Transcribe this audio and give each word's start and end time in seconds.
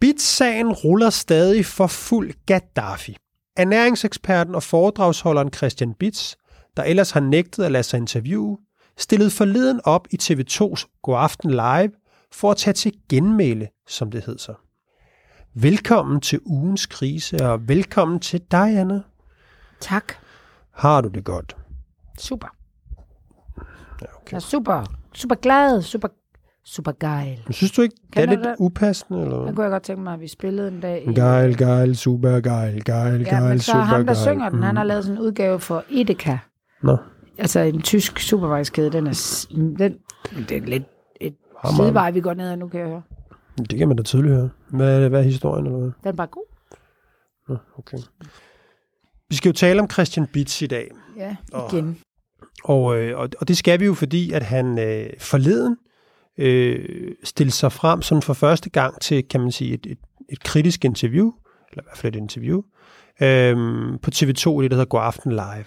Bits-sagen 0.00 0.72
ruller 0.72 1.10
stadig 1.10 1.66
for 1.66 1.86
fuld 1.86 2.32
Gaddafi. 2.46 3.16
Ernæringseksperten 3.56 4.54
og 4.54 4.62
foredragsholderen 4.62 5.52
Christian 5.52 5.94
Bits, 5.94 6.36
der 6.76 6.82
ellers 6.82 7.10
har 7.10 7.20
nægtet 7.20 7.64
at 7.64 7.72
lade 7.72 7.82
sig 7.82 7.98
interviewe, 7.98 8.58
stillede 8.96 9.30
forleden 9.30 9.80
op 9.84 10.08
i 10.10 10.18
TV2's 10.22 11.00
Godaften 11.02 11.50
Live 11.50 11.90
for 12.32 12.50
at 12.50 12.56
tage 12.56 12.74
til 12.74 12.92
genmæle, 13.08 13.68
som 13.88 14.10
det 14.10 14.24
hedder. 14.24 14.54
Velkommen 15.54 16.20
til 16.20 16.40
ugens 16.44 16.86
krise, 16.86 17.36
og 17.50 17.68
velkommen 17.68 18.20
til 18.20 18.40
dig, 18.50 18.78
Anna. 18.78 19.00
Tak. 19.80 20.12
Har 20.70 21.00
du 21.00 21.08
det 21.08 21.24
godt? 21.24 21.56
Super. 22.18 22.48
Ja, 24.02 24.06
okay. 24.16 24.32
Jeg 24.32 24.36
er 24.36 24.40
super, 24.40 24.84
super 25.14 25.34
glad, 25.34 25.82
super, 25.82 26.08
super 26.74 26.92
gejl. 27.00 27.38
Men 27.46 27.52
synes 27.52 27.72
du 27.72 27.82
ikke, 27.82 27.94
det 28.16 28.22
er 28.22 28.26
lidt 28.26 28.40
det? 28.40 28.54
upassende? 28.58 29.22
Eller? 29.22 29.42
Hvad? 29.42 29.54
kunne 29.54 29.62
jeg 29.64 29.70
godt 29.70 29.82
tænke 29.82 30.02
mig, 30.02 30.14
at 30.14 30.20
vi 30.20 30.28
spillede 30.28 30.68
en 30.68 30.80
dag. 30.80 31.04
i- 31.08 31.14
Geil, 31.14 31.56
geil, 31.56 31.96
super 31.96 32.40
geil, 32.40 32.84
geil, 32.84 33.20
Ja, 33.22 33.40
men 33.40 33.48
geil, 33.48 33.60
så 33.60 33.66
super 33.72 33.82
ham, 33.84 34.06
der 34.06 34.14
geil. 34.14 34.24
synger 34.24 34.48
den, 34.48 34.62
han 34.62 34.76
har 34.76 34.84
Mm. 34.84 34.88
lavet 34.88 35.04
sådan 35.04 35.16
en 35.18 35.22
udgave 35.22 35.60
for 35.60 35.84
Edeka. 35.90 36.36
Nå, 36.82 36.96
Altså 37.38 37.60
en 37.60 37.82
tysk 37.82 38.18
supervejskæde. 38.18 38.92
Den 38.92 39.06
er, 39.06 39.46
den, 39.78 39.96
det 40.48 40.56
er 40.56 40.60
lidt 40.66 40.82
et 41.20 41.34
Hammer. 41.64 41.84
sidevej, 41.84 42.10
vi 42.10 42.20
går 42.20 42.34
ned 42.34 42.50
ad 42.50 42.56
nu, 42.56 42.68
kan 42.68 42.80
jeg 42.80 42.88
høre. 42.88 43.02
det 43.70 43.78
kan 43.78 43.88
man 43.88 43.96
da 43.96 44.02
tydeligt 44.02 44.34
høre. 44.34 44.48
Hvad, 44.70 45.04
er- 45.04 45.08
hvad 45.08 45.18
er 45.20 45.24
historien, 45.24 45.66
eller 45.66 45.78
hvad? 45.78 45.90
Den 46.02 46.08
er 46.08 46.12
bare 46.12 46.26
god. 46.26 46.44
Nå, 47.48 47.56
okay. 47.78 47.98
Vi 49.30 49.36
skal 49.36 49.48
jo 49.48 49.52
tale 49.52 49.80
om 49.80 49.90
Christian 49.90 50.26
Bitz 50.26 50.62
i 50.62 50.66
dag. 50.66 50.90
Ja, 51.16 51.36
igen. 51.72 51.98
Og, 52.64 52.96
øh, 52.98 53.18
og, 53.18 53.28
og 53.40 53.48
det 53.48 53.56
skal 53.56 53.80
vi 53.80 53.84
jo, 53.84 53.94
fordi 53.94 54.32
at 54.32 54.42
han 54.42 54.78
øh, 54.78 55.06
forleden 55.20 55.76
øh, 56.38 57.14
stille 57.24 57.50
sig 57.50 57.72
frem 57.72 58.02
sådan 58.02 58.22
for 58.22 58.32
første 58.32 58.70
gang 58.70 59.00
til, 59.00 59.28
kan 59.28 59.40
man 59.40 59.52
sige, 59.52 59.74
et, 59.74 59.86
et, 59.86 59.98
et 60.28 60.42
kritisk 60.42 60.84
interview, 60.84 61.32
eller 61.70 61.82
i 61.82 61.86
hvert 61.86 61.98
fald 61.98 62.14
et 62.14 62.18
interview, 62.18 62.62
øh, 63.22 63.56
på 64.02 64.10
TV2, 64.14 64.62
det 64.62 64.70
der 64.70 64.76
hedder 64.76 64.84
Godaften 64.84 65.32
Live. 65.32 65.64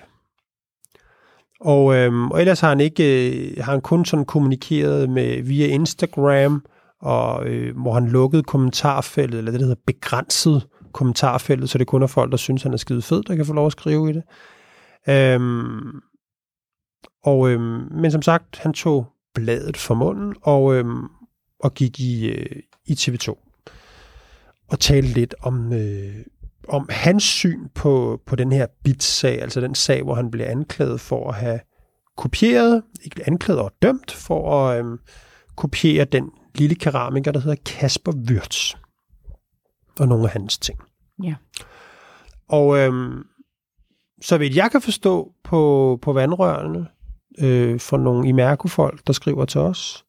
Og, 1.62 1.96
øh, 1.96 2.28
og 2.28 2.40
ellers 2.40 2.60
har 2.60 2.70
han 2.70 2.80
ikke, 2.80 3.30
øh, 3.30 3.64
har 3.64 3.72
han 3.72 3.82
kun 3.82 4.06
sådan 4.06 4.26
kommunikeret 4.26 5.10
med 5.10 5.42
via 5.42 5.68
Instagram, 5.68 6.66
og 7.02 7.48
øh, 7.48 7.78
hvor 7.78 7.94
han 7.94 8.08
lukkede 8.08 8.44
kommentarfeltet, 8.44 9.38
eller 9.38 9.52
det 9.52 9.60
der 9.60 9.66
hedder 9.66 9.82
begrænset 9.88 10.68
kommentarfeltet, 10.92 11.70
så 11.70 11.78
det 11.78 11.88
kun 11.88 12.04
er 12.04 12.08
folk, 12.08 12.32
der 12.32 12.38
synes, 12.38 12.64
han 12.64 12.74
er 12.74 12.78
skide 12.78 13.02
fed, 13.02 13.24
der 13.24 13.36
kan 13.36 13.46
få 13.46 13.54
lov 13.54 13.66
at 13.66 13.72
skrive 13.72 14.10
i 14.10 14.14
det. 14.14 14.24
Øhm, 15.10 16.02
og, 17.24 17.50
øhm, 17.50 17.88
men 17.92 18.12
som 18.12 18.22
sagt, 18.22 18.58
han 18.58 18.74
tog 18.74 19.08
bladet 19.34 19.78
fra 19.78 19.94
munden 19.94 20.36
og, 20.42 20.76
øhm, 20.76 21.04
og 21.60 21.74
gik 21.74 22.00
i, 22.00 22.30
øh, 22.30 22.62
i 22.86 22.94
TV2 22.94 23.38
og 24.68 24.80
talte 24.80 25.14
lidt 25.14 25.36
om, 25.42 25.74
øh, 25.74 26.16
om 26.68 26.88
hans 26.90 27.24
syn 27.24 27.68
på, 27.76 28.22
på 28.26 28.36
den 28.36 28.52
her 28.52 28.68
bits-sag, 28.84 29.42
altså 29.42 29.62
den 29.62 29.76
sag, 29.76 30.04
hvor 30.04 30.16
han 30.16 30.32
blev 30.32 30.46
anklaget 30.46 31.02
for 31.02 31.30
at 31.30 31.36
have 31.36 31.60
kopieret, 32.18 32.84
ikke 33.04 33.28
anklaget 33.28 33.62
og 33.62 33.72
dømt 33.82 34.12
for 34.12 34.62
at 34.62 34.80
øhm, 34.80 35.00
kopiere 35.56 36.06
den 36.06 36.30
lille 36.56 36.76
keramiker, 36.76 37.32
der 37.32 37.40
hedder 37.40 37.62
Kasper 37.66 38.12
Wirtz 38.12 38.74
og 40.00 40.08
nogle 40.08 40.24
af 40.24 40.30
hans 40.30 40.58
ting. 40.58 40.80
Ja. 41.24 41.36
Og 42.48 42.78
øhm, 42.78 43.24
så 44.22 44.38
vidt 44.38 44.56
jeg 44.56 44.72
kan 44.72 44.82
forstå 44.82 45.34
på, 45.44 46.00
på 46.02 46.14
vandrørene, 46.14 46.88
øh, 47.40 47.80
for 47.80 47.98
nogle 47.98 48.28
Imerco-folk, 48.28 49.08
der 49.08 49.14
skriver 49.14 49.46
til 49.46 49.62
os, 49.62 50.06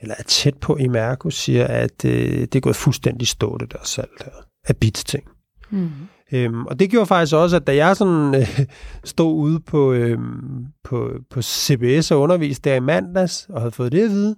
eller 0.00 0.14
er 0.18 0.22
tæt 0.22 0.56
på 0.56 0.76
Imerco, 0.76 1.30
siger, 1.30 1.66
at 1.66 2.04
øh, 2.04 2.40
det 2.40 2.54
er 2.54 2.60
gået 2.60 2.76
fuldstændig 2.76 3.28
stå, 3.28 3.58
det 3.58 3.72
der 3.72 3.78
salg 3.84 4.10
her, 4.24 4.32
af 4.64 4.76
bits-ting. 4.76 5.24
Mm. 5.70 5.90
Øhm, 6.32 6.66
og 6.66 6.78
det 6.78 6.90
gjorde 6.90 7.06
faktisk 7.06 7.34
også, 7.34 7.56
at 7.56 7.66
da 7.66 7.76
jeg 7.76 7.96
sådan 7.96 8.34
øh, 8.34 8.60
stod 9.04 9.34
ude 9.34 9.60
på, 9.60 9.92
øhm, 9.92 10.66
på, 10.84 11.10
på 11.30 11.42
CBS 11.42 12.10
og 12.10 12.20
underviste 12.20 12.70
der 12.70 12.76
i 12.76 12.80
mandags, 12.80 13.46
og 13.50 13.60
havde 13.60 13.72
fået 13.72 13.92
det 13.92 14.04
at 14.04 14.10
vide, 14.10 14.36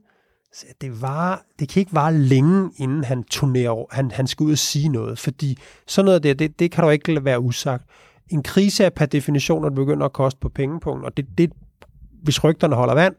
så 0.54 0.66
det, 0.80 1.02
var, 1.02 1.44
det 1.58 1.68
kan 1.68 1.80
ikke 1.80 1.94
vare 1.94 2.14
længe, 2.14 2.70
inden 2.76 3.04
han 3.04 3.24
turnerer. 3.24 3.94
Han, 3.94 4.10
han 4.10 4.26
skal 4.26 4.44
ud 4.44 4.52
og 4.52 4.58
sige 4.58 4.88
noget, 4.88 5.18
fordi 5.18 5.58
sådan 5.86 6.04
noget 6.04 6.22
der, 6.22 6.34
det, 6.34 6.58
det 6.58 6.70
kan 6.70 6.84
du 6.84 6.90
ikke 6.90 7.12
lade 7.14 7.24
være 7.24 7.40
usagt. 7.40 7.84
En 8.28 8.42
krise 8.42 8.84
er 8.84 8.90
per 8.90 9.06
definition, 9.06 9.62
når 9.62 9.68
det 9.68 9.76
begynder 9.76 10.06
at 10.06 10.12
koste 10.12 10.40
på 10.40 10.48
pengepunkt, 10.48 11.04
og 11.04 11.16
det, 11.16 11.26
det, 11.38 11.52
hvis 12.24 12.44
rygterne 12.44 12.74
holder 12.74 12.94
vand, 12.94 13.14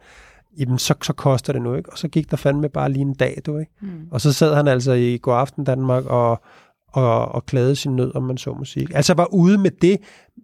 jamen 0.57 0.79
så, 0.79 0.95
så 1.03 1.13
koster 1.13 1.53
det 1.53 1.61
nu 1.61 1.75
ikke. 1.75 1.91
Og 1.91 1.97
så 1.97 2.07
gik 2.07 2.31
der 2.31 2.37
fandme 2.37 2.69
bare 2.69 2.91
lige 2.91 3.01
en 3.01 3.13
dag, 3.13 3.41
du 3.45 3.57
ikke? 3.57 3.71
Mm. 3.81 4.07
Og 4.11 4.21
så 4.21 4.33
sad 4.33 4.55
han 4.55 4.67
altså 4.67 4.93
i 4.93 5.17
God 5.21 5.35
Aften 5.35 5.63
Danmark 5.63 6.05
og, 6.05 6.41
og, 6.87 7.27
og 7.27 7.45
klagede 7.45 7.75
sin 7.75 7.95
nød, 7.95 8.15
om 8.15 8.23
man 8.23 8.37
så 8.37 8.53
må 8.53 8.65
sige. 8.65 8.87
Altså 8.95 9.13
var 9.13 9.33
ude 9.33 9.57
med 9.57 9.71
det, 9.71 9.99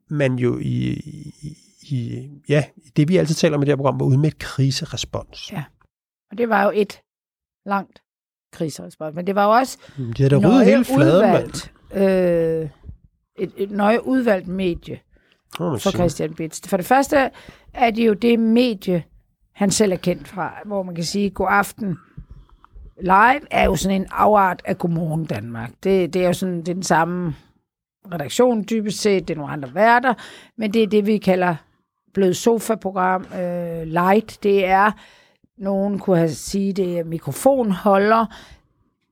man 0.10 0.36
jo 0.36 0.58
i, 0.58 0.92
i, 1.42 1.58
i 1.82 2.30
ja, 2.50 2.64
det 2.96 3.10
vi 3.10 3.18
altid 3.18 3.36
taler 3.36 3.58
om 3.58 3.64
i 3.64 3.66
det 3.66 3.72
her 3.72 3.76
program, 3.76 4.00
var 4.00 4.06
ude 4.06 4.18
med 4.18 4.28
et 4.28 4.38
kriserespons. 4.40 5.52
Ja. 5.52 5.64
Og 6.32 6.38
det 6.38 6.50
var 6.50 6.64
jo 6.64 6.72
et 6.76 7.02
langt 7.66 8.02
kriserespons. 8.54 9.16
Men 9.16 9.28
det 9.28 9.36
var 9.36 9.46
jo 9.46 9.52
også 9.52 9.78
De 9.98 10.14
havde 10.18 10.30
da 10.30 10.48
ryddet 10.48 10.66
hele 10.66 10.86
fladen, 10.86 11.32
mand. 11.32 11.46
udvalgt, 11.46 11.74
øh, 11.94 12.70
et, 13.40 13.52
et 13.58 13.72
nøje 13.72 14.08
udvalgt 14.08 14.48
medie 14.48 15.00
man 15.60 15.80
for. 15.80 15.92
Christian 15.92 16.34
Bitz. 16.34 16.68
For 16.68 16.78
det 16.78 16.86
første 16.86 17.30
er 17.74 17.92
det 17.92 18.08
jo 18.08 18.14
det 18.14 18.40
medie, 18.40 19.04
han 19.52 19.72
selv 19.72 19.92
er 19.92 19.98
kendt 19.98 20.28
fra, 20.28 20.54
hvor 20.66 20.84
man 20.84 20.96
kan 20.96 21.04
sige, 21.04 21.30
god 21.30 21.48
aften 21.50 21.98
live 23.00 23.42
er 23.52 23.66
jo 23.66 23.76
sådan 23.76 24.02
en 24.02 24.08
afart 24.12 24.62
af 24.66 24.78
Godmorgen 24.78 25.26
Danmark. 25.26 25.72
Det, 25.84 26.14
det 26.14 26.22
er 26.22 26.28
jo 26.28 26.34
sådan 26.34 26.60
det 26.60 26.70
er 26.70 26.74
den 26.74 26.84
samme 26.84 27.36
redaktion 28.14 28.66
dybest 28.70 29.02
set, 29.02 29.28
det 29.28 29.34
er 29.34 29.38
nogle 29.38 29.54
andre 29.54 29.74
værter, 29.74 30.14
men 30.58 30.74
det 30.74 30.84
er 30.84 30.88
det, 30.88 31.06
vi 31.06 31.18
kalder 31.18 31.56
blød 32.14 32.34
sofa-program 32.34 33.26
øh, 33.36 33.84
light. 33.84 34.44
Det 34.44 34.66
er, 34.66 34.92
nogen 35.58 36.00
kunne 36.00 36.18
have 36.18 36.30
sige, 36.30 36.74
det 36.74 37.00
er 37.00 37.04
mikrofonholder. 37.04 38.26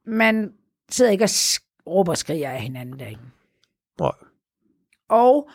Man 0.06 0.54
sidder 0.92 1.12
ikke 1.12 1.24
og 1.24 1.30
råber 1.88 2.12
og 2.12 2.18
skriger 2.18 2.52
af 2.52 2.62
hinanden 2.62 3.00
derinde. 3.00 3.24
Nej. 4.00 4.12
Og 5.10 5.50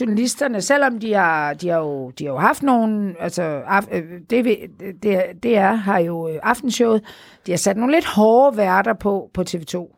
journalisterne, 0.00 0.62
selvom 0.62 1.00
de 1.00 1.14
har, 1.14 1.54
de 1.54 1.68
har, 1.68 1.78
jo, 1.78 2.10
de 2.10 2.24
har 2.24 2.32
jo 2.32 2.38
haft 2.38 2.62
nogle, 2.62 3.14
altså 3.20 3.42
af, 3.42 3.82
øh, 3.92 4.04
det, 4.30 4.44
det, 5.02 5.22
det 5.42 5.56
er, 5.56 5.72
har 5.72 5.98
jo 5.98 6.28
øh, 6.28 6.38
aftenshowet, 6.42 7.04
de 7.46 7.52
har 7.52 7.58
sat 7.58 7.76
nogle 7.76 7.94
lidt 7.94 8.06
hårde 8.06 8.56
værter 8.56 8.92
på, 8.94 9.30
på 9.34 9.44
TV2. 9.50 9.94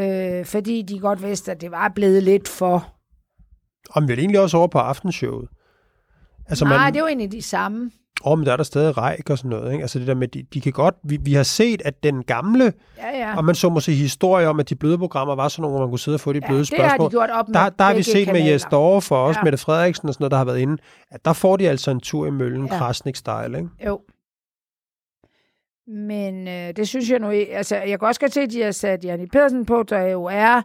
Øh, 0.00 0.44
fordi 0.44 0.82
de 0.82 0.98
godt 0.98 1.22
vidste, 1.22 1.50
at 1.50 1.60
det 1.60 1.70
var 1.70 1.88
blevet 1.88 2.22
lidt 2.22 2.48
for... 2.48 2.94
Og 3.90 4.08
vi 4.08 4.12
er 4.12 4.16
egentlig 4.16 4.40
også 4.40 4.56
over 4.56 4.66
på 4.66 4.78
aftenshowet. 4.78 5.48
Altså, 6.46 6.64
Nej, 6.64 6.78
man, 6.78 6.92
det 6.92 6.98
er 6.98 7.02
jo 7.02 7.06
egentlig 7.06 7.32
de 7.32 7.42
samme. 7.42 7.90
Åh, 8.24 8.38
men 8.38 8.46
der 8.46 8.52
er 8.52 8.56
der 8.56 8.64
stadig 8.64 8.96
ræk 8.96 9.30
og 9.30 9.38
sådan 9.38 9.48
noget. 9.48 9.72
Ikke? 9.72 9.82
Altså 9.82 9.98
det 9.98 10.06
der 10.06 10.14
med, 10.14 10.28
de, 10.28 10.42
de 10.54 10.60
kan 10.60 10.72
godt... 10.72 10.94
Vi, 11.02 11.18
vi 11.22 11.34
har 11.34 11.42
set, 11.42 11.82
at 11.84 12.02
den 12.02 12.22
gamle, 12.24 12.72
Ja, 12.98 13.18
ja. 13.18 13.36
og 13.36 13.44
man 13.44 13.54
så 13.54 13.68
måske 13.68 13.92
historie 13.92 14.48
om, 14.48 14.60
at 14.60 14.68
de 14.70 14.74
bløde 14.74 14.98
programmer 14.98 15.34
var 15.34 15.48
sådan 15.48 15.62
nogle, 15.62 15.76
hvor 15.76 15.86
man 15.86 15.90
kunne 15.92 15.98
sidde 15.98 16.16
og 16.16 16.20
få 16.20 16.32
de 16.32 16.40
ja 16.42 16.46
bløde 16.48 16.60
det 16.64 16.68
har 16.78 16.88
spørgsmål. 16.88 17.06
de 17.06 17.10
gjort 17.10 17.30
op 17.30 17.48
med 17.48 17.54
der, 17.54 17.68
der 17.68 17.84
har 17.84 17.94
vi 17.94 18.02
set 18.02 18.14
med 18.14 18.24
kanaler. 18.26 18.50
Jes 18.50 18.64
Dorf 18.70 19.04
for 19.04 19.16
os, 19.16 19.36
Ja. 19.36 19.42
Mette 19.42 19.58
Frederiksen 19.58 20.08
og 20.08 20.14
sådan 20.14 20.22
noget, 20.22 20.30
der 20.30 20.36
har 20.38 20.44
været 20.44 20.58
inde, 20.58 20.76
at 21.10 21.24
der 21.24 21.32
får 21.32 21.56
de 21.56 21.68
altså 21.68 21.90
en 21.90 22.00
tur 22.00 22.26
i 22.26 22.30
møllen, 22.30 22.66
ja. 22.66 22.78
Krasnik-style, 22.78 23.56
ikke? 23.56 23.68
Jo. 23.86 24.00
Men 25.86 26.48
øh, 26.48 26.76
det 26.76 26.88
synes 26.88 27.10
jeg 27.10 27.18
nu 27.18 27.30
ikke. 27.30 27.56
Altså, 27.56 27.76
jeg 27.76 27.98
kan 27.98 28.08
også 28.08 28.20
godt 28.20 28.32
se, 28.32 28.40
at 28.40 28.50
de 28.50 28.62
har 28.62 28.70
sat 28.70 29.04
Janne 29.04 29.26
Pedersen 29.26 29.66
på, 29.66 29.82
der 29.82 30.00
jo 30.00 30.24
er 30.24 30.62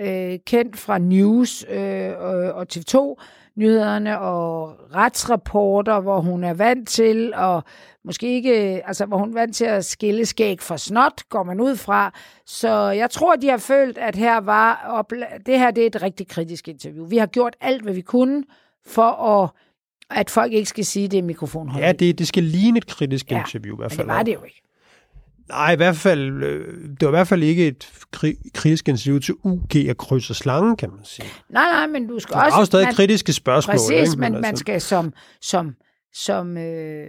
øh, 0.00 0.38
kendt 0.46 0.76
fra 0.78 0.98
News 0.98 1.64
øh, 1.70 2.10
og, 2.18 2.34
og 2.52 2.66
TV2 2.72 3.14
nyhederne 3.56 4.20
og 4.20 4.76
retsrapporter, 4.94 6.00
hvor 6.00 6.20
hun 6.20 6.44
er 6.44 6.54
vant 6.54 6.88
til, 6.88 7.34
og 7.34 7.64
måske 8.04 8.34
ikke, 8.34 8.52
altså 8.86 9.06
hvor 9.06 9.16
hun 9.18 9.28
er 9.30 9.34
vant 9.34 9.56
til 9.56 9.64
at 9.64 9.84
skille 9.84 10.26
skæg 10.26 10.60
fra 10.60 10.78
snot, 10.78 11.22
går 11.28 11.42
man 11.42 11.60
ud 11.60 11.76
fra. 11.76 12.12
Så 12.46 12.90
jeg 12.90 13.10
tror, 13.10 13.36
de 13.36 13.48
har 13.48 13.56
følt, 13.58 13.98
at 13.98 14.16
her 14.16 14.40
var, 14.40 15.06
det 15.46 15.58
her 15.58 15.70
det 15.70 15.82
er 15.82 15.86
et 15.86 16.02
rigtig 16.02 16.28
kritisk 16.28 16.68
interview. 16.68 17.06
Vi 17.06 17.16
har 17.16 17.26
gjort 17.26 17.56
alt, 17.60 17.82
hvad 17.82 17.92
vi 17.94 18.00
kunne, 18.00 18.44
for 18.86 19.42
at, 19.42 19.50
at 20.10 20.30
folk 20.30 20.52
ikke 20.52 20.68
skal 20.68 20.84
sige, 20.84 21.08
det 21.08 21.18
er 21.18 21.22
mikrofonholdet. 21.22 21.86
Ja, 21.86 21.92
det, 21.92 22.18
det 22.18 22.28
skal 22.28 22.42
ligne 22.42 22.78
et 22.78 22.86
kritisk 22.86 23.30
Ja, 23.30 23.38
interview 23.38 23.74
i 23.74 23.76
hvert 23.76 23.90
Men 23.92 23.96
fald. 23.96 24.08
det 24.08 24.14
var 24.16 24.22
det 24.22 24.34
jo 24.34 24.42
ikke. 24.44 24.62
Nej, 25.50 25.72
i 25.72 25.76
hvert 25.76 25.96
fald, 25.96 26.42
øh, 26.42 26.88
det 26.90 27.02
var 27.02 27.08
i 27.08 27.10
hvert 27.10 27.28
fald 27.28 27.42
ikke 27.42 27.66
et 27.66 27.92
kri- 28.16 28.50
kritisk 28.54 28.88
interview 28.88 29.18
til 29.18 29.34
UG 29.44 29.76
at 29.76 29.96
krydse 29.96 30.34
slangen, 30.34 30.76
kan 30.76 30.90
man 30.90 31.04
sige. 31.04 31.28
Nej, 31.48 31.70
nej, 31.72 31.86
men 31.86 32.06
du 32.06 32.18
skal 32.18 32.34
Der 32.34 32.40
er 32.40 32.44
også... 32.44 32.58
jo 32.58 32.64
stadig 32.64 32.86
man, 32.86 32.94
kritiske 32.94 33.32
spørgsmål. 33.32 33.72
Præcis, 33.74 33.90
ikke? 33.90 34.20
men 34.20 34.32
man 34.32 34.44
altså, 34.44 34.60
skal 34.60 34.80
som, 34.80 35.12
som, 35.40 35.74
som 36.12 36.56
øh, 36.56 37.06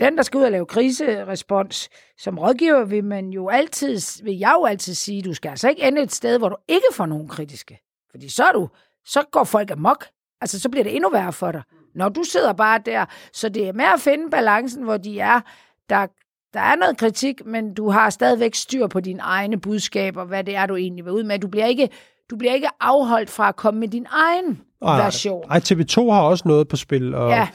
den, 0.00 0.16
der 0.16 0.22
skal 0.22 0.38
ud 0.38 0.44
og 0.44 0.50
lave 0.52 0.66
kriserespons, 0.66 1.88
som 2.18 2.38
rådgiver 2.38 2.84
vil 2.84 3.04
man 3.04 3.30
jo 3.30 3.48
altid, 3.48 4.22
vil 4.24 4.38
jeg 4.38 4.54
jo 4.60 4.64
altid 4.64 4.94
sige, 4.94 5.22
du 5.22 5.34
skal 5.34 5.48
altså 5.48 5.68
ikke 5.68 5.82
ende 5.82 6.02
et 6.02 6.12
sted, 6.12 6.38
hvor 6.38 6.48
du 6.48 6.56
ikke 6.68 6.86
får 6.92 7.06
nogen 7.06 7.28
kritiske. 7.28 7.78
Fordi 8.10 8.28
så 8.28 8.44
er 8.44 8.52
du, 8.52 8.68
så 9.06 9.22
går 9.32 9.44
folk 9.44 9.70
amok. 9.70 10.04
Altså, 10.40 10.60
så 10.60 10.68
bliver 10.68 10.84
det 10.84 10.94
endnu 10.96 11.10
værre 11.10 11.32
for 11.32 11.52
dig. 11.52 11.62
Når 11.94 12.08
du 12.08 12.22
sidder 12.22 12.52
bare 12.52 12.80
der, 12.86 13.04
så 13.32 13.48
det 13.48 13.68
er 13.68 13.72
med 13.72 13.84
at 13.84 14.00
finde 14.00 14.30
balancen, 14.30 14.82
hvor 14.84 14.96
de 14.96 15.20
er, 15.20 15.40
der, 15.88 16.06
der 16.54 16.60
er 16.60 16.76
noget 16.76 16.96
kritik, 16.96 17.46
men 17.46 17.74
du 17.74 17.90
har 17.90 18.10
stadigvæk 18.10 18.54
styr 18.54 18.86
på 18.86 19.00
dine 19.00 19.20
egne 19.20 19.60
budskaber, 19.60 20.24
hvad 20.24 20.44
det 20.44 20.56
er, 20.56 20.66
du 20.66 20.76
egentlig 20.76 21.04
vil 21.04 21.12
ud 21.12 21.22
med. 21.22 21.38
Du 21.38 21.48
bliver 21.48 21.66
ikke, 21.66 21.88
du 22.30 22.36
bliver 22.36 22.54
ikke 22.54 22.68
afholdt 22.80 23.30
fra 23.30 23.48
at 23.48 23.56
komme 23.56 23.80
med 23.80 23.88
din 23.88 24.06
egen 24.10 24.60
Ej, 24.82 25.04
version. 25.04 25.44
Ej, 25.50 25.58
TV2 25.58 26.10
har 26.10 26.20
også 26.22 26.42
noget 26.48 26.68
på 26.68 26.76
spil, 26.76 27.14
og, 27.14 27.30
Ja. 27.30 27.48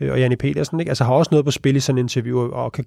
øh, 0.00 0.12
og 0.12 0.20
Janne 0.20 0.36
Petersen 0.36 0.80
ikke? 0.80 0.90
Altså, 0.90 1.04
har 1.04 1.14
også 1.14 1.28
noget 1.30 1.44
på 1.44 1.50
spil 1.50 1.76
i 1.76 1.80
sådan 1.80 1.98
en 1.98 2.04
interview, 2.04 2.38
og 2.52 2.72
kan, 2.72 2.84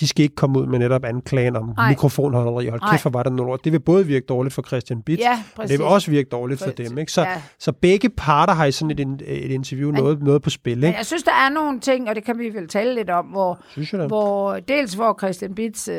de 0.00 0.08
skal 0.08 0.22
ikke 0.22 0.34
komme 0.34 0.58
ud 0.58 0.66
med 0.66 0.78
netop 0.78 1.04
anklagen 1.04 1.56
om 1.56 1.74
Ej. 1.78 1.88
mikrofonholderi. 1.88 2.68
Hold 2.68 2.80
kæft, 2.90 3.02
hvor 3.02 3.10
var 3.10 3.22
der 3.22 3.30
noget 3.30 3.48
lort. 3.50 3.64
Det 3.64 3.72
vil 3.72 3.80
både 3.80 4.06
virke 4.06 4.26
dårligt 4.26 4.54
for 4.54 4.62
Christian 4.62 5.02
Bitz, 5.02 5.20
Ja, 5.22 5.42
men 5.58 5.68
det 5.68 5.78
vil 5.78 5.86
også 5.86 6.10
virke 6.10 6.28
dårligt 6.28 6.60
for 6.62 6.70
dem. 6.70 6.98
Ikke? 6.98 7.12
Så, 7.12 7.22
ja. 7.22 7.42
så 7.58 7.72
begge 7.72 8.08
parter 8.10 8.52
har 8.52 8.64
i 8.64 8.72
sådan 8.72 8.90
et, 8.90 9.22
et 9.26 9.50
interview 9.50 9.90
noget, 9.90 10.22
noget 10.22 10.42
på 10.42 10.50
spil. 10.50 10.78
Men 10.78 10.84
Ikke? 10.86 10.96
jeg 10.96 11.06
synes, 11.06 11.22
der 11.22 11.32
er 11.32 11.48
nogle 11.48 11.80
ting, 11.80 12.08
og 12.08 12.14
det 12.14 12.24
kan 12.24 12.38
vi 12.38 12.54
vel 12.54 12.68
tale 12.68 12.94
lidt 12.94 13.10
om, 13.10 13.24
hvor, 13.24 13.60
Synes 13.70 13.92
jeg 13.92 14.06
hvor 14.06 14.58
dels 14.58 14.94
hvor 14.94 15.18
Christian 15.18 15.54
Bitz, 15.54 15.88
øh, 15.88 15.96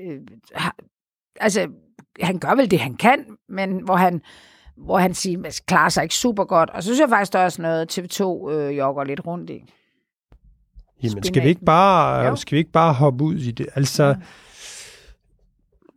øh, 0.00 0.18
har, 0.54 0.76
altså 1.40 1.68
han 2.20 2.38
gør 2.38 2.54
vel 2.54 2.70
det, 2.70 2.80
han 2.80 2.94
kan, 2.94 3.24
men 3.48 3.84
hvor 3.84 3.96
han, 3.96 4.22
hvor 4.76 4.98
han 4.98 5.14
siger, 5.14 5.46
at 5.46 5.60
klarer 5.66 5.88
sig 5.88 6.02
ikke 6.02 6.14
super 6.14 6.44
godt. 6.44 6.70
Og 6.70 6.82
så 6.82 6.86
synes 6.86 7.00
jeg 7.00 7.08
faktisk, 7.08 7.32
der 7.32 7.38
er 7.38 7.44
også 7.44 7.62
noget, 7.62 7.98
TV2 7.98 8.50
øh, 8.50 8.76
jogger 8.76 9.04
lidt 9.04 9.26
rundt 9.26 9.50
i. 9.50 9.64
Jamen, 11.02 11.22
skal 11.22 11.42
vi 11.42 11.48
ikke 11.48 11.64
bare, 11.64 12.26
Jo. 12.26 12.36
skal 12.36 12.56
vi 12.56 12.58
ikke 12.58 12.72
bare 12.72 12.92
hoppe 12.94 13.24
ud 13.24 13.34
i 13.34 13.50
det? 13.50 13.68
Altså, 13.74 14.16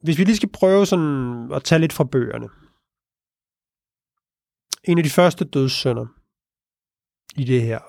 hvis 0.03 0.17
vi 0.17 0.23
lige 0.23 0.35
skal 0.35 0.49
prøve 0.49 0.85
sådan 0.85 1.49
at 1.53 1.63
tage 1.63 1.79
lidt 1.79 1.93
fra 1.93 2.03
bøgerne. 2.03 2.49
En 4.83 4.97
af 4.97 5.03
de 5.03 5.09
første 5.09 5.45
dødssynder 5.45 6.05
i 7.35 7.43
det 7.43 7.61
her, 7.61 7.79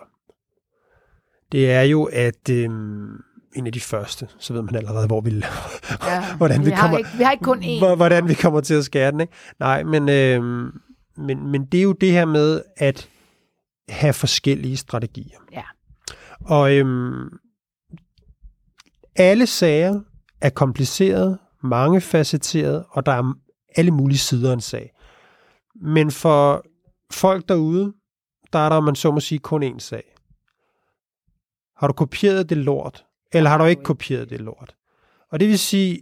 det 1.52 1.70
er 1.70 1.82
jo, 1.82 2.04
at 2.04 2.48
øhm, 2.50 3.20
en 3.54 3.66
af 3.66 3.72
de 3.72 3.80
første, 3.80 4.28
så 4.38 4.52
ved 4.52 4.62
man 4.62 4.74
allerede, 4.74 5.06
hvor 5.06 5.20
vi, 5.20 5.30
Ja, 5.30 6.34
hvordan 6.36 6.60
vi, 6.60 6.70
vi, 6.70 6.76
kommer, 6.76 6.98
ikke, 6.98 7.10
vi 7.18 7.22
har 7.22 7.32
ikke 7.32 7.44
kun 7.44 7.62
én. 7.62 7.78
hvor- 7.78 7.94
hvordan 7.96 8.28
vi 8.28 8.34
kommer 8.34 8.60
til 8.60 8.74
at 8.74 8.84
skære 8.84 9.10
den. 9.12 9.20
Ikke? 9.20 9.32
Nej, 9.60 9.82
men, 9.82 10.08
øhm, 10.08 10.70
men, 11.16 11.50
men 11.50 11.64
det 11.66 11.78
er 11.78 11.82
jo 11.84 11.92
det 11.92 12.12
her 12.12 12.24
med 12.24 12.62
at 12.76 13.08
have 13.88 14.12
forskellige 14.12 14.76
strategier. 14.76 15.38
Ja. 15.52 15.62
Og 16.40 16.72
øhm, 16.76 17.28
alle 19.16 19.46
sager 19.46 20.00
er 20.40 20.50
komplicerede, 20.50 21.38
mangefacetterede, 21.62 22.84
og 22.90 23.06
der 23.06 23.12
er 23.12 23.32
alle 23.76 23.90
mulige 23.90 24.18
sider 24.18 24.50
af 24.50 24.54
en 24.54 24.60
sag. 24.60 24.92
Men 25.82 26.10
for 26.10 26.64
folk 27.12 27.48
derude, 27.48 27.92
der 28.52 28.58
er 28.58 28.68
der, 28.68 28.80
man 28.80 28.94
så 28.94 29.10
må 29.10 29.20
sige, 29.20 29.38
kun 29.38 29.62
én 29.62 29.78
sag. 29.78 30.02
Har 31.76 31.86
du 31.86 31.92
kopieret 31.92 32.48
det 32.50 32.56
lort, 32.56 33.04
eller 33.32 33.50
har 33.50 33.58
du 33.58 33.64
ikke 33.64 33.82
kopieret 33.82 34.30
det 34.30 34.40
lort? 34.40 34.74
Og 35.30 35.40
det 35.40 35.48
vil 35.48 35.58
sige, 35.58 36.00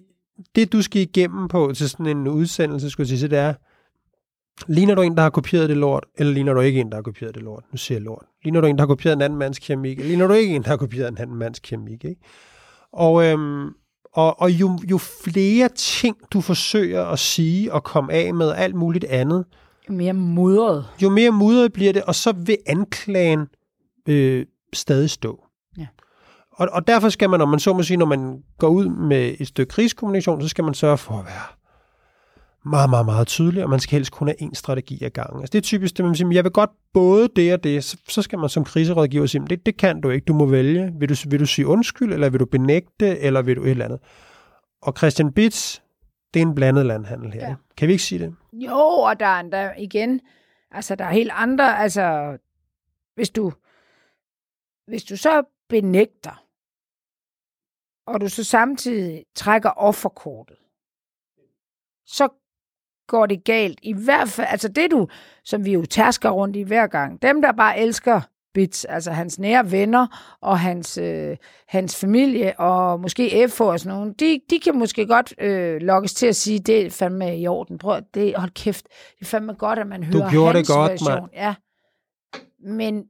det 0.55 0.73
du 0.73 0.82
skal 0.82 1.03
igennem 1.03 1.49
på 1.49 1.73
til 1.77 1.91
sådan 1.91 2.06
en 2.06 2.29
udsendelse, 2.29 2.91
skulle 2.91 3.11
jeg 3.11 3.19
sige, 3.19 3.31
det 3.31 3.38
er, 3.38 3.55
ligner 4.69 4.94
du 4.94 5.03
en, 5.03 5.17
der 5.17 5.23
har 5.23 5.31
kopieret 5.31 5.69
det 5.69 5.77
lort, 5.77 6.05
eller 6.19 6.32
ligner 6.32 6.53
du 6.55 6.61
ikke 6.61 6.81
en, 6.81 6.91
der 6.91 6.94
har 6.97 7.03
kopieret 7.03 7.35
det 7.35 7.43
lort? 7.43 7.65
Nu 7.73 7.77
siger 7.77 7.99
jeg 7.99 8.03
lort. 8.03 8.25
Ligner 8.44 8.61
du 8.61 8.67
en, 8.67 8.77
der 8.77 8.82
har 8.82 8.87
kopieret 8.87 9.17
en 9.17 9.23
anden 9.23 9.38
mands 9.38 9.59
keramik, 9.59 9.99
eller 9.99 10.09
ligner 10.09 10.27
du 10.27 10.32
ikke 10.35 10.55
en, 10.56 10.62
der 10.62 10.69
har 10.69 10.77
kopieret 10.77 11.09
en 11.09 11.19
anden 11.19 11.37
mands 11.37 11.59
keramik, 11.59 12.05
ikke? 12.05 12.21
Og, 12.93 13.25
øhm, 13.27 13.69
og, 14.12 14.41
og 14.41 14.50
jo, 14.50 14.79
jo 14.91 14.99
flere 14.99 15.69
ting, 15.69 16.17
du 16.32 16.41
forsøger 16.41 17.05
at 17.05 17.19
sige 17.19 17.73
og 17.73 17.85
komme 17.85 18.12
af 18.12 18.35
med 18.35 18.53
alt 18.53 18.75
muligt 18.75 19.05
andet, 19.05 19.44
Mere 19.88 20.12
mudret. 20.12 20.87
jo 21.03 21.11
mere 21.11 21.31
mudret 21.31 21.73
bliver 21.73 21.93
det, 21.93 22.03
og 22.03 22.15
så 22.15 22.32
vil 22.32 22.56
anklagen 22.67 23.47
øh, 24.09 24.47
stadig 24.73 25.11
stå. 25.11 25.44
Ja. 25.79 25.87
Og, 26.60 26.68
og 26.72 26.86
derfor 26.86 27.08
skal 27.08 27.30
man, 27.30 27.38
når 27.38 27.46
man 27.46 27.60
så 27.60 27.72
må 27.72 27.82
sige, 27.82 27.96
når 27.96 28.06
man 28.06 28.42
går 28.58 28.68
ud 28.68 28.88
med 28.88 29.34
et 29.38 29.46
stykke 29.46 29.70
krigskommunikation, 29.70 30.42
så 30.42 30.48
skal 30.48 30.64
man 30.64 30.74
sørge 30.74 30.98
for 30.98 31.14
at 31.14 31.24
være 31.24 31.46
meget, 32.64 32.90
meget, 32.90 33.06
meget 33.06 33.26
tydelig, 33.26 33.64
og 33.64 33.70
man 33.70 33.80
skal 33.80 33.96
helst 33.96 34.12
kun 34.12 34.28
have 34.28 34.42
én 34.42 34.54
strategi 34.54 35.04
ad 35.04 35.10
gangen. 35.10 35.40
Altså 35.40 35.52
det 35.52 35.58
er 35.58 35.62
typisk 35.62 35.96
det, 35.96 36.04
man 36.04 36.14
siger, 36.14 36.32
jeg 36.32 36.44
vil 36.44 36.52
godt 36.52 36.70
både 36.94 37.28
det 37.36 37.52
og 37.52 37.64
det, 37.64 37.84
så, 37.84 37.96
så 38.08 38.22
skal 38.22 38.38
man 38.38 38.48
som 38.48 38.64
kriserådgiver 38.64 39.26
sige, 39.26 39.46
det, 39.50 39.66
det 39.66 39.76
kan 39.76 40.00
du 40.00 40.10
ikke, 40.10 40.24
du 40.24 40.34
må 40.34 40.46
vælge. 40.46 40.92
Vil 40.98 41.08
du, 41.08 41.14
vil 41.28 41.40
du 41.40 41.46
sige 41.46 41.66
undskyld, 41.66 42.12
eller 42.12 42.30
vil 42.30 42.40
du 42.40 42.46
benægte, 42.46 43.18
eller 43.18 43.42
vil 43.42 43.56
du 43.56 43.62
et 43.62 43.70
eller 43.70 43.84
andet? 43.84 44.00
Og 44.82 44.94
Christian 44.98 45.32
Bitz, 45.32 45.80
det 46.34 46.42
er 46.42 46.46
en 46.46 46.54
blandet 46.54 46.86
landhandel 46.86 47.32
her. 47.32 47.48
Ja. 47.48 47.54
Kan 47.76 47.88
vi 47.88 47.92
ikke 47.92 48.04
sige 48.04 48.18
det? 48.18 48.34
Jo, 48.52 48.78
og 48.78 49.20
der 49.20 49.26
er 49.26 49.40
endda 49.40 49.72
igen, 49.78 50.20
altså 50.70 50.94
der 50.94 51.04
er 51.04 51.12
helt 51.12 51.30
andre, 51.34 51.78
altså 51.78 52.36
hvis 53.14 53.30
du, 53.30 53.52
hvis 54.86 55.04
du 55.04 55.16
så 55.16 55.42
benægter, 55.68 56.42
og 58.10 58.20
du 58.20 58.28
så 58.28 58.44
samtidig 58.44 59.24
trækker 59.34 59.70
offerkortet, 59.70 60.56
så 62.06 62.28
går 63.08 63.26
det 63.26 63.44
galt. 63.44 63.78
I 63.82 63.92
hvert 63.92 64.28
fald, 64.28 64.46
altså 64.50 64.68
det 64.68 64.90
du, 64.90 65.08
som 65.44 65.64
vi 65.64 65.72
jo 65.72 65.84
tærsker 65.86 66.30
rundt 66.30 66.56
i 66.56 66.62
hver 66.62 66.86
gang, 66.86 67.22
dem 67.22 67.42
der 67.42 67.52
bare 67.52 67.78
elsker 67.78 68.20
Bits, 68.54 68.84
altså 68.84 69.10
hans 69.10 69.38
nære 69.38 69.70
venner 69.70 70.36
og 70.40 70.58
hans, 70.58 70.98
øh, 70.98 71.36
hans 71.68 71.96
familie 71.96 72.60
og 72.60 73.00
måske 73.00 73.48
F 73.48 73.60
og 73.60 73.80
sådan 73.80 73.96
nogen, 73.98 74.12
de, 74.12 74.40
de 74.50 74.60
kan 74.60 74.78
måske 74.78 75.06
godt 75.06 75.34
øh, 75.38 75.80
lokkes 75.80 76.14
til 76.14 76.26
at 76.26 76.36
sige, 76.36 76.58
det 76.58 76.86
er 76.86 76.90
fandme 76.90 77.38
i 77.38 77.46
orden. 77.46 77.78
Prøv, 77.78 78.02
det, 78.14 78.36
hold 78.36 78.50
kæft, 78.50 78.84
det 79.18 79.20
er 79.20 79.24
fandme 79.24 79.52
godt, 79.52 79.78
at 79.78 79.86
man 79.86 80.02
hører 80.02 80.30
gjorde 80.30 80.48
det 80.48 80.56
hans 80.56 80.68
godt, 80.68 80.92
version. 80.92 81.20
mand. 81.20 81.30
Ja. 81.34 81.54
Men 82.58 83.04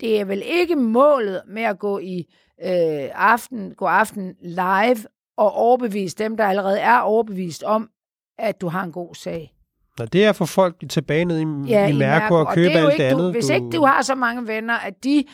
det 0.00 0.20
er 0.20 0.24
vel 0.24 0.42
ikke 0.44 0.76
målet 0.76 1.42
med 1.46 1.62
at 1.62 1.78
gå 1.78 1.98
i 1.98 2.34
øh, 2.64 3.08
aften, 3.14 3.74
gå 3.74 3.86
aften 3.86 4.34
live 4.40 4.98
og 5.36 5.52
overbevise 5.52 6.16
dem, 6.16 6.36
der 6.36 6.46
allerede 6.46 6.80
er 6.80 6.98
overbevist 6.98 7.62
om, 7.62 7.90
at 8.38 8.60
du 8.60 8.68
har 8.68 8.84
en 8.84 8.92
god 8.92 9.14
sag. 9.14 9.54
Nå, 9.98 10.04
det 10.04 10.24
er 10.24 10.32
for 10.32 10.44
folk 10.44 10.76
tilbage 10.90 11.24
ned 11.24 11.38
i, 11.38 11.70
Ja, 11.70 11.88
i 11.88 11.92
Mærko 11.92 12.34
og 12.34 12.46
det 12.46 12.54
købe 12.54 12.78
jo 12.78 12.78
alt 12.78 12.92
ikke, 12.92 13.02
det 13.02 13.10
andet. 13.10 13.26
Du, 13.26 13.32
hvis 13.32 13.48
ikke 13.48 13.70
du 13.70 13.84
har 13.84 14.02
så 14.02 14.14
mange 14.14 14.46
venner, 14.46 14.74
at 14.74 15.04
de, 15.04 15.24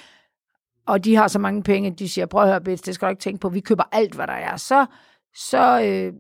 og 0.87 1.05
de 1.05 1.17
har 1.17 1.29
så 1.29 1.39
mange 1.39 1.63
penge, 1.63 1.91
de 1.91 2.09
siger, 2.09 2.27
prøv 2.27 2.43
at 2.43 2.49
høre, 2.49 2.61
Bits, 2.61 2.83
det 2.83 2.95
skal 2.95 3.07
du 3.07 3.11
ikke 3.11 3.23
tænke 3.23 3.41
på, 3.41 3.49
vi 3.49 3.61
køber 3.61 3.85
alt, 3.93 4.15
hvad 4.15 4.27
der 4.27 4.33
er, 4.33 4.57
så, 4.57 4.87
så 5.35 5.83
øh, 5.83 6.13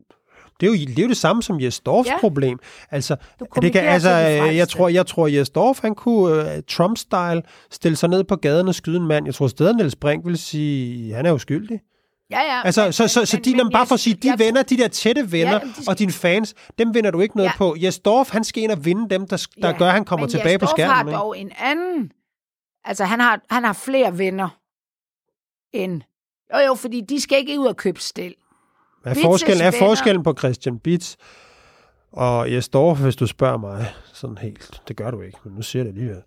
Det 0.60 0.66
er, 0.66 0.70
jo, 0.70 0.78
det 0.86 0.98
er 0.98 1.02
jo 1.02 1.08
det 1.08 1.16
samme 1.16 1.42
som 1.42 1.60
Jes 1.60 1.80
Dorfs 1.80 2.06
Ja. 2.08 2.12
ja. 2.12 2.20
problem. 2.20 2.58
Altså, 2.90 3.16
det 3.62 3.72
kan, 3.72 3.84
altså 3.84 4.10
jeg 4.10 4.68
tror, 4.68 4.88
jeg 4.88 5.06
tror 5.06 5.26
Jes 5.26 5.50
Dorf, 5.50 5.80
han 5.82 5.94
kunne 5.94 6.40
uh, 6.40 6.58
Trump-style 6.70 7.40
stille 7.70 7.96
sig 7.96 8.08
ned 8.08 8.24
på 8.24 8.36
gaden 8.36 8.68
og 8.68 8.74
skyde 8.74 8.96
en 8.96 9.06
mand. 9.06 9.26
Jeg 9.26 9.34
tror 9.34 9.46
stadig, 9.46 9.74
Niels 9.76 9.96
Brink 9.96 10.26
vil 10.26 10.38
sige, 10.38 11.14
han 11.14 11.26
er 11.26 11.32
uskyldig. 11.32 11.80
ja, 12.30 12.40
ja. 12.40 12.62
Altså, 12.64 12.82
men- 12.84 12.92
så, 12.92 13.08
så, 13.08 13.24
så 13.26 13.36
men- 13.36 13.44
de, 13.44 13.50
men 13.50 13.56
men, 13.66 13.72
bare 13.72 13.86
for 13.86 13.94
at 13.94 14.00
sige, 14.00 14.14
de 14.14 14.28
jeg- 14.28 14.38
venner, 14.38 14.62
de 14.62 14.76
der 14.76 14.88
tætte 14.88 15.32
venner, 15.32 15.58
de 15.58 15.72
skal- 15.74 15.84
og 15.88 15.98
dine 15.98 16.12
fans, 16.12 16.54
dem 16.78 16.94
vinder 16.94 17.10
du 17.10 17.20
ikke 17.20 17.36
noget 17.36 17.48
Ja. 17.50 17.56
på. 17.56 17.76
Jes 17.82 17.98
Dorf, 17.98 18.30
han 18.30 18.44
skal 18.44 18.62
ind 18.62 18.70
og 18.72 18.84
vinde 18.84 19.10
dem, 19.10 19.26
der, 19.28 19.46
der 19.62 19.68
Ja, 19.68 19.78
gør, 19.78 19.86
at 19.86 19.92
han 19.92 20.04
kommer 20.04 20.26
men 20.26 20.30
tilbage 20.30 20.52
Jes 20.52 20.58
på 20.60 20.64
Dorf 20.66 20.70
skærmen. 20.70 20.94
har 20.94 21.02
ikke? 21.04 21.12
dog 21.18 21.38
en 21.38 21.50
anden, 21.58 22.12
altså 22.84 23.04
han 23.04 23.20
har, 23.20 23.40
han 23.50 23.64
har 23.64 23.72
flere 23.72 24.18
venner 24.18 24.48
end, 25.72 26.02
jo 26.54 26.58
jo, 26.66 26.74
fordi 26.74 27.00
de 27.00 27.20
skal 27.20 27.38
ikke 27.38 27.60
ud 27.60 27.66
og 27.66 27.76
købe 27.76 28.00
stil. 28.00 28.34
Hvad 29.04 29.16
er 29.16 29.22
forskellen, 29.22 29.66
er 29.66 29.70
forskellen 29.78 30.22
på 30.22 30.34
Christian 30.38 30.78
Bitz 30.78 31.14
og 32.12 32.52
Jes 32.52 32.68
Dorf, 32.68 33.00
hvis 33.00 33.16
du 33.16 33.26
spørger 33.26 33.56
mig 33.56 33.86
sådan 34.12 34.38
helt, 34.38 34.82
det 34.88 34.96
gør 34.96 35.10
du 35.10 35.20
ikke, 35.20 35.38
men 35.44 35.54
nu 35.54 35.62
siger 35.62 35.84
jeg 35.84 35.92
det 35.92 36.00
alligevel. 36.00 36.22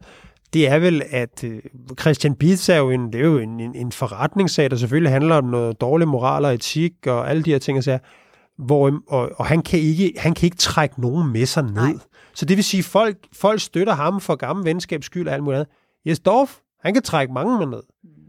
Det 0.53 0.67
er 0.67 0.79
vel, 0.79 1.03
at 1.10 1.43
øh, 1.43 1.62
Christian 2.00 2.36
Bitz 2.36 2.69
er 2.69 2.75
jo 2.75 2.89
en, 2.89 3.13
det 3.13 3.22
er 3.22 3.25
jo 3.25 3.38
en, 3.38 3.60
en, 3.60 3.75
en 3.75 3.91
forretningssag, 3.91 4.72
der 4.72 4.75
selvfølgelig 4.75 5.12
handler 5.12 5.36
om 5.36 5.43
noget 5.43 5.81
dårlig 5.81 6.07
moral 6.07 6.46
og 6.46 6.53
etik 6.53 7.07
og 7.07 7.29
alle 7.29 7.43
de 7.43 7.51
her 7.51 7.60
ting, 7.60 7.77
og, 7.77 7.84
sager, 7.84 8.00
hvor, 8.57 9.00
og, 9.07 9.31
og 9.36 9.46
han, 9.46 9.62
kan 9.62 9.79
ikke, 9.79 10.13
han 10.17 10.34
kan 10.34 10.48
ikke 10.48 10.57
trække 10.57 11.01
nogen 11.01 11.31
med 11.34 11.46
sig 11.46 11.63
ned. 11.63 11.74
Nej. 11.74 11.93
Så 12.34 12.46
det 12.46 12.57
vil 12.57 12.63
sige, 12.63 12.84
folk, 12.84 13.17
folk 13.34 13.62
støtter 13.62 13.93
ham 13.93 14.22
for 14.22 14.36
gammel 14.36 14.65
venskabs 14.65 15.05
skyld 15.05 15.27
og 15.27 15.34
alt 15.34 15.43
muligt 15.43 15.60
andet. 15.60 15.74
Jes 16.05 16.19
Dorf, 16.19 16.57
han 16.84 16.93
kan 16.93 17.03
trække 17.03 17.34
mange 17.34 17.57
med 17.57 17.67
ned. 17.67 17.84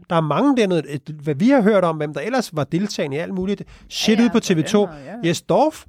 Der 0.09 0.15
er 0.15 0.21
mange 0.21 0.57
dernede, 0.57 0.99
hvad 1.23 1.35
vi 1.35 1.49
har 1.49 1.61
hørt 1.61 1.83
om, 1.83 1.97
hvem 1.97 2.13
der 2.13 2.21
ellers 2.21 2.55
var 2.55 2.63
deltagende 2.63 3.17
i 3.17 3.19
alt 3.19 3.33
muligt 3.33 3.63
shit 3.89 4.19
Ja, 4.19 4.23
ja, 4.23 4.29
ude 4.29 4.31
på 4.31 4.37
TV2. 4.37 4.77
venner, 4.77 4.95
ja. 5.05 5.27
Jes 5.27 5.41
Dorf, 5.41 5.85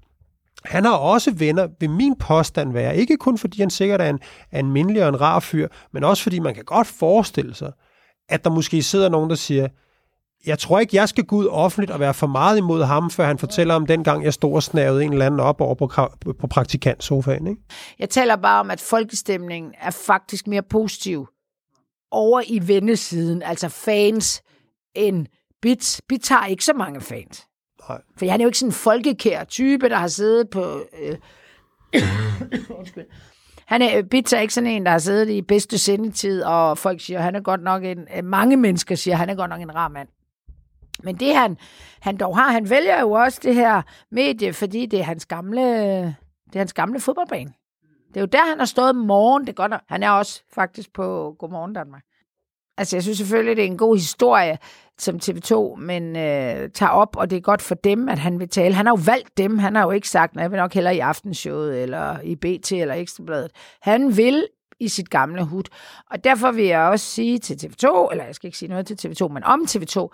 han 0.65 0.85
har 0.85 0.97
også 0.97 1.31
venner, 1.31 1.69
vil 1.81 1.91
min 1.91 2.17
påstand 2.17 2.73
være. 2.73 2.97
Ikke 2.97 3.17
kun 3.17 3.39
fordi 3.39 3.61
han 3.61 3.71
sikkert 3.71 4.01
er 4.01 4.11
en, 4.11 4.19
er 4.53 4.59
en 4.59 4.73
mindelig 4.73 5.03
og 5.03 5.09
en 5.09 5.21
rar 5.21 5.41
fyr, 5.41 5.69
men 5.93 6.05
også 6.05 6.23
fordi 6.23 6.39
man 6.39 6.55
kan 6.55 6.65
godt 6.65 6.87
forestille 6.87 7.55
sig, 7.55 7.73
at 8.29 8.45
der 8.45 8.51
måske 8.51 8.83
sidder 8.83 9.09
nogen, 9.09 9.31
der 9.31 9.37
siger, 9.37 9.69
jeg 10.47 10.59
tror 10.59 10.79
ikke, 10.79 10.97
jeg 10.97 11.09
skal 11.09 11.25
gå 11.25 11.37
ud 11.37 11.47
offentligt 11.47 11.91
og 11.91 12.01
være 12.01 12.15
for 12.15 12.27
meget 12.27 12.59
imod 12.59 12.85
ham, 12.85 13.11
før 13.11 13.27
han 13.27 13.39
fortæller 13.39 13.75
om 13.75 13.87
dengang, 13.87 14.25
jeg 14.25 14.35
stod 14.35 14.55
og 14.55 14.63
snavede 14.63 15.05
en 15.05 15.13
eller 15.13 15.27
anden 15.27 15.41
op 15.41 15.61
over 15.61 15.75
på, 15.75 15.89
på 16.41 16.47
praktikantsofaen. 16.47 17.47
Ikke? 17.47 17.61
Jeg 17.99 18.11
taler 18.11 18.37
bare 18.37 18.61
om, 18.61 18.71
at 18.71 18.81
folkestemningen 18.81 19.73
er 19.81 19.91
faktisk 19.91 20.47
mere 20.47 20.63
positiv 20.63 21.29
over 22.11 22.43
i 22.47 22.61
vennesiden, 22.69 23.43
altså 23.43 23.69
fans, 23.69 24.43
end 24.95 25.27
Bits. 25.63 26.03
Bits 26.09 26.29
har 26.29 26.47
ikke 26.47 26.65
så 26.65 26.73
mange 26.73 27.01
fans. 27.01 27.47
Nej. 27.89 28.01
For 28.19 28.27
han 28.27 28.41
er 28.41 28.45
jo 28.45 28.49
ikke 28.49 28.59
sådan 28.59 28.69
en 28.69 28.73
folkekær 28.73 29.45
type, 29.45 29.89
der 29.89 29.97
har 29.97 30.09
siddet 30.09 30.51
på... 30.51 30.83
Øh, 31.01 31.17
undskyld. 32.79 33.07
Han 33.67 33.83
er, 33.83 34.03
Bits 34.03 34.33
er 34.33 34.41
ikke 34.41 34.55
sådan 34.55 34.71
en, 34.71 34.85
der 34.85 34.91
har 34.91 34.99
siddet 34.99 35.29
i 35.29 35.43
bedste 35.43 35.79
sendetid, 35.79 36.43
og 36.43 36.79
folk 36.79 37.01
siger, 37.01 37.21
han 37.21 37.35
er 37.35 37.41
godt 37.41 37.63
nok 37.63 37.85
en... 37.85 37.99
øh, 38.17 38.25
Mange 38.25 38.57
mennesker 38.57 38.95
siger, 38.95 39.17
han 39.17 39.31
er 39.31 39.35
godt 39.35 39.49
nok 39.51 39.61
en 39.61 39.75
rar 39.75 39.89
mand. 39.89 40.09
Men 41.03 41.17
det 41.17 41.37
han, 41.37 41.57
han 42.01 42.17
dog 42.17 42.37
har, 42.39 42.53
han 42.53 42.71
vælger 42.71 43.01
jo 43.01 43.11
også 43.11 43.41
det 43.43 43.55
her 43.55 43.83
medie, 44.11 44.53
fordi 44.53 44.87
det 44.87 44.99
er 44.99 45.05
hans 45.05 45.27
gamle, 45.27 45.61
det 46.47 46.55
er 46.55 46.59
hans 46.59 46.73
gamle 46.73 47.01
fodboldbane. 47.01 47.53
Det 48.11 48.17
er 48.17 48.21
jo 48.21 48.27
der, 48.27 48.49
han 48.49 48.59
har 48.59 48.67
stået 48.67 48.97
morgen. 48.97 49.43
Det 49.43 49.49
er 49.49 49.69
godt, 49.69 49.73
han 49.89 50.03
er 50.03 50.11
også 50.11 50.43
faktisk 50.53 50.93
på 50.93 51.37
Godmorgen 51.39 51.73
Danmark. 51.73 52.03
Altså, 52.79 52.97
jeg 52.97 53.03
synes 53.03 53.19
selvfølgelig, 53.19 53.57
det 53.57 53.63
er 53.63 53.67
en 53.67 53.79
god 53.79 53.97
historie, 53.97 54.59
som 54.99 55.17
TV2, 55.17 55.77
men 55.77 56.17
øh, 56.17 56.71
tager 56.71 56.91
op, 56.91 57.17
og 57.17 57.31
det 57.31 57.37
er 57.37 57.41
godt 57.41 57.63
for 57.63 57.75
dem, 57.75 58.09
at 58.09 58.19
han 58.19 58.39
vil 58.39 58.49
tale. 58.49 58.75
Han 58.75 58.87
har 58.87 58.93
jo 58.93 59.03
valgt 59.07 59.39
dem. 59.39 59.59
Han 59.59 59.75
har 59.75 59.85
jo 59.85 59.91
ikke 59.91 60.09
sagt, 60.09 60.37
at 60.37 60.43
jeg 60.43 60.51
vil 60.51 60.57
nok 60.57 60.75
hellere 60.75 60.97
i 60.97 60.99
Aftenshowet, 60.99 61.83
eller 61.83 62.21
i 62.21 62.37
BT, 62.37 62.73
eller 62.73 62.95
Ekstrabladet. 62.95 63.51
Han 63.83 64.17
vil 64.17 64.47
i 64.81 64.89
sit 64.89 65.11
gamle 65.11 65.45
hud. 65.45 65.65
Og 66.11 66.25
derfor 66.25 66.53
vil 66.53 66.65
jeg 66.65 66.81
også 66.81 67.07
sige 67.07 67.39
til 67.39 67.55
TV2, 67.55 68.11
eller 68.11 68.25
jeg 68.25 68.35
skal 68.35 68.47
ikke 68.47 68.59
sige 68.59 68.69
noget 68.69 68.87
til 68.87 69.09
TV2, 69.09 69.29
men 69.29 69.45
om 69.45 69.67
TV2, 69.69 70.09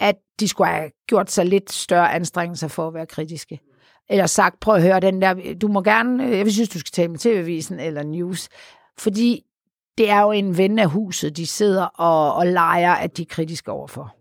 at 0.00 0.16
de 0.40 0.48
skulle 0.48 0.70
have 0.70 0.90
gjort 1.06 1.30
sig 1.30 1.46
lidt 1.46 1.72
større 1.72 2.12
anstrengelser 2.12 2.68
for 2.68 2.88
at 2.88 2.94
være 2.94 3.06
kritiske. 3.06 3.60
Eller 4.10 4.26
sagt, 4.26 4.60
prøv 4.60 4.74
at 4.74 4.82
høre 4.82 5.00
den 5.00 5.22
der, 5.22 5.54
du 5.62 5.68
må 5.68 5.82
gerne, 5.82 6.24
jeg 6.24 6.52
synes, 6.52 6.68
du 6.68 6.78
skal 6.78 6.92
tale 6.92 7.08
med 7.08 7.18
TV-avisen 7.18 7.80
eller 7.80 8.02
News. 8.02 8.48
Fordi 8.98 9.42
det 9.98 10.10
er 10.10 10.20
jo 10.20 10.30
en 10.30 10.58
ven 10.58 10.78
af 10.78 10.90
huset, 10.90 11.36
de 11.36 11.46
sidder 11.46 11.84
og, 11.84 12.34
og 12.34 12.46
leger, 12.46 12.92
at 12.92 13.16
de 13.16 13.22
er 13.22 13.26
kritiske 13.30 13.72
overfor. 13.72 14.14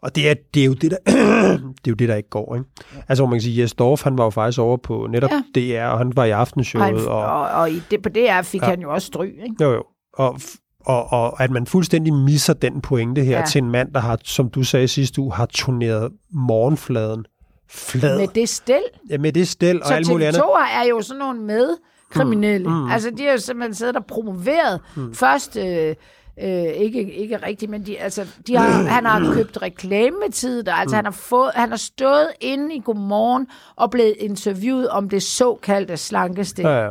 Og 0.00 0.16
det 0.16 0.30
er, 0.30 0.34
det 0.54 0.60
er 0.60 0.66
jo 0.66 0.72
det, 0.72 0.90
der, 0.90 0.96
det 1.82 1.86
er 1.86 1.88
jo 1.88 1.94
det, 1.94 2.08
der 2.08 2.14
ikke 2.14 2.28
går. 2.28 2.54
Ikke? 2.54 2.68
Altså, 3.08 3.22
hvor 3.22 3.30
man 3.30 3.36
kan 3.36 3.42
sige, 3.42 3.62
Jes 3.62 3.74
Dorf, 3.74 4.04
han 4.04 4.18
var 4.18 4.24
jo 4.24 4.30
faktisk 4.30 4.58
over 4.58 4.76
på 4.76 5.06
netop 5.10 5.30
ja. 5.30 5.42
DR, 5.54 5.86
og 5.86 5.98
han 5.98 6.16
var 6.16 6.24
i 6.24 6.30
aftenshowet. 6.30 7.06
Og, 7.06 7.18
og, 7.18 7.40
og, 7.40 7.48
og 7.50 7.70
i 7.70 7.82
det, 7.90 8.02
på 8.02 8.08
DR 8.08 8.42
fik 8.42 8.62
ja. 8.62 8.66
han 8.66 8.80
jo 8.80 8.92
også 8.92 9.06
stryg. 9.06 9.34
Ikke? 9.42 9.54
Jo, 9.60 9.72
jo. 9.72 9.84
Og, 10.14 10.40
og, 10.80 11.12
og 11.12 11.42
at 11.42 11.50
man 11.50 11.66
fuldstændig 11.66 12.14
misser 12.14 12.54
den 12.54 12.80
pointe 12.80 13.24
her 13.24 13.38
ja. 13.38 13.44
til 13.46 13.62
en 13.62 13.70
mand, 13.70 13.92
der 13.92 14.00
har, 14.00 14.18
som 14.24 14.50
du 14.50 14.62
sagde 14.62 14.88
sidste 14.88 15.20
uge, 15.20 15.32
har 15.32 15.46
turneret 15.46 16.12
morgenfladen 16.32 17.24
flad. 17.70 18.18
Med 18.18 18.28
det 18.28 18.48
stel. 18.48 18.82
Ja, 19.10 19.18
med 19.18 19.32
det 19.32 19.48
stel 19.48 19.82
og 19.82 19.92
alt 19.92 20.08
muligt 20.08 20.28
andet. 20.28 20.40
Så 20.40 20.66
er 20.74 20.88
jo 20.88 21.02
sådan 21.02 21.18
nogle 21.18 21.40
med 21.40 21.76
kriminelle. 22.10 22.68
Mm. 22.68 22.74
Mm. 22.74 22.90
Altså, 22.90 23.10
de 23.10 23.24
har 23.24 23.32
jo 23.32 23.38
simpelthen 23.38 23.74
siddet 23.74 23.96
og 23.96 24.06
promoveret 24.06 24.80
mm. 24.96 25.14
først... 25.14 25.56
Øh, 25.56 25.94
Øh, 26.42 26.64
ikke, 26.64 27.12
ikke 27.12 27.36
rigtigt, 27.36 27.70
men 27.70 27.86
de, 27.86 27.98
altså, 27.98 28.26
de 28.46 28.56
har, 28.56 28.82
han 28.96 29.04
har 29.06 29.34
købt 29.34 29.62
reklametid, 29.62 30.62
der, 30.62 30.72
altså 30.72 30.94
mm. 30.94 30.96
han, 30.96 31.04
har 31.04 31.12
fået, 31.12 31.50
han 31.54 31.68
har 31.68 31.76
stået 31.76 32.28
inde 32.40 32.74
i 32.74 32.80
Godmorgen 32.84 33.46
og 33.76 33.90
blevet 33.90 34.14
interviewet 34.18 34.88
om 34.88 35.08
det 35.08 35.22
såkaldte 35.22 35.96
slankeste. 35.96 36.62
Ja, 36.62 36.84
ja. 36.84 36.90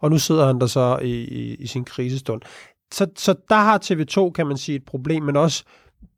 Og 0.00 0.10
nu 0.10 0.18
sidder 0.18 0.46
han 0.46 0.60
der 0.60 0.66
så 0.66 0.98
i, 1.02 1.10
i, 1.10 1.54
i 1.54 1.66
sin 1.66 1.84
krisestund. 1.84 2.42
Så, 2.92 3.06
så 3.16 3.34
der 3.48 3.54
har 3.54 3.78
TV2, 3.84 4.30
kan 4.30 4.46
man 4.46 4.56
sige, 4.56 4.76
et 4.76 4.84
problem, 4.84 5.22
men 5.22 5.36
også 5.36 5.64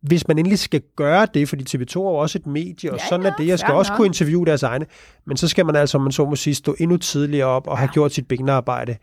hvis 0.09 0.29
man 0.29 0.39
endelig 0.39 0.59
skal 0.59 0.83
gøre 0.97 1.27
det, 1.35 1.49
fordi 1.49 1.65
TV2 1.77 1.99
er 1.99 2.03
jo 2.03 2.15
også 2.15 2.39
et 2.39 2.47
medie, 2.47 2.93
og 2.93 2.99
ja, 2.99 3.07
sådan 3.09 3.27
ja, 3.27 3.31
er 3.33 3.37
det, 3.37 3.47
jeg 3.47 3.59
skal 3.59 3.75
også 3.75 3.93
nok. 3.93 3.97
kunne 3.97 4.07
interviewe 4.07 4.47
deres 4.47 4.63
egne, 4.63 4.87
men 5.25 5.37
så 5.37 5.49
skal 5.49 5.67
man 5.67 5.77
altså, 5.77 5.99
man 5.99 6.13
så 6.13 6.25
må 6.25 6.37
sige, 6.37 6.55
stå 6.55 6.77
endnu 6.79 6.97
tidligere 6.97 7.47
op 7.47 7.67
og 7.67 7.79
have 7.79 7.89
gjort 7.89 8.13
sit 8.13 8.29
benarbejde 8.29 8.97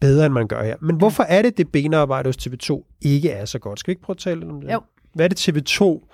bedre, 0.00 0.26
end 0.26 0.34
man 0.34 0.48
gør 0.48 0.64
her. 0.64 0.76
Men 0.80 0.96
hvorfor 0.96 1.22
er 1.22 1.42
det, 1.42 1.58
det 1.58 1.72
benarbejde 1.72 2.28
hos 2.28 2.36
TV2 2.36 2.98
ikke 3.00 3.30
er 3.30 3.44
så 3.44 3.58
godt? 3.58 3.80
Skal 3.80 3.90
vi 3.90 3.92
ikke 3.92 4.02
prøve 4.02 4.14
at 4.14 4.18
tale 4.18 4.40
lidt 4.40 4.50
om 4.50 4.60
det? 4.60 4.72
Jo. 4.72 4.82
Hvad 5.14 5.24
er 5.24 5.28
det, 5.28 5.48
TV2 5.48 6.08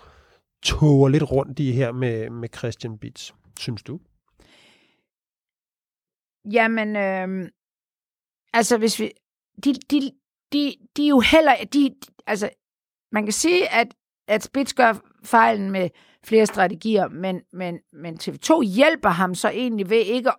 toger 0.63 1.09
lidt 1.09 1.31
rundt 1.33 1.59
i 1.59 1.73
her 1.73 1.93
med, 1.93 2.31
med 2.31 2.49
Christian 2.57 2.99
Bits, 2.99 3.35
synes 3.61 3.83
du? 3.83 4.01
Jamen, 6.53 6.97
øh, 6.97 7.49
altså 8.55 8.79
hvis 8.79 9.01
vi... 9.01 9.11
De, 9.65 9.75
de, 9.91 10.01
de, 10.53 10.75
de 10.97 11.05
er 11.05 11.09
jo 11.09 11.21
heller... 11.21 11.53
De, 11.73 11.95
altså, 12.27 12.51
man 13.13 13.25
kan 13.25 13.33
sige, 13.33 13.69
at, 13.69 13.95
at 14.29 14.43
Spitz 14.43 14.75
gør 14.75 14.95
fejlen 15.25 15.71
med 15.71 15.91
flere 16.25 16.47
strategier, 16.47 17.09
men, 17.09 17.41
men, 17.53 17.79
men 17.93 18.15
TV2 18.15 18.63
hjælper 18.63 19.09
ham 19.09 19.35
så 19.35 19.49
egentlig 19.49 19.91
ved 19.91 19.99
ikke 19.99 20.31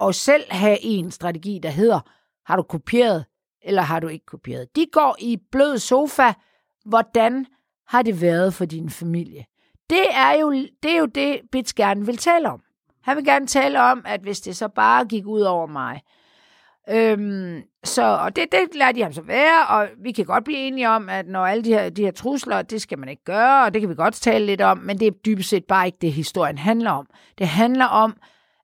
at 0.00 0.14
selv 0.14 0.44
have 0.50 0.78
en 0.80 1.10
strategi, 1.10 1.58
der 1.62 1.70
hedder, 1.70 2.00
har 2.46 2.56
du 2.56 2.62
kopieret, 2.62 3.24
eller 3.62 3.82
har 3.82 4.00
du 4.00 4.08
ikke 4.08 4.26
kopieret? 4.26 4.76
De 4.76 4.86
går 4.92 5.16
i 5.18 5.38
blød 5.52 5.78
sofa. 5.78 6.32
Hvordan 6.84 7.46
har 7.86 8.02
det 8.02 8.20
været 8.20 8.54
for 8.54 8.64
din 8.64 8.90
familie? 8.90 9.44
Det 9.90 10.06
er 10.10 10.32
jo 10.32 10.52
det, 10.52 10.92
er 10.94 10.98
jo 10.98 11.06
det 11.06 11.40
Bits 11.52 11.74
gerne 11.74 12.06
vil 12.06 12.16
tale 12.16 12.50
om. 12.50 12.62
Han 13.02 13.16
vil 13.16 13.24
gerne 13.24 13.46
tale 13.46 13.82
om, 13.82 14.02
at 14.06 14.20
hvis 14.20 14.40
det 14.40 14.56
så 14.56 14.68
bare 14.68 15.04
gik 15.04 15.26
ud 15.26 15.40
over 15.40 15.66
mig. 15.66 16.02
Øhm, 16.90 17.62
så, 17.84 18.02
og 18.02 18.36
det, 18.36 18.52
det 18.52 18.74
lader 18.74 18.92
de 18.92 19.02
ham 19.02 19.12
så 19.12 19.22
være, 19.22 19.66
og 19.66 19.88
vi 19.98 20.12
kan 20.12 20.24
godt 20.24 20.44
blive 20.44 20.58
enige 20.58 20.88
om, 20.88 21.08
at 21.08 21.26
når 21.26 21.46
alle 21.46 21.64
de 21.64 21.70
her, 21.70 21.90
de 21.90 22.02
her 22.02 22.10
trusler, 22.10 22.62
det 22.62 22.82
skal 22.82 22.98
man 22.98 23.08
ikke 23.08 23.24
gøre, 23.24 23.64
og 23.64 23.74
det 23.74 23.82
kan 23.82 23.90
vi 23.90 23.94
godt 23.94 24.14
tale 24.14 24.46
lidt 24.46 24.60
om, 24.60 24.78
men 24.78 24.98
det 25.00 25.06
er 25.06 25.10
dybest 25.10 25.48
set 25.48 25.64
bare 25.64 25.86
ikke 25.86 25.98
det, 26.00 26.12
historien 26.12 26.58
handler 26.58 26.90
om. 26.90 27.06
Det 27.38 27.48
handler 27.48 27.84
om, 27.84 28.16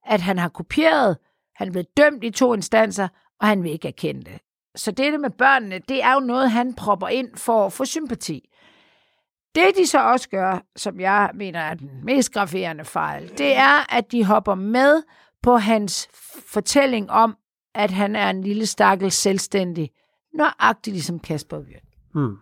at 0.07 0.21
han 0.21 0.39
har 0.39 0.49
kopieret, 0.49 1.17
han 1.57 1.69
er 1.69 1.73
blevet 1.73 1.97
dømt 1.97 2.25
i 2.25 2.31
to 2.31 2.55
instanser, 2.55 3.09
og 3.41 3.47
han 3.47 3.63
vil 3.63 3.73
ikke 3.73 3.89
erkende 3.89 4.25
det. 4.25 4.39
Så 4.77 4.91
det 4.91 5.21
med 5.21 5.31
børnene, 5.31 5.79
det 5.89 6.03
er 6.03 6.15
jo 6.15 6.21
noget, 6.21 6.51
han 6.51 6.75
propper 6.75 7.09
ind 7.09 7.37
for 7.37 7.67
at 7.67 7.73
få 7.73 7.85
sympati. 7.85 8.49
Det 9.55 9.77
de 9.77 9.87
så 9.87 9.99
også 9.99 10.29
gør, 10.29 10.63
som 10.77 11.01
jeg 11.01 11.31
mener 11.35 11.61
er 11.61 11.75
den 11.75 11.91
mest 12.05 12.33
graverende 12.33 12.85
fejl, 12.85 13.39
det 13.39 13.57
er, 13.57 13.97
at 13.97 14.13
de 14.13 14.25
hopper 14.25 14.55
med 14.55 15.03
på 15.43 15.57
hans 15.57 16.09
fortælling 16.47 17.11
om, 17.11 17.37
at 17.79 17.91
han 17.91 18.17
er 18.17 18.31
en 18.31 18.43
lille 18.43 18.67
stakkel 18.67 19.11
selvstændig, 19.11 19.91
nøjagtigt 20.35 20.95
ligesom 20.95 21.19
Kasper 21.19 21.59
Wirt. 21.59 21.83
Hmm. 22.15 22.37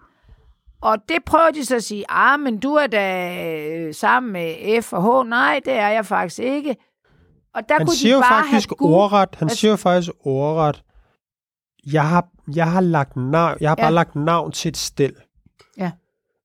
Og 0.81 0.99
det 1.09 1.25
prøver 1.27 1.51
de 1.51 1.65
så 1.65 1.77
at 1.77 1.85
sige, 1.85 2.05
ah, 2.09 2.41
men 2.41 2.59
du 2.59 2.75
er 2.75 2.87
da 2.87 3.37
øh, 3.45 3.95
sammen 3.95 4.33
med 4.33 4.83
F 4.83 4.93
og 4.93 5.25
H. 5.25 5.29
Nej, 5.29 5.61
det 5.65 5.73
er 5.73 5.89
jeg 5.89 6.07
faktisk 6.07 6.39
ikke. 6.39 6.77
Og 7.55 7.69
der 7.69 7.75
han 7.75 7.87
kunne 7.87 7.97
siger 7.97 8.17
de 8.17 8.23
bare 8.23 8.45
faktisk 8.45 8.69
have 8.81 8.91
ordret, 8.91 9.29
han 9.39 9.47
altså, 9.47 9.59
siger 9.59 9.77
faktisk 9.77 10.13
ordret, 10.21 10.83
jeg 11.93 12.09
har, 12.09 12.29
jeg 12.55 12.71
har, 12.73 12.81
lagt 12.81 13.17
navn, 13.17 13.57
jeg 13.61 13.71
har 13.71 13.77
ja. 13.79 13.85
bare 13.85 13.93
lagt 13.93 14.17
navn 14.17 14.53
til 14.53 14.69
et 14.69 14.77
stel. 14.77 15.15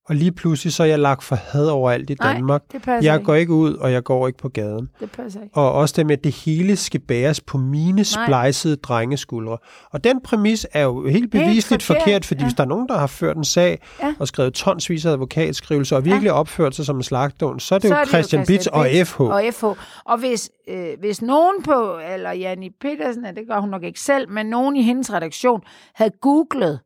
Og 0.05 0.15
lige 0.15 0.31
pludselig 0.31 0.73
så 0.73 0.83
er 0.83 0.87
jeg 0.87 0.99
lagt 0.99 1.23
for 1.23 1.35
had 1.35 1.67
overalt 1.67 2.09
i 2.09 2.13
Danmark. 2.13 2.61
Nej, 2.73 2.97
det 2.99 3.05
jeg 3.05 3.15
ikke. 3.15 3.25
går 3.25 3.35
ikke 3.35 3.53
ud, 3.53 3.73
og 3.73 3.91
jeg 3.91 4.03
går 4.03 4.27
ikke 4.27 4.39
på 4.39 4.49
gaden. 4.49 4.89
Det 4.99 5.11
passer 5.11 5.41
ikke. 5.41 5.57
Og 5.57 5.71
også 5.71 5.93
det 5.97 6.05
med, 6.05 6.17
at 6.17 6.23
det 6.23 6.31
hele 6.31 6.75
skal 6.75 6.99
bæres 6.99 7.41
på 7.41 7.57
mine 7.57 8.03
splejsede 8.03 8.75
drengeskuldre. 8.75 9.57
Og 9.91 10.03
den 10.03 10.21
præmis 10.21 10.67
er 10.73 10.83
jo 10.83 11.07
helt 11.07 11.31
bevisligt 11.31 11.69
helt 11.69 11.83
forkert, 11.83 12.03
forkert, 12.03 12.25
fordi 12.25 12.39
ja. 12.39 12.45
hvis 12.45 12.53
der 12.53 12.63
er 12.63 12.67
nogen, 12.67 12.87
der 12.87 12.97
har 12.97 13.07
ført 13.07 13.37
en 13.37 13.43
sag 13.43 13.81
ja. 14.01 14.13
og 14.19 14.27
skrevet 14.27 14.53
tonsvis 14.53 15.05
af 15.05 15.11
advokatskrivelser 15.11 15.95
og 15.95 16.05
virkelig 16.05 16.27
ja. 16.27 16.33
opført 16.33 16.75
sig 16.75 16.85
som 16.85 16.95
en 16.95 17.03
slagdån, 17.03 17.59
så 17.59 17.75
er 17.75 17.79
det 17.79 17.87
så 17.87 17.93
jo 17.95 17.99
er 17.99 18.03
det 18.03 18.09
Christian, 18.09 18.45
Christian 18.45 18.57
Bitz 18.57 18.67
og 18.67 18.87
FH. 19.07 19.21
Og 19.21 19.43
FH. 19.53 19.65
Og 20.05 20.19
hvis, 20.19 20.49
øh, 20.67 20.87
hvis 20.99 21.21
nogen 21.21 21.63
på, 21.63 21.99
eller 22.13 22.31
Janni 22.31 22.69
Petersen, 22.81 23.23
det 23.23 23.47
gør 23.49 23.59
hun 23.59 23.69
nok 23.69 23.83
ikke 23.83 23.99
selv, 23.99 24.29
men 24.29 24.45
nogen 24.45 24.75
i 24.75 24.81
hendes 24.81 25.13
redaktion 25.13 25.61
havde 25.93 26.11
googlet 26.21 26.79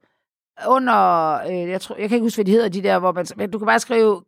under, 0.67 1.33
øh, 1.47 1.69
jeg, 1.69 1.81
tror, 1.81 1.95
jeg 1.95 2.09
kan 2.09 2.15
ikke 2.15 2.25
huske, 2.25 2.37
hvad 2.37 2.45
de 2.45 2.51
hedder, 2.51 2.69
de 2.69 2.83
der, 2.83 2.99
hvor 2.99 3.11
man, 3.11 3.25
men 3.35 3.51
du 3.51 3.57
kan 3.57 3.65
bare 3.65 3.79
skrive 3.79 4.21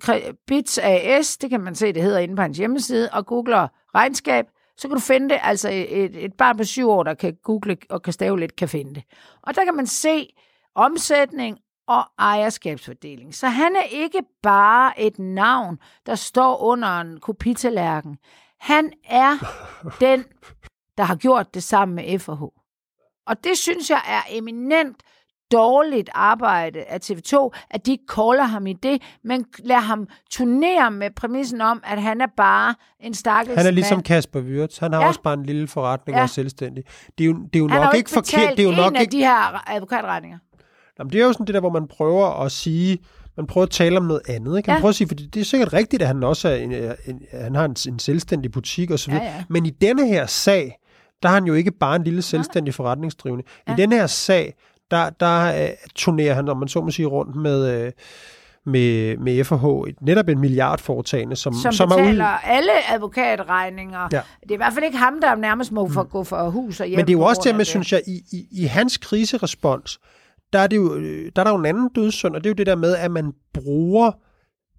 Bits 0.48 0.77
AS, 0.77 1.38
det 1.38 1.50
kan 1.50 1.62
man 1.62 1.75
se, 1.75 1.93
det 1.93 2.03
hedder 2.03 2.19
inde 2.19 2.36
på 2.36 2.41
hans 2.41 2.57
hjemmeside, 2.57 3.10
og 3.13 3.25
googler 3.25 3.67
regnskab, 3.96 4.46
så 4.77 4.88
kan 4.88 4.96
du 4.96 5.01
finde 5.01 5.29
det, 5.29 5.39
altså 5.43 5.69
et, 5.69 6.25
et 6.25 6.34
barn 6.34 6.57
på 6.57 6.63
syv 6.63 6.89
år, 6.89 7.03
der 7.03 7.13
kan 7.13 7.38
google 7.43 7.77
og 7.89 8.01
kan 8.01 8.13
stave 8.13 8.39
lidt, 8.39 8.55
kan 8.55 8.69
finde 8.69 8.96
det. 8.96 9.03
Og 9.41 9.55
der 9.55 9.65
kan 9.65 9.75
man 9.75 9.88
se 9.88 10.34
omsætning 10.75 11.57
og 11.88 12.03
ejerskabsfordeling. 12.19 13.36
Så 13.36 13.48
han 13.48 13.75
er 13.75 13.84
ikke 13.91 14.24
bare 14.43 15.00
et 15.00 15.19
navn, 15.19 15.79
der 16.05 16.15
står 16.15 16.62
under 16.62 17.00
en 17.01 17.19
kopitalærken. 17.19 18.17
Han 18.60 18.93
er 19.03 19.38
den, 20.05 20.25
der 20.98 21.03
har 21.03 21.15
gjort 21.15 21.53
det 21.53 21.63
sammen 21.63 21.96
med 21.96 22.19
FH. 22.19 22.41
Og 23.27 23.43
det 23.43 23.57
synes 23.57 23.89
jeg 23.89 24.01
er 24.07 24.22
eminent 24.38 25.03
dårligt 25.51 26.09
arbejde 26.13 26.83
af 26.83 26.99
TV2, 27.03 27.49
at 27.69 27.85
de 27.85 27.91
ikke 27.91 28.03
caller 28.15 28.43
ham 28.43 28.67
i 28.67 28.73
det, 28.73 29.01
men 29.23 29.45
lader 29.59 29.81
ham 29.81 30.07
turnere 30.31 30.91
med 30.91 31.09
præmissen 31.15 31.61
om, 31.61 31.81
at 31.85 32.01
han 32.01 32.21
er 32.21 32.27
bare 32.37 32.75
en 32.99 33.13
stakkels 33.13 33.57
Han 33.57 33.67
er 33.67 33.71
ligesom 33.71 33.97
mand. 33.97 34.05
Kasper 34.05 34.41
Wirtz. 34.41 34.77
Han 34.77 34.93
har 34.93 35.01
ja. 35.01 35.07
også 35.07 35.21
bare 35.21 35.33
en 35.33 35.43
lille 35.43 35.67
forretning 35.67 36.17
ja. 36.17 36.23
og 36.23 36.29
selvstændig. 36.29 36.83
Det 37.17 37.23
er 37.23 37.25
jo, 37.25 37.33
det 37.33 37.55
er 37.55 37.59
jo 37.59 37.67
han 37.67 37.81
nok 37.81 37.95
ikke 37.95 38.09
forkert. 38.09 38.57
Det 38.57 38.59
er 38.59 38.69
jo 38.69 38.75
nok 38.75 38.95
af 38.95 39.01
ikke... 39.01 39.11
de 39.11 39.17
her 39.17 39.69
advokatregninger. 39.75 40.37
Jamen, 40.99 41.11
det 41.11 41.21
er 41.21 41.25
jo 41.25 41.33
sådan 41.33 41.47
det 41.47 41.53
der, 41.53 41.59
hvor 41.59 41.69
man 41.69 41.87
prøver 41.87 42.43
at 42.43 42.51
sige, 42.51 42.97
man 43.37 43.47
prøver 43.47 43.65
at 43.65 43.71
tale 43.71 43.97
om 43.97 44.03
noget 44.03 44.21
andet. 44.29 44.57
Ikke? 44.57 44.69
Han 44.69 44.77
ja. 44.77 44.81
prøver 44.81 44.89
at 44.89 44.95
sige, 44.95 45.07
fordi 45.07 45.25
det 45.25 45.39
er 45.41 45.45
sikkert 45.45 45.73
rigtigt, 45.73 46.01
at 46.01 46.07
han 46.07 46.23
også 46.23 46.49
er 46.49 46.55
en, 46.55 46.73
en, 47.05 47.21
han 47.31 47.55
har 47.55 47.65
en, 47.65 47.75
en 47.87 47.99
selvstændig 47.99 48.51
butik 48.51 48.91
osv. 48.91 49.13
Ja, 49.13 49.23
ja. 49.23 49.43
Men 49.49 49.65
i 49.65 49.69
denne 49.69 50.07
her 50.07 50.25
sag, 50.25 50.79
der 51.23 51.29
har 51.29 51.35
han 51.35 51.45
jo 51.45 51.53
ikke 51.53 51.71
bare 51.71 51.95
en 51.95 52.03
lille 52.03 52.21
selvstændig 52.21 52.73
forretningsdrivende. 52.73 53.43
Ja. 53.67 53.73
I 53.73 53.75
denne 53.75 53.95
her 53.95 54.07
sag, 54.07 54.53
der, 54.91 55.10
der 55.10 55.63
uh, 55.63 55.70
turnerer 55.96 56.34
han, 56.34 56.50
om 56.50 56.58
man 56.58 56.67
så 56.67 56.82
må 56.82 56.91
sige, 56.91 57.06
rundt 57.06 57.36
med... 57.36 57.86
Uh, 57.86 57.91
med, 58.67 59.17
med 59.17 59.44
FH, 59.44 60.06
netop 60.06 60.29
en 60.29 60.39
milliardforetagende, 60.39 61.36
som, 61.36 61.53
som, 61.53 61.74
som 61.74 61.89
betaler 61.89 62.25
er 62.25 62.36
ud... 62.36 62.39
alle 62.44 62.72
advokatregninger. 62.94 64.08
Ja. 64.12 64.22
Det 64.44 64.51
er 64.51 64.53
i 64.53 64.58
hvert 64.58 64.74
fald 64.74 64.86
ikke 64.86 64.98
ham, 64.98 65.22
der 65.22 65.36
nærmest 65.36 65.72
må 65.72 65.89
for, 65.89 66.03
mm. 66.03 66.10
gå 66.10 66.24
for 66.24 66.50
hus 66.50 66.79
og 66.79 66.88
hjem. 66.88 66.98
Men 66.98 67.08
det 67.08 67.13
er 67.13 67.17
jo 67.17 67.24
også 67.24 67.41
det 67.46 67.56
med, 67.56 67.65
synes 67.65 67.94
jeg, 67.94 68.01
i, 68.08 68.22
i, 68.32 68.48
i 68.51 68.63
hans 68.63 68.98
kriserespons, 68.98 70.00
der 70.53 70.60
er, 70.60 70.67
det 70.67 70.77
jo, 70.77 71.01
der 71.01 71.41
er 71.41 71.44
der 71.44 71.51
jo 71.51 71.58
en 71.58 71.65
anden 71.65 71.89
dødssynd, 71.96 72.36
og 72.36 72.44
det 72.44 72.50
er 72.50 72.51
jo 72.51 72.56
det 72.56 72.65
der 72.65 72.75
med, 72.75 72.96
at 72.96 73.12
man 73.12 73.34
bruger 73.53 74.12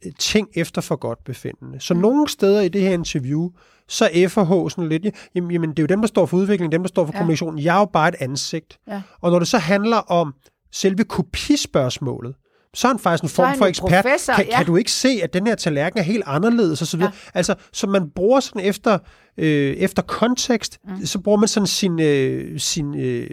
øh, 0.06 0.12
ting 0.18 0.48
efter 0.54 0.80
for 0.80 0.96
godt 0.96 1.24
befindende. 1.24 1.80
Så 1.80 1.94
mm. 1.94 2.00
nogle 2.00 2.28
steder 2.28 2.60
i 2.60 2.68
det 2.68 2.80
her 2.80 2.90
interview, 2.90 3.50
så 3.88 4.10
er 4.12 4.28
FH 4.28 4.70
sådan 4.70 4.88
lidt, 4.88 5.06
jamen, 5.34 5.50
jamen 5.50 5.70
det 5.70 5.78
er 5.78 5.82
jo 5.82 5.86
dem, 5.86 6.00
der 6.00 6.08
står 6.08 6.26
for 6.26 6.36
udvikling, 6.36 6.72
dem, 6.72 6.82
der 6.82 6.88
står 6.88 7.06
for 7.06 7.12
ja. 7.12 7.18
kommunikation. 7.18 7.58
Jeg 7.58 7.74
er 7.74 7.78
jo 7.78 7.84
bare 7.84 8.08
et 8.08 8.14
ansigt. 8.20 8.78
Ja. 8.88 9.02
Og 9.20 9.30
når 9.30 9.38
det 9.38 9.48
så 9.48 9.58
handler 9.58 9.96
om 9.96 10.34
selve 10.72 11.04
kopispørgsmålet, 11.04 12.34
så 12.74 12.88
er 12.88 12.92
han 12.92 12.98
faktisk 12.98 13.22
en 13.22 13.28
form 13.28 13.58
for 13.58 13.66
ekspert. 13.66 14.04
Professor, 14.04 14.32
kan, 14.32 14.46
ja. 14.46 14.56
kan 14.56 14.66
du 14.66 14.76
ikke 14.76 14.92
se, 14.92 15.20
at 15.22 15.32
den 15.32 15.46
her 15.46 15.54
tallerken 15.54 15.98
er 15.98 16.02
helt 16.02 16.24
anderledes 16.26 16.82
osv.? 16.82 17.00
Ja. 17.00 17.10
Altså, 17.34 17.54
så 17.72 17.86
man 17.86 18.10
bruger 18.10 18.40
sådan 18.40 18.62
efter, 18.62 18.98
øh, 19.38 19.76
efter 19.76 20.02
kontekst, 20.02 20.78
mm. 20.84 21.06
så 21.06 21.20
bruger 21.20 21.38
man 21.38 21.48
sådan 21.48 21.66
sin, 21.66 22.00
øh, 22.00 22.60
sin, 22.60 22.94
øh, 22.94 23.30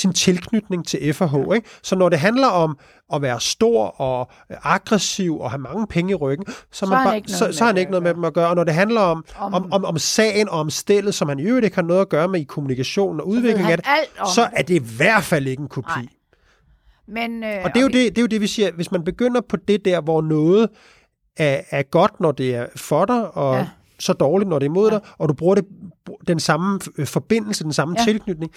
sin 0.00 0.12
tilknytning 0.12 0.86
til 0.86 1.14
FH. 1.14 1.22
Ikke? 1.54 1.68
Så 1.82 1.96
når 1.96 2.08
det 2.08 2.18
handler 2.18 2.46
om 2.46 2.78
at 3.14 3.22
være 3.22 3.40
stor 3.40 4.00
og 4.00 4.30
aggressiv 4.62 5.38
og 5.40 5.50
have 5.50 5.58
mange 5.60 5.86
penge 5.86 6.10
i 6.12 6.14
ryggen, 6.14 6.46
så, 6.46 6.54
Så 6.72 6.86
man 6.86 6.92
har 6.92 6.98
han 6.98 7.08
bare, 7.08 7.16
ikke 7.16 7.28
noget 7.28 7.38
så, 7.38 7.44
med 7.44 7.52
så 7.52 7.64
har 7.64 7.66
han 7.70 7.76
ikke 7.76 7.90
noget 7.90 8.02
med 8.02 8.14
dem 8.14 8.24
at 8.24 8.34
gøre. 8.34 8.48
Og 8.48 8.56
når 8.56 8.64
det 8.64 8.74
handler 8.74 9.00
om, 9.00 9.24
Om- 9.38 9.54
om, 9.54 9.72
om, 9.72 9.84
om 9.84 9.98
sagen 9.98 10.48
og 10.48 10.60
om 10.60 10.70
stillet, 10.70 11.14
som 11.14 11.28
han 11.28 11.38
i 11.38 11.42
øvrigt 11.42 11.64
ikke 11.64 11.74
har 11.74 11.82
noget 11.82 12.00
at 12.00 12.08
gøre 12.08 12.28
med 12.28 12.40
i 12.40 12.44
kommunikation 12.44 13.20
og 13.20 13.28
udvikling 13.28 13.64
han 13.66 13.72
af 13.72 13.78
det, 13.78 13.86
så 14.34 14.48
er 14.52 14.62
det 14.62 14.74
i 14.74 14.96
hvert 14.96 15.24
fald 15.24 15.46
ikke 15.46 15.60
en 15.60 15.68
kopi. 15.68 15.88
Nej. 15.96 16.06
Men, 17.08 17.44
øh, 17.44 17.60
Og 17.64 17.70
det 17.74 17.76
er, 17.76 17.80
jo 17.82 17.86
det, 17.88 17.94
det 17.94 18.18
er 18.18 18.22
jo 18.22 18.26
det, 18.26 18.40
vi 18.40 18.46
siger, 18.46 18.72
hvis 18.72 18.92
man 18.92 19.04
begynder 19.04 19.40
på 19.40 19.56
det 19.56 19.84
der, 19.84 20.00
hvor 20.00 20.22
noget 20.22 20.68
er, 21.36 21.60
er 21.70 21.82
godt, 21.82 22.20
når 22.20 22.32
det 22.32 22.54
er 22.54 22.66
for 22.76 23.04
dig, 23.04 23.36
og 23.36 23.56
Ja. 23.56 23.66
så 23.98 24.12
dårligt, 24.12 24.48
når 24.48 24.58
det 24.58 24.66
er 24.66 24.70
imod 24.70 24.90
ja. 24.90 24.94
dig, 24.94 25.04
og 25.18 25.28
du 25.28 25.34
bruger 25.34 25.54
det, 25.54 25.64
den 26.28 26.40
samme 26.40 26.80
forbindelse, 27.04 27.64
den 27.64 27.72
samme 27.72 27.94
ja. 27.98 28.04
tilknytning, 28.04 28.52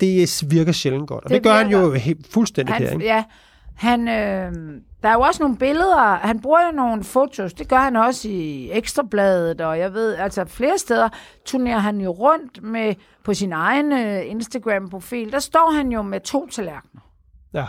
det 0.00 0.44
virker 0.50 0.72
sjældent 0.72 1.08
godt. 1.08 1.24
Og 1.24 1.30
det, 1.30 1.34
Det 1.34 1.42
gør 1.42 1.54
han 1.54 1.68
jo 1.70 1.78
virker. 1.78 1.98
helt 1.98 2.26
fuldstændig 2.32 2.74
her. 2.74 2.88
han, 2.88 3.00
Ikke? 3.00 3.14
ja, 3.14 3.24
han, 3.76 4.08
øh, 4.08 4.80
der 5.02 5.08
er 5.08 5.12
jo 5.14 5.20
også 5.20 5.42
nogle 5.42 5.56
billeder, 5.58 6.14
han 6.16 6.40
bruger 6.40 6.66
jo 6.66 6.72
nogle 6.72 7.04
fotos, 7.04 7.52
det 7.54 7.68
gør 7.68 7.76
han 7.76 7.96
også 7.96 8.28
i 8.28 8.70
Ekstrabladet, 8.72 9.60
og 9.60 9.78
jeg 9.78 9.92
ved, 9.92 10.14
altså 10.14 10.44
flere 10.44 10.78
steder 10.78 11.08
turnerer 11.44 11.78
han 11.78 12.00
jo 12.00 12.10
rundt 12.10 12.62
med, 12.62 12.94
på 13.24 13.34
sin 13.34 13.52
egen 13.52 13.92
øh, 13.92 14.30
Instagram-profil, 14.30 15.32
der 15.32 15.38
står 15.38 15.70
han 15.70 15.92
jo 15.92 16.02
med 16.02 16.20
to 16.20 16.46
tallerkener. 16.48 17.00
Ja. 17.54 17.66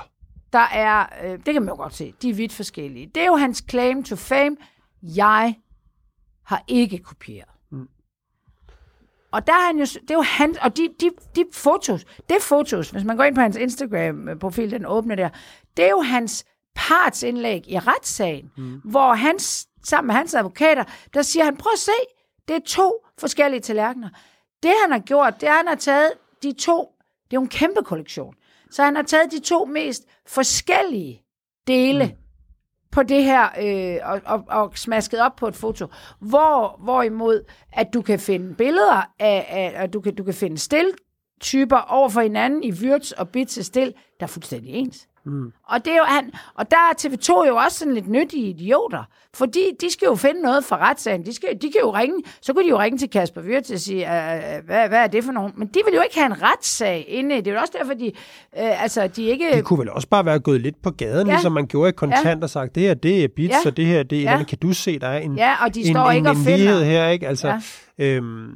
Der 0.54 0.68
er, 0.74 1.06
øh, 1.26 1.32
det 1.46 1.54
kan 1.54 1.62
man 1.62 1.70
jo 1.70 1.76
godt 1.76 1.94
se, 1.96 2.14
de 2.22 2.30
er 2.30 2.34
vidt 2.34 2.54
forskellige. 2.54 3.12
Det 3.16 3.24
er 3.24 3.28
jo 3.28 3.36
hans 3.36 3.64
claim 3.70 4.04
to 4.04 4.16
fame. 4.16 4.56
Jeg 5.04 5.56
har 6.46 6.64
ikke 6.68 6.98
kopieret. 6.98 7.48
Og 9.32 9.48
der 9.48 9.54
er 9.54 9.66
han 9.66 9.78
jo, 9.78 9.86
det 9.86 10.12
er 10.12 10.16
jo 10.16 10.22
han, 10.22 10.56
og 10.62 10.78
de, 10.78 10.90
de, 11.00 11.10
de 11.36 11.46
fotos, 11.54 12.06
det 12.30 12.36
er 12.36 12.42
fotos, 12.42 12.90
hvis 12.90 13.04
man 13.04 13.18
går 13.18 13.24
ind 13.24 13.36
på 13.36 13.42
hans 13.42 13.58
Instagram-profil, 13.58 14.72
den 14.72 14.86
åbner 14.86 15.16
der, 15.16 15.30
det 15.78 15.86
er 15.86 15.90
jo 15.90 16.02
hans 16.02 16.46
partsindlæg 16.76 17.68
i 17.68 17.80
retssagen, 17.80 18.52
mm. 18.58 18.82
hvor 18.84 19.14
han, 19.14 19.40
sammen 19.84 20.08
med 20.08 20.16
hans 20.16 20.34
advokater, 20.34 20.84
der 21.14 21.22
siger 21.22 21.46
han, 21.46 21.58
prøv 21.58 21.72
at 21.74 21.80
se, 21.80 21.92
det 22.48 22.56
er 22.56 22.60
to 22.66 23.06
forskellige 23.20 23.62
tallerkener. 23.62 24.10
Det 24.64 24.72
han 24.82 24.92
har 24.92 25.00
gjort, 25.00 25.42
det 25.42 25.50
er, 25.50 25.52
at 25.52 25.58
han 25.58 25.68
har 25.68 25.76
taget 25.76 26.12
de 26.44 26.54
to, 26.54 26.92
det 27.24 27.38
er 27.38 27.38
jo 27.38 27.42
en 27.42 27.48
kæmpe 27.48 27.82
kollektion, 27.84 28.36
så 28.72 28.84
han 28.84 28.96
har 28.96 29.04
taget 29.04 29.32
de 29.32 29.40
to 29.40 29.66
mest 29.66 30.04
forskellige 30.28 31.24
dele 31.68 32.06
mm 32.06 32.21
på 32.92 33.04
det 33.04 33.24
her, 33.24 33.50
øh, 33.62 34.00
og, 34.04 34.22
og, 34.26 34.44
og 34.48 34.72
smasket 34.78 35.20
op 35.22 35.36
på 35.36 35.48
et 35.48 35.56
foto. 35.56 35.88
Hvor, 36.20 36.80
hvorimod, 36.84 37.44
at 37.74 37.88
du 37.94 38.02
kan 38.02 38.20
finde 38.20 38.56
billeder 38.56 39.12
af, 39.20 39.46
af 39.50 39.74
at 39.76 39.94
du 39.94 40.02
kan, 40.02 40.16
du 40.16 40.24
kan 40.24 40.34
finde 40.34 40.58
stiltyper 40.58 41.78
over 41.78 42.10
for 42.10 42.22
hinanden 42.22 42.64
i 42.64 42.72
Wirtz 42.72 43.12
og 43.12 43.30
Bits 43.30 43.66
stil, 43.66 43.94
der 44.20 44.26
er 44.26 44.28
fuldstændig 44.28 44.74
ens. 44.74 45.08
Mm. 45.26 45.52
Og, 45.68 45.86
det 45.86 45.94
er 45.94 45.98
jo 45.98 46.04
han, 46.04 46.32
og 46.56 46.72
der 46.72 46.78
er 46.78 46.94
TV2 47.02 47.48
jo 47.48 47.56
også 47.56 47.78
sådan 47.78 47.94
lidt 47.94 48.08
nyttige 48.10 48.50
idioter, 48.50 49.04
fordi 49.34 49.62
de 49.82 49.92
skal 49.92 50.06
jo 50.06 50.16
finde 50.16 50.42
noget 50.42 50.66
fra 50.66 50.78
retssagen. 50.90 51.26
De, 51.26 51.34
skal, 51.34 51.50
de 51.62 51.72
kan 51.72 51.82
jo 51.84 51.92
ringe, 51.94 52.24
så 52.42 52.54
kunne 52.54 52.64
de 52.64 52.70
jo 52.70 52.80
ringe 52.80 52.98
til 52.98 53.10
Kasper 53.10 53.42
Wirtz 53.42 53.72
og 53.72 53.80
sige, 53.80 54.02
øh, 54.06 54.66
hvad, 54.66 54.88
hvad 54.88 55.00
er 55.00 55.08
det 55.08 55.24
for 55.24 55.32
nogen? 55.32 55.54
Men 55.56 55.68
de 55.68 55.80
vil 55.86 55.94
jo 55.96 56.02
ikke 56.02 56.16
have 56.16 56.26
en 56.26 56.42
retssag 56.42 57.06
inde. 57.08 57.36
Det 57.36 57.48
er 57.48 57.52
jo 57.52 57.60
også 57.60 57.74
derfor, 57.80 57.94
de, 57.94 58.06
øh, 58.06 58.84
altså, 58.84 59.08
de 59.08 59.24
ikke... 59.24 59.52
De 59.58 59.62
kunne 59.62 59.80
vel 59.80 59.90
også 59.90 60.08
bare 60.08 60.26
være 60.26 60.40
gået 60.40 60.62
lidt 60.62 60.82
på 60.84 60.92
gaden, 60.92 61.28
Ja. 61.28 61.34
ligesom 61.34 61.52
man 61.52 61.68
gjorde 61.68 61.90
i 61.90 61.92
kontant 61.92 62.40
ja. 62.40 62.44
og 62.44 62.50
sagt, 62.50 62.76
det 62.76 62.84
her 62.84 62.94
det 62.94 63.24
er 63.24 63.28
bits, 63.36 63.52
Ja. 63.66 63.70
og 63.70 63.78
det 63.78 63.86
her 63.86 64.04
det 64.04 64.18
er 64.18 64.24
Ja. 64.32 64.38
ja. 64.38 64.44
kan 64.44 64.58
du 64.58 64.74
se, 64.74 65.00
der 65.00 65.08
er 65.08 65.20
en, 65.20 65.36
Ja, 65.38 65.66
og 65.66 65.76
de 65.76 65.80
en, 65.80 65.94
står 65.94 66.10
en, 66.10 66.16
ikke 66.18 66.30
og 66.30 66.36
en 66.36 66.44
finder. 66.44 66.58
lighed 66.58 66.84
her, 66.84 67.08
ikke? 67.08 67.28
Altså, 67.28 67.60
ja. 68.00 68.06
øhm, 68.06 68.52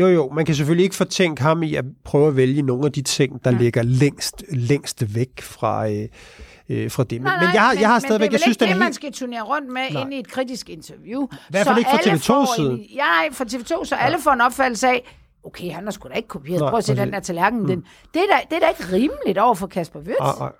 jo, 0.00 0.06
jo, 0.08 0.30
man 0.34 0.44
kan 0.44 0.54
selvfølgelig 0.54 0.84
ikke 0.84 0.96
fortænke 0.96 1.42
ham 1.42 1.62
i 1.62 1.74
at 1.74 1.84
prøve 2.04 2.28
at 2.28 2.36
vælge 2.36 2.62
nogle 2.62 2.86
af 2.86 2.92
de 2.92 3.02
ting, 3.02 3.44
der 3.44 3.50
Ja. 3.50 3.56
ja. 3.56 3.62
ligger 3.62 3.82
længst, 3.82 4.44
længst 4.48 5.14
væk 5.14 5.40
fra, 5.42 5.88
øh, 5.90 6.08
øh, 6.68 6.90
fra 6.90 7.04
det. 7.04 7.12
Men, 7.12 7.22
Nej, 7.22 7.34
men 7.36 7.42
nej, 7.42 7.50
jeg, 7.54 7.62
har- 7.62 7.72
jeg 7.80 7.88
har 7.88 7.94
men 7.94 8.00
stadigvæk, 8.00 8.28
det 8.30 8.34
er 8.34 8.34
jeg 8.34 8.40
synes, 8.40 8.56
ikke 8.56 8.64
er 8.64 8.68
det, 8.68 8.78
man 8.78 8.92
skal 8.92 9.12
turnere 9.12 9.42
rundt 9.42 9.68
med 9.72 9.82
Nej. 9.92 10.02
inde 10.02 10.16
i 10.16 10.20
et 10.20 10.28
kritisk 10.28 10.70
interview. 10.70 11.26
hvert 11.50 11.66
fald 11.66 11.78
ikke 11.78 11.90
fra 11.90 11.98
alle 11.98 12.12
TV2 12.12 12.26
får 12.26 12.56
siden. 12.56 12.72
En, 12.72 12.86
ja, 12.94 12.96
nej, 13.04 13.28
fra 13.32 13.44
TV2, 13.44 13.84
så 13.84 13.94
alle 13.94 14.18
får 14.20 14.30
en 14.30 14.40
opfattelse 14.40 14.88
af, 14.88 15.16
okay, 15.44 15.70
han 15.72 15.84
har 15.84 15.90
sgu 15.90 16.08
da 16.08 16.14
ikke 16.14 16.28
kopieret. 16.28 16.60
Prøv 16.70 16.78
at 16.78 16.84
se 16.84 16.96
den 16.96 17.12
der 17.12 17.20
tallerken. 17.20 17.68
Den. 17.68 17.84
Det, 18.14 18.22
er 18.22 18.26
da, 18.36 18.40
det 18.50 18.56
er 18.56 18.60
da 18.60 18.68
ikke 18.68 18.92
rimeligt 18.92 19.38
over 19.38 19.54
for 19.54 19.66
Kasper 19.66 19.98
Wirtz, 20.00 20.20
Ah, 20.40 20.40
ah. 20.46 20.50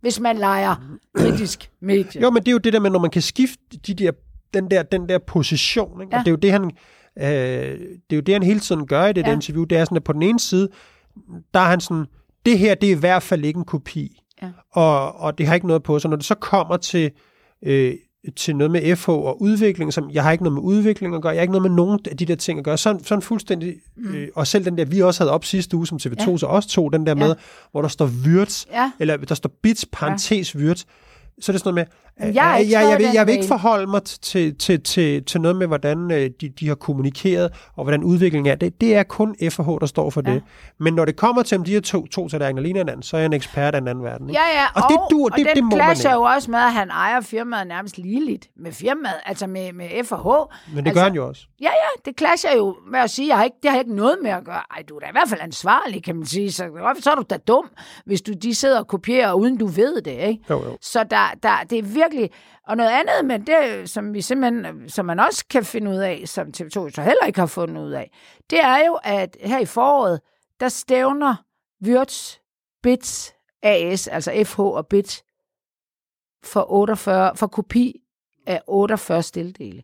hvis 0.00 0.20
man 0.20 0.38
leger 0.38 0.76
kritisk 1.16 1.70
medie. 1.82 2.22
Jo, 2.22 2.30
men 2.30 2.42
det 2.42 2.48
er 2.48 2.52
jo 2.52 2.58
det 2.58 2.72
der 2.72 2.80
med, 2.80 2.90
når 2.90 2.98
man 2.98 3.10
kan 3.10 3.22
skifte 3.22 3.62
de 3.86 3.94
der, 3.94 4.10
den, 4.54 4.70
der, 4.70 4.82
den 4.82 5.08
der 5.08 5.18
position. 5.26 6.00
Ikke? 6.00 6.14
Ja. 6.14 6.18
Og 6.18 6.24
det 6.24 6.28
er 6.28 6.32
jo 6.32 6.36
det, 6.36 6.52
han, 6.52 6.70
øh, 7.18 7.24
det 7.24 8.10
er 8.10 8.16
jo 8.16 8.20
det, 8.20 8.34
han 8.34 8.42
hele 8.42 8.60
tiden 8.60 8.86
gør 8.86 9.06
i 9.06 9.12
det 9.12 9.26
Ja. 9.26 9.32
interview. 9.32 9.64
Det 9.64 9.78
er 9.78 9.84
sådan, 9.84 9.96
at 9.96 10.04
på 10.04 10.12
den 10.12 10.22
ene 10.22 10.40
side, 10.40 10.68
der 11.54 11.60
er 11.60 11.64
han 11.64 11.80
sådan, 11.80 12.06
det 12.46 12.58
her, 12.58 12.74
det 12.74 12.86
er 12.92 12.96
i 12.96 12.98
hvert 12.98 13.22
fald 13.22 13.44
ikke 13.44 13.58
en 13.58 13.64
kopi. 13.64 14.20
Ja. 14.42 14.48
Og, 14.72 15.16
og 15.20 15.38
det 15.38 15.46
har 15.46 15.54
ikke 15.54 15.66
noget 15.66 15.82
på 15.82 15.98
sig. 15.98 16.10
Når 16.10 16.16
det 16.16 16.26
så 16.26 16.34
kommer 16.34 16.76
til, 16.76 17.10
øh, 17.62 17.94
til 18.36 18.56
noget 18.56 18.70
med 18.70 18.96
FH 18.96 19.10
og 19.10 19.42
udvikling, 19.42 19.92
som 19.92 20.10
jeg 20.10 20.22
har 20.22 20.32
ikke 20.32 20.44
noget 20.44 20.54
med 20.54 20.62
udvikling 20.62 21.14
at 21.14 21.22
gøre, 21.22 21.30
jeg 21.32 21.38
har 21.38 21.42
ikke 21.42 21.52
noget 21.52 21.70
med 21.70 21.76
nogen 21.76 22.00
af 22.10 22.16
de 22.16 22.24
der 22.26 22.34
ting 22.34 22.58
at 22.58 22.64
gøre, 22.64 22.78
sådan, 22.78 23.04
sådan 23.04 23.22
fuldstændig, 23.22 23.76
mm. 23.96 24.14
øh, 24.14 24.28
og 24.34 24.46
selv 24.46 24.64
den 24.64 24.78
der, 24.78 24.84
vi 24.84 25.02
også 25.02 25.22
havde 25.22 25.32
op 25.32 25.44
sidste 25.44 25.76
uge, 25.76 25.86
som 25.86 25.98
TV2 26.02 26.24
Ja. 26.26 26.30
ja. 26.30 26.36
så 26.36 26.46
også 26.46 26.68
tog, 26.68 26.92
den 26.92 27.06
der 27.06 27.10
Ja. 27.10 27.26
med, 27.26 27.34
hvor 27.70 27.82
der 27.82 27.88
står 27.88 28.10
Wirtz, 28.26 28.66
Ja. 28.72 28.90
eller 29.00 29.16
der 29.16 29.34
står 29.34 29.50
bits, 29.62 29.86
parentes 29.92 30.54
ja. 30.54 30.60
Wirtz, 30.60 30.84
så 31.40 31.52
er 31.52 31.54
det 31.54 31.60
sådan 31.60 31.74
noget 31.74 31.74
med, 31.74 31.84
Jeg 32.20 32.34
jeg, 32.34 32.66
jeg, 32.70 32.82
skrevet 32.82 32.98
vil, 32.98 33.06
jeg 33.14 33.26
vil 33.26 33.32
ikke 33.34 33.46
forholde 33.46 33.86
mig 33.86 34.02
til, 34.04 34.58
til, 34.58 34.82
til, 34.82 35.24
til 35.24 35.40
noget 35.40 35.56
med, 35.56 35.66
hvordan 35.66 36.10
øh, 36.10 36.30
de, 36.40 36.48
de 36.48 36.68
har 36.68 36.74
kommunikeret, 36.74 37.52
og 37.76 37.84
hvordan 37.84 38.04
udviklingen 38.04 38.52
er. 38.52 38.54
Det, 38.56 38.80
det 38.80 38.96
er 38.96 39.02
kun 39.02 39.34
FH, 39.50 39.66
der 39.80 39.86
står 39.86 40.10
for 40.10 40.22
Ja. 40.26 40.32
det. 40.32 40.42
Men 40.80 40.94
når 40.94 41.04
det 41.04 41.16
kommer 41.16 41.42
til, 41.42 41.58
om 41.58 41.64
de 41.64 41.72
her 41.72 41.80
to, 41.80 42.06
to 42.06 42.28
tallerkener 42.28 42.62
ligner 42.62 42.80
hinanden, 42.80 43.02
så 43.02 43.16
er 43.16 43.20
jeg 43.20 43.26
en 43.26 43.32
ekspert 43.32 43.74
af 43.74 43.78
en 43.78 43.88
anden 43.88 44.04
verden. 44.04 44.28
Ikke? 44.30 44.40
Ja, 44.40 44.60
ja, 44.60 44.66
Og 44.74 44.82
det 44.90 44.98
duer, 45.10 45.30
og 45.32 45.38
det- 45.38 45.46
den 45.46 45.56
det 45.56 45.64
må 45.64 45.70
clasher 45.70 46.12
jo 46.14 46.22
også 46.22 46.50
med, 46.50 46.58
at 46.58 46.72
han 46.72 46.90
ejer 46.90 47.20
firmaet 47.20 47.66
nærmest 47.66 47.98
ligeligt 47.98 48.48
med 48.56 48.72
firmaet, 48.72 49.14
altså 49.26 49.46
med, 49.46 49.72
med 49.72 49.86
FH. 50.04 50.14
Men 50.74 50.76
det 50.76 50.78
altså, 50.78 50.94
gør 50.94 51.02
han 51.02 51.14
jo 51.14 51.28
også. 51.28 51.42
Ja, 51.60 51.64
ja, 51.70 52.10
det 52.10 52.18
clasher 52.18 52.56
jo 52.56 52.76
med 52.90 53.00
at 53.00 53.10
sige, 53.10 53.28
jeg 53.28 53.36
har 53.36 53.44
ikke, 53.44 53.56
det 53.62 53.70
har 53.70 53.78
ikke 53.78 53.94
noget 53.94 54.16
med 54.22 54.30
at 54.30 54.44
gøre. 54.44 54.62
Ej, 54.76 54.82
du 54.88 54.96
er 54.96 55.00
da 55.00 55.06
i 55.06 55.12
hvert 55.12 55.28
fald 55.28 55.40
ansvarlig, 55.40 56.04
kan 56.04 56.16
man 56.16 56.26
sige. 56.26 56.52
Så, 56.52 56.64
så 57.00 57.10
er 57.10 57.14
du 57.14 57.24
da 57.30 57.36
dum, 57.36 57.64
hvis 58.06 58.22
du 58.22 58.32
de 58.32 58.54
sidder 58.54 58.78
og 58.78 58.86
kopierer, 58.86 59.32
uden 59.32 59.56
du 59.56 59.66
ved 59.66 60.00
det, 60.02 60.10
ikke? 60.28 60.44
Jo, 60.50 60.64
jo. 60.64 60.76
Så 60.80 61.04
der, 61.10 61.34
der, 61.42 61.50
det 61.70 61.78
er 61.78 61.82
virkelig... 61.82 62.05
Og 62.66 62.76
noget 62.76 62.90
andet, 62.90 63.24
men 63.24 63.46
det, 63.46 63.90
som 63.90 64.14
vi 64.14 64.20
simpelthen, 64.20 64.88
som 64.88 65.06
man 65.06 65.20
også 65.20 65.44
kan 65.50 65.64
finde 65.64 65.90
ud 65.90 65.96
af, 65.96 66.22
som 66.26 66.48
TV2 66.48 66.70
så 66.70 67.02
heller 67.02 67.26
ikke 67.26 67.38
har 67.38 67.46
fundet 67.46 67.82
ud 67.82 67.92
af, 67.92 68.10
det 68.50 68.60
er 68.60 68.86
jo, 68.86 68.98
at 69.02 69.36
her 69.40 69.58
i 69.58 69.66
foråret, 69.66 70.20
der 70.60 70.68
stævner 70.68 71.36
Wirtz 71.84 72.36
Bits 72.82 73.34
AS, 73.62 74.08
altså 74.08 74.44
FH 74.46 74.60
og 74.60 74.86
Bit, 74.86 75.22
for, 76.44 76.72
48, 76.72 77.36
for 77.36 77.46
kopi 77.46 78.00
af 78.46 78.62
48 78.66 79.22
stildele. 79.22 79.82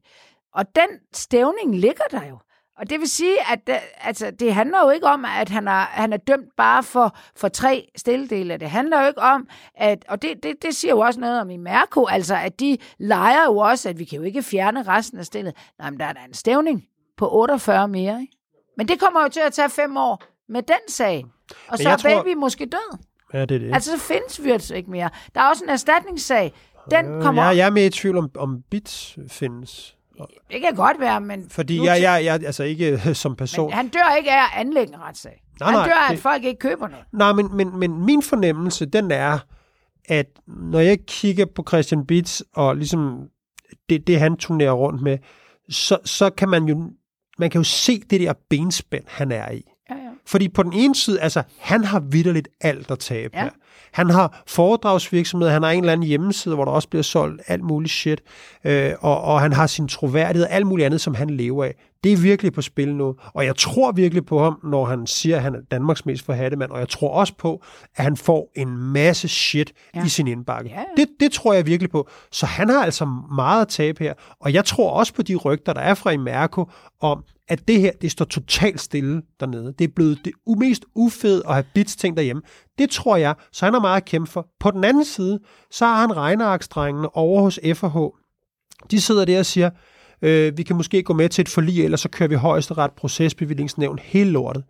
Og 0.55 0.77
den 0.77 0.89
stævning 1.13 1.75
ligger 1.75 2.05
der 2.11 2.27
jo. 2.27 2.39
Og 2.79 2.91
det 2.91 3.01
vil 3.01 3.09
sige, 3.09 3.37
at 3.53 3.67
det, 3.67 3.77
altså, 4.01 4.31
det 4.41 4.55
handler 4.55 4.79
jo 4.85 4.91
ikke 4.91 5.07
om, 5.07 5.25
at 5.25 5.49
han 5.49 5.69
er, 5.69 5.73
han 5.81 6.13
er 6.13 6.17
dømt 6.17 6.57
bare 6.57 6.83
for, 6.83 7.17
for 7.37 7.49
tre 7.49 7.89
stildele. 7.97 8.57
Det 8.57 8.71
handler 8.71 9.01
jo 9.03 9.09
ikke 9.09 9.21
om, 9.21 9.49
at, 9.75 10.05
og 10.09 10.23
det, 10.23 10.43
det, 10.43 10.55
det 10.63 10.75
siger 10.77 10.93
jo 10.93 11.01
også 11.01 11.21
noget 11.21 11.41
om 11.41 11.51
i 11.51 11.57
Mærko, 11.57 12.07
altså 12.07 12.35
at 12.37 12.61
de 12.61 12.79
leger 12.99 13.45
jo 13.45 13.57
også, 13.57 13.89
at 13.89 13.99
vi 13.99 14.05
kan 14.05 14.19
jo 14.19 14.25
ikke 14.25 14.43
fjerne 14.43 14.83
resten 14.83 15.19
af 15.19 15.25
stillet. 15.27 15.55
Nej, 15.79 15.91
men 15.91 16.01
der 16.01 16.07
er 16.07 16.13
da 16.13 16.21
en 16.29 16.35
stævning 16.35 16.85
på 17.17 17.29
48 17.35 17.89
mere, 17.89 18.21
ikke? 18.21 18.33
Men 18.77 18.89
det 18.89 19.01
kommer 19.01 19.23
jo 19.23 19.29
til 19.29 19.41
at 19.41 19.53
tage 19.53 19.71
fem 19.71 19.97
år 19.97 20.23
med 20.49 20.63
den 20.63 20.89
sag. 20.89 21.25
Og 21.69 21.79
så 21.79 21.89
er 21.89 21.97
tror- 21.97 22.23
baby 22.23 22.35
måske 22.35 22.67
død. 22.67 22.99
Ja, 23.35 23.41
det 23.45 23.55
er 23.55 23.59
det. 23.59 23.75
Altså, 23.75 23.91
så 23.91 23.99
findes 24.05 24.41
Wirtz 24.41 24.71
ikke 24.71 24.91
mere. 24.91 25.11
Der 25.35 25.41
er 25.41 25.49
også 25.49 25.65
en 25.65 25.71
erstatningssag. 25.71 26.53
Den 26.91 27.07
Øh, 27.07 27.23
kommer 27.23 27.45
jeg, 27.45 27.57
jeg 27.57 27.67
er 27.67 27.71
mere 27.71 27.87
i 27.87 27.91
tvivl 27.91 28.17
om, 28.19 28.31
om 28.37 28.63
bits 28.71 29.19
findes. 29.29 29.97
Det 30.53 30.61
kan 30.61 30.75
godt 30.75 31.01
være, 31.01 31.21
men... 31.21 31.51
Fordi 31.51 31.79
nu 31.79 31.85
jeg, 31.85 32.03
jeg, 32.03 32.25
jeg, 32.25 32.43
altså 32.47 32.63
ikke 32.63 32.93
øh, 32.93 33.15
som 33.23 33.37
person. 33.37 33.67
Men 33.67 33.75
han 33.75 33.89
dør 33.89 34.15
ikke 34.19 34.31
af 34.33 34.43
at 34.45 34.51
anlægge 34.67 34.95
en 34.95 35.01
retssag. 35.01 35.43
Nej, 35.61 35.71
han 35.71 35.79
nej, 35.79 35.87
dør 35.89 35.95
af, 36.09 36.13
at 36.13 36.19
folk 36.19 36.45
ikke 36.45 36.59
køber 36.59 36.89
noget. 36.89 37.05
Nej, 37.13 37.33
men, 37.33 37.57
men, 37.57 37.79
men 37.79 38.05
min 38.07 38.23
fornemmelse, 38.23 38.87
den 38.87 39.11
er, 39.11 39.39
at 40.05 40.27
når 40.47 40.81
jeg 40.81 40.99
kigger 41.07 41.47
på 41.55 41.65
Christian 41.69 42.07
Bits, 42.07 42.43
og 42.55 42.77
ligesom 42.77 43.29
det, 43.89 44.07
det 44.07 44.19
han 44.19 44.37
turnerer 44.37 44.73
rundt 44.73 45.03
med, 45.03 45.19
så, 45.71 45.99
så 46.05 46.31
kan 46.31 46.49
man 46.49 46.65
jo, 46.65 46.91
man 47.39 47.51
kan 47.51 47.59
jo 47.59 47.65
se 47.65 48.01
det 48.01 48.21
der 48.21 48.33
benspænd, 48.51 49.05
han 49.07 49.33
er 49.33 49.51
i. 49.51 49.63
Ja, 49.91 49.95
ja. 49.95 50.01
Fordi 50.27 50.49
på 50.49 50.63
den 50.63 50.73
ene 50.73 50.95
side, 50.95 51.21
altså, 51.21 51.43
han 51.59 51.85
har 51.85 52.01
vidderligt 52.01 52.49
alt 52.61 52.91
at 52.91 52.99
tabe 52.99 53.37
Ja. 53.37 53.43
her. 53.43 53.51
Han 53.93 54.11
har 54.11 54.43
foredragsvirksomhed, 54.47 55.49
han 55.49 55.63
har 55.63 55.71
en 55.71 55.79
eller 55.79 55.93
anden 55.93 56.07
hjemmeside, 56.07 56.55
hvor 56.55 56.65
der 56.65 56.73
også 56.73 56.89
bliver 56.89 57.03
solgt 57.03 57.43
alt 57.47 57.65
muligt 57.65 57.93
shit, 57.93 58.21
øh, 58.65 58.93
og, 59.01 59.21
og 59.21 59.41
han 59.41 59.53
har 59.53 59.67
sin 59.67 59.89
troværdighed 59.89 60.47
og 60.47 60.53
alt 60.53 60.67
muligt 60.67 60.87
andet, 60.87 61.01
som 61.01 61.15
han 61.15 61.31
lever 61.31 61.65
af. 61.65 61.75
Det 62.05 62.13
er 62.13 62.17
virkelig 62.17 62.53
på 62.53 62.63
spil 62.63 62.95
nu, 62.95 63.15
og 63.35 63.45
jeg 63.45 63.57
tror 63.57 63.93
virkelig 63.93 64.27
på 64.27 64.43
ham, 64.43 64.59
når 64.65 64.85
han 64.85 65.07
siger, 65.07 65.37
at 65.37 65.43
han 65.43 65.55
er 65.55 65.59
Danmarks 65.71 66.07
mest 66.07 66.25
forhatte 66.25 66.57
mand, 66.57 66.71
og 66.71 66.79
jeg 66.79 66.89
tror 66.89 67.09
også 67.11 67.35
på, 67.39 67.63
at 67.97 68.05
han 68.05 68.17
får 68.17 68.53
en 68.57 68.77
masse 68.77 69.29
shit 69.29 69.73
Ja. 69.95 70.05
i 70.05 70.09
sin 70.09 70.27
indbakke. 70.29 70.71
Ja. 70.71 70.83
Det, 70.97 71.09
det 71.21 71.33
tror 71.33 71.53
jeg 71.53 71.67
virkelig 71.67 71.91
på. 71.91 72.09
Så 72.33 72.47
han 72.47 72.69
har 72.69 72.85
altså 72.85 73.05
meget 73.37 73.63
at 73.63 73.69
tabe 73.69 74.05
her, 74.05 74.15
og 74.41 74.53
jeg 74.53 74.65
tror 74.65 74.91
også 74.91 75.15
på 75.15 75.23
de 75.23 75.35
rygter, 75.37 75.73
der 75.73 75.81
er 75.81 75.95
fra 75.95 76.11
Imerco, 76.11 76.65
om, 77.01 77.25
at 77.49 77.69
det 77.69 77.81
her, 77.81 77.93
det 78.03 78.11
står 78.11 78.25
totalt 78.25 78.81
stille 78.81 79.23
dernede. 79.41 79.75
Det 79.79 79.85
er 79.85 79.93
blevet 79.97 80.19
det 80.25 80.33
mest 80.59 80.85
ufede 80.95 81.43
at 81.49 81.55
have 81.55 81.65
bits 81.75 81.97
ting 81.97 82.17
derhjemme. 82.17 82.43
Det 82.79 82.91
tror 82.91 83.17
jeg, 83.17 83.35
så 83.53 83.65
han 83.67 83.75
har 83.75 83.81
meget 83.81 83.97
at 83.97 84.05
kæmpe 84.05 84.31
for. 84.31 84.47
På 84.61 84.71
den 84.71 84.85
anden 84.85 85.05
side, 85.05 85.39
så 85.71 85.85
har 85.87 86.01
han 86.01 86.17
regnearkstrengene 86.17 87.17
over 87.17 87.43
hos 87.43 87.61
FH. 87.75 87.97
De 88.91 89.01
sidder 89.01 89.25
der 89.25 89.39
og 89.39 89.47
siger, 89.47 89.71
øh, 90.23 90.57
vi 90.57 90.63
kan 90.63 90.77
måske 90.77 91.03
gå 91.03 91.13
med 91.13 91.29
til 91.29 91.43
et 91.43 91.49
forlig, 91.49 91.85
eller 91.85 91.97
så 91.97 92.09
kører 92.09 92.29
vi 92.29 92.35
højesteret 92.35 92.91
procesbevillingsnævn 92.97 93.99
hele 94.03 94.31
lortet. 94.31 94.65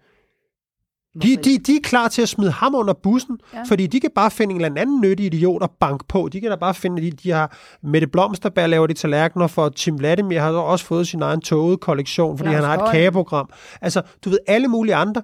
De, 1.22 1.36
de, 1.36 1.58
de 1.58 1.76
er 1.76 1.80
klar 1.82 2.08
til 2.08 2.22
at 2.22 2.28
smide 2.28 2.50
ham 2.50 2.74
under 2.74 2.94
bussen, 2.94 3.38
Ja. 3.54 3.62
fordi 3.68 3.86
de 3.86 4.00
kan 4.00 4.10
bare 4.14 4.30
finde 4.30 4.54
en 4.54 4.60
eller 4.64 4.80
anden 4.80 5.00
nyttig 5.00 5.26
idiot 5.26 5.62
og 5.62 5.70
banke 5.80 6.04
på. 6.08 6.28
De 6.32 6.40
kan 6.40 6.50
da 6.50 6.56
bare 6.56 6.74
finde, 6.74 7.02
de, 7.02 7.10
de 7.10 7.30
har 7.30 7.56
Mette 7.82 8.06
Blomsterberg 8.06 8.68
laver 8.68 8.86
de 8.86 8.94
tallerkener 8.94 9.46
for 9.46 9.68
Tim 9.68 9.98
Vladimir 9.98 10.40
har 10.40 10.52
også 10.52 10.84
fået 10.84 11.08
sin 11.08 11.22
egen 11.22 11.40
toget 11.40 11.80
kollektion, 11.80 12.38
fordi 12.38 12.50
Claus 12.50 12.64
han 12.66 12.78
har 12.78 12.84
et 12.86 12.92
kageprogram. 12.92 13.50
Altså, 13.80 14.02
du 14.24 14.30
ved, 14.30 14.38
alle 14.46 14.68
mulige 14.68 14.94
andre. 14.94 15.22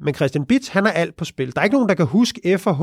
Men 0.00 0.14
Christian 0.14 0.46
Bitz, 0.46 0.68
han 0.68 0.84
har 0.84 0.92
alt 0.92 1.16
på 1.16 1.24
spil. 1.24 1.54
Der 1.54 1.60
er 1.60 1.64
ikke 1.64 1.76
nogen, 1.76 1.88
der 1.88 1.94
kan 1.94 2.06
huske 2.06 2.58
F 2.58 2.66
og 2.66 2.76
H 2.76 2.82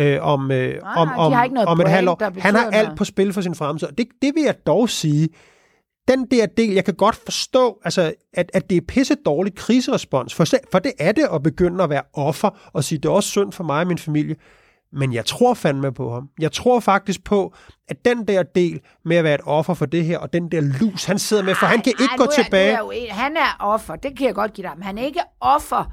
øh, 0.00 0.22
om, 0.22 0.50
øh, 0.50 0.82
Nej, 0.82 0.92
om, 0.96 1.08
om, 1.16 1.32
om 1.66 1.80
et 1.80 1.88
halvt 1.88 2.08
år. 2.08 2.40
Han 2.40 2.54
har 2.54 2.70
alt 2.70 2.96
på 2.96 3.04
spil 3.04 3.32
for 3.32 3.40
sin 3.40 3.54
fremtid. 3.54 3.88
Det, 3.98 4.08
det 4.22 4.32
vil 4.34 4.42
jeg 4.42 4.54
dog 4.66 4.90
sige, 4.90 5.28
den 6.08 6.26
der 6.30 6.46
del, 6.46 6.70
jeg 6.70 6.84
kan 6.84 6.94
godt 6.94 7.16
forstå, 7.16 7.80
altså, 7.84 8.14
at, 8.34 8.50
at 8.54 8.70
det 8.70 8.76
er 8.76 8.80
pisse 8.88 9.14
dårlig 9.14 9.54
kriserespons, 9.54 10.34
for, 10.34 10.44
for 10.72 10.78
det 10.78 10.92
er 10.98 11.12
det 11.12 11.28
at 11.34 11.42
begynde 11.42 11.84
at 11.84 11.90
være 11.90 12.02
offer 12.14 12.70
og 12.72 12.84
sige, 12.84 12.98
det 12.98 13.04
er 13.08 13.12
også 13.12 13.28
synd 13.28 13.52
for 13.52 13.64
mig 13.64 13.80
og 13.80 13.86
min 13.86 13.98
familie. 13.98 14.36
Men 14.92 15.12
jeg 15.12 15.24
tror 15.24 15.54
fandme 15.54 15.92
på 15.92 16.12
ham. 16.12 16.28
Jeg 16.40 16.52
tror 16.52 16.80
faktisk 16.80 17.24
på, 17.24 17.54
at 17.88 18.04
den 18.04 18.28
der 18.28 18.42
del 18.42 18.80
med 19.04 19.16
at 19.16 19.24
være 19.24 19.34
et 19.34 19.40
offer 19.44 19.74
for 19.74 19.86
det 19.86 20.04
her, 20.04 20.18
og 20.18 20.32
den 20.32 20.50
der 20.50 20.60
lus, 20.60 21.04
han 21.04 21.18
sidder 21.18 21.42
med, 21.42 21.54
for 21.54 21.66
han 21.66 21.80
kan 21.80 21.92
Ej, 21.98 22.02
ikke 22.02 22.12
ej, 22.12 22.16
gå 22.16 22.24
er 22.24 22.42
tilbage. 22.42 22.72
Er 22.72 22.82
uenig. 22.82 23.12
han 23.12 23.36
er 23.36 23.56
offer, 23.60 23.96
det 23.96 24.18
kan 24.18 24.26
jeg 24.26 24.34
godt 24.34 24.52
give 24.52 24.66
dig. 24.66 24.72
Men 24.76 24.82
han 24.82 24.98
er 24.98 25.02
ikke 25.02 25.20
offer. 25.40 25.92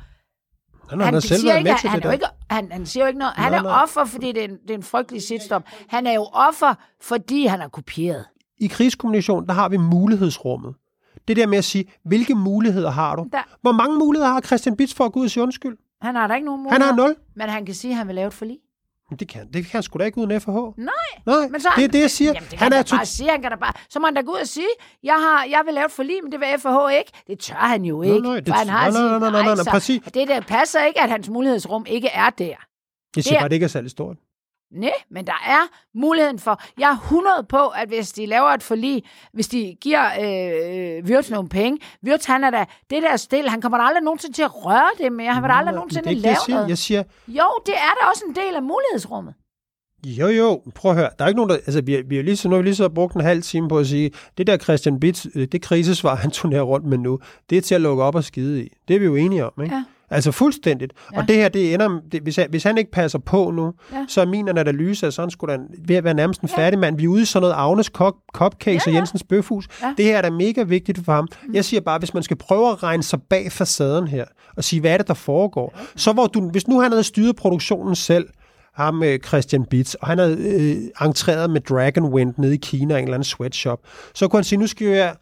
Han, 0.90 1.02
han 1.02 1.14
har 1.14 1.22
selv 1.22 1.40
siger 1.40 1.56
ikke, 1.58 1.72
han, 1.74 2.00
det 2.02 2.06
er 2.08 2.12
ikke, 2.12 2.26
han, 2.50 2.72
han 2.72 2.86
siger 2.86 3.04
jo 3.04 3.08
ikke 3.08 3.20
noget. 3.20 3.34
Han 3.36 3.52
Nej, 3.52 3.60
er 3.60 3.64
nej. 3.64 3.82
offer, 3.84 4.06
fordi 4.06 4.32
det 4.32 4.38
er, 4.42 4.46
en, 4.48 4.58
det 4.62 4.72
er 4.72 4.76
en 4.76 4.84
frygtelig 4.84 5.22
shitstorm. 5.22 5.64
Han 5.88 6.08
er 6.08 6.14
jo 6.14 6.24
offer, 6.34 6.74
fordi 7.02 7.46
han 7.46 7.62
er 7.62 7.68
kopieret. 7.68 8.26
I 8.58 8.68
krigskommunikation, 8.68 9.48
der 9.48 9.54
har 9.54 9.70
vi 9.70 9.78
mulighedsrummet. 9.78 10.74
Det 11.28 11.38
der 11.38 11.48
med 11.48 11.58
at 11.58 11.64
sige, 11.64 11.86
hvilke 12.06 12.36
muligheder 12.36 12.90
har 12.92 13.16
du? 13.16 13.28
Der, 13.32 13.38
Hvor 13.62 13.72
mange 13.72 13.98
muligheder 14.00 14.32
har 14.34 14.42
Christian 14.42 14.76
Bitz 14.76 14.94
for 14.94 15.06
at 15.06 15.12
gå 15.12 15.20
ud 15.20 15.26
og 15.26 15.32
sige 15.32 15.44
undskyld? 15.44 15.78
han 16.02 16.16
har 16.16 16.28
da 16.28 16.34
ikke 16.34 16.46
nogen 16.46 16.60
Han 16.60 16.64
muligheder. 16.64 16.86
har 16.94 17.08
nul. 17.08 17.16
Men 17.36 17.50
han 17.50 17.66
kan 17.66 17.76
sige, 17.76 17.92
at 17.92 17.98
han 17.98 18.08
vil 18.08 18.16
lave 18.16 18.28
et 18.28 18.34
forlig. 18.34 18.58
Men 19.10 19.20
Det 19.20 19.28
kan, 19.28 19.48
det 19.48 19.64
kan 19.64 19.70
han 19.72 19.84
sgu 19.84 20.00
da 20.00 20.04
ikke 20.06 20.18
uden 20.18 20.42
FH. 20.42 20.50
Nej, 20.50 20.88
Nej, 21.26 21.48
men 21.52 21.62
så 21.62 21.70
det 21.76 21.84
er 21.84 21.88
det, 21.88 22.00
jeg 22.02 22.12
siger. 22.12 22.28
Jamen, 22.36 22.42
det 22.42 22.50
kan 22.50 22.60
han 22.60 22.74
er 22.74 22.84
bare 22.92 23.06
sige, 23.06 23.30
han 23.30 23.42
kan 23.42 23.52
da 23.52 23.58
bare, 23.58 23.74
så 23.90 24.00
må 24.00 24.08
han 24.08 24.14
da 24.16 24.22
gå 24.22 24.32
ud 24.32 24.38
og 24.42 24.48
sige, 24.48 24.68
jeg, 25.04 25.14
har, 25.14 25.44
jeg 25.50 25.62
vil 25.66 25.74
lave 25.74 25.86
et 25.86 25.92
forlig, 25.92 26.16
men 26.24 26.32
det 26.32 26.40
vil 26.40 26.48
FH 26.60 26.98
ikke. 27.00 27.12
Det 27.28 27.40
tør 27.40 27.56
han 27.56 27.86
jo 27.86 28.02
ikke. 28.02 28.20
nej, 28.22 28.36
det- 28.40 28.48
for 28.48 28.54
han 28.56 28.68
har 28.70 28.80
nej, 28.92 29.02
nej, 29.02 29.10
sin- 29.20 29.20
nej, 29.22 29.32
nej, 29.44 29.56
nej, 29.56 29.64
så 29.64 29.70
præcis. 29.72 30.02
Det 30.14 30.28
der 30.28 30.42
passer 30.42 30.84
ikke, 30.86 31.02
at 31.02 31.10
hans 31.10 31.30
mulighedsrum 31.30 31.86
ikke 31.90 32.08
er 32.08 32.30
der. 32.30 32.46
Jeg 32.46 32.56
siger 33.24 33.24
det 33.24 33.32
er- 33.36 33.40
bare, 33.40 33.50
det 33.50 33.56
ikke 33.56 33.64
er 33.64 33.68
særlig 33.68 33.92
stort. 33.92 34.18
Nej, 34.72 34.92
men 35.12 35.28
der 35.28 35.40
er 35.48 35.68
muligheden 36.00 36.40
for... 36.40 36.62
Jeg 36.80 36.90
er 36.92 36.98
100 36.98 37.46
på, 37.50 37.68
at 37.68 37.88
hvis 37.88 38.12
de 38.12 38.26
laver 38.26 38.50
et 38.50 38.64
forlig, 38.64 39.04
hvis 39.34 39.48
de 39.48 39.76
giver 39.82 40.06
øh, 40.06 41.04
Wirtz 41.06 41.30
nogle 41.30 41.50
penge, 41.50 41.80
Wirtz, 42.08 42.26
han 42.26 42.44
er 42.44 42.50
da... 42.50 42.66
Det 42.90 43.04
der 43.04 43.18
stille, 43.18 43.50
han 43.50 43.62
kommer 43.62 43.78
da 43.78 43.84
aldrig 43.84 44.04
nogensinde 44.04 44.36
til 44.36 44.44
at 44.44 44.66
røre 44.66 44.90
det 45.04 45.12
mere. 45.12 45.34
Han 45.34 45.44
vil 45.44 45.50
da 45.50 45.56
aldrig 45.56 45.76
nogensinde 45.76 46.10
det 46.10 46.18
lave 46.18 46.32
jeg 46.32 46.38
siger. 46.46 46.56
noget. 46.56 46.70
Jeg 46.70 46.78
siger, 46.78 47.04
Jo, 47.28 47.46
det 47.66 47.74
er 47.76 47.94
da 48.02 48.08
også 48.10 48.24
en 48.30 48.36
del 48.36 48.56
af 48.56 48.64
mulighedsrummet. 48.64 49.34
jo 50.06 50.28
jo, 50.28 50.62
prøv 50.76 50.92
at 50.92 50.98
høre. 50.98 51.10
Der 51.20 51.24
er 51.26 51.28
ikke 51.30 51.38
nogen, 51.38 51.50
der... 51.50 51.56
Altså, 51.56 51.82
vi, 51.82 51.94
har- 51.94 52.04
vi 52.10 52.16
har 52.16 52.24
lige 52.24 52.38
så, 52.38 52.48
nu 52.50 52.56
har 52.56 52.62
vi 52.62 52.68
lige 52.68 52.76
så 52.76 52.90
brugt 52.90 53.16
en 53.16 53.22
halv 53.22 53.42
time 53.42 53.70
på 53.70 53.78
at 53.80 53.88
sige, 53.88 54.12
det 54.38 54.48
der 54.48 54.58
Christian 54.58 55.00
Bitz, 55.00 55.26
øh, 55.36 55.48
det 55.52 55.62
krisesvar, 55.62 56.16
han 56.16 56.32
turnerer 56.32 56.62
rundt 56.62 56.86
med 56.86 56.98
nu, 56.98 57.20
det 57.50 57.58
er 57.58 57.62
til 57.62 57.76
at 57.76 57.82
lukke 57.82 58.04
op 58.04 58.16
og 58.16 58.24
skide 58.24 58.64
i. 58.66 58.70
Det 58.88 58.96
er 58.96 59.00
vi 59.00 59.06
jo 59.06 59.16
enige 59.16 59.46
om, 59.46 59.52
ikke? 59.64 59.76
Ja. 59.76 59.84
Altså 60.10 60.32
fuldstændigt. 60.32 60.94
Ja. 61.14 61.18
Og 61.20 61.28
det 61.28 61.36
her, 61.36 61.50
det 61.50 61.74
ender, 61.74 62.00
det, 62.12 62.22
hvis, 62.22 62.36
han, 62.36 62.48
hvis 62.50 62.64
han 62.64 62.78
ikke 62.78 62.92
passer 62.92 63.20
på 63.20 63.52
nu, 63.52 63.74
Ja. 63.92 63.98
ja. 63.98 64.06
så 64.08 64.22
er 64.22 64.26
min 64.26 64.48
analyse, 64.48 65.08
at 65.08 65.14
sådan 65.14 65.30
skulle 65.32 65.52
han 65.52 65.62
ved 65.88 65.96
at 65.96 66.04
være 66.04 66.14
nærmest 66.14 66.42
en 66.42 66.50
færdig 66.50 66.80
mand. 66.80 66.98
Vi 66.98 67.04
er 67.04 67.08
ude 67.08 67.22
i 67.22 67.26
sådan 67.26 67.42
noget 67.42 67.56
Agnes 67.58 67.90
Kop, 67.90 68.14
Cupcakes 68.34 68.88
Ja, 68.88 68.92
og 68.92 68.94
ja. 68.94 68.98
Jensens 69.00 69.24
Bøfhus. 69.24 69.68
Ja. 69.82 69.94
Det 69.98 70.06
her 70.06 70.18
er 70.18 70.22
da 70.22 70.30
mega 70.30 70.64
vigtigt 70.64 71.06
for 71.06 71.14
ham. 71.14 71.28
Jeg 71.54 71.66
siger 71.66 71.82
bare, 71.82 72.00
hvis 72.00 72.14
man 72.14 72.24
skal 72.24 72.38
prøve 72.38 72.72
at 72.72 72.84
regne 72.84 73.04
sig 73.04 73.20
bag 73.30 73.52
facaden 73.52 74.08
her, 74.08 74.26
og 74.58 74.64
sige, 74.64 74.80
hvad 74.80 74.92
er 74.92 74.98
det, 74.98 75.08
der 75.08 75.14
foregår, 75.14 75.78
så 75.96 76.14
hvor 76.14 76.28
du, 76.28 76.50
hvis 76.50 76.68
nu 76.68 76.80
han 76.82 76.92
havde 76.92 77.04
styret 77.04 77.36
produktionen 77.36 77.96
selv, 77.96 78.26
ham 78.74 78.94
med 78.94 79.20
Christian 79.28 79.66
Bitz, 79.66 79.94
og 79.94 80.08
han 80.08 80.18
havde 80.18 80.38
øh, 80.40 81.08
entreret 81.08 81.50
med 81.50 81.62
Dragon 81.62 82.06
Wind 82.06 82.34
nede 82.38 82.54
i 82.54 82.58
Kina, 82.58 82.98
en 82.98 83.04
eller 83.04 83.14
anden 83.14 83.24
sweatshop, 83.24 83.80
så 84.14 84.28
kunne 84.28 84.38
han 84.38 84.44
sige, 84.44 84.60
nu 84.60 84.68
skal 84.68 84.88
jeg 84.88 85.16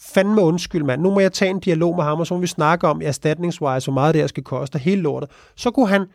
fandme 0.00 0.42
undskyld, 0.42 0.82
mand. 0.82 1.02
Nu 1.02 1.10
må 1.10 1.20
jeg 1.20 1.32
tage 1.32 1.50
en 1.50 1.60
dialog 1.60 1.96
med 1.96 2.04
ham, 2.04 2.20
og 2.20 2.26
så 2.26 2.34
må 2.34 2.40
vi 2.40 2.46
snakke 2.46 2.88
om 2.88 3.02
erstatningswise, 3.04 3.86
hvor 3.86 3.92
meget 3.92 4.14
det 4.14 4.22
her 4.22 4.26
skal 4.26 4.44
koste, 4.44 4.76
og 4.76 4.80
hele 4.80 5.02
lortet. 5.02 5.30
Så 5.56 5.70
kunne 5.70 5.88
han 5.88 6.06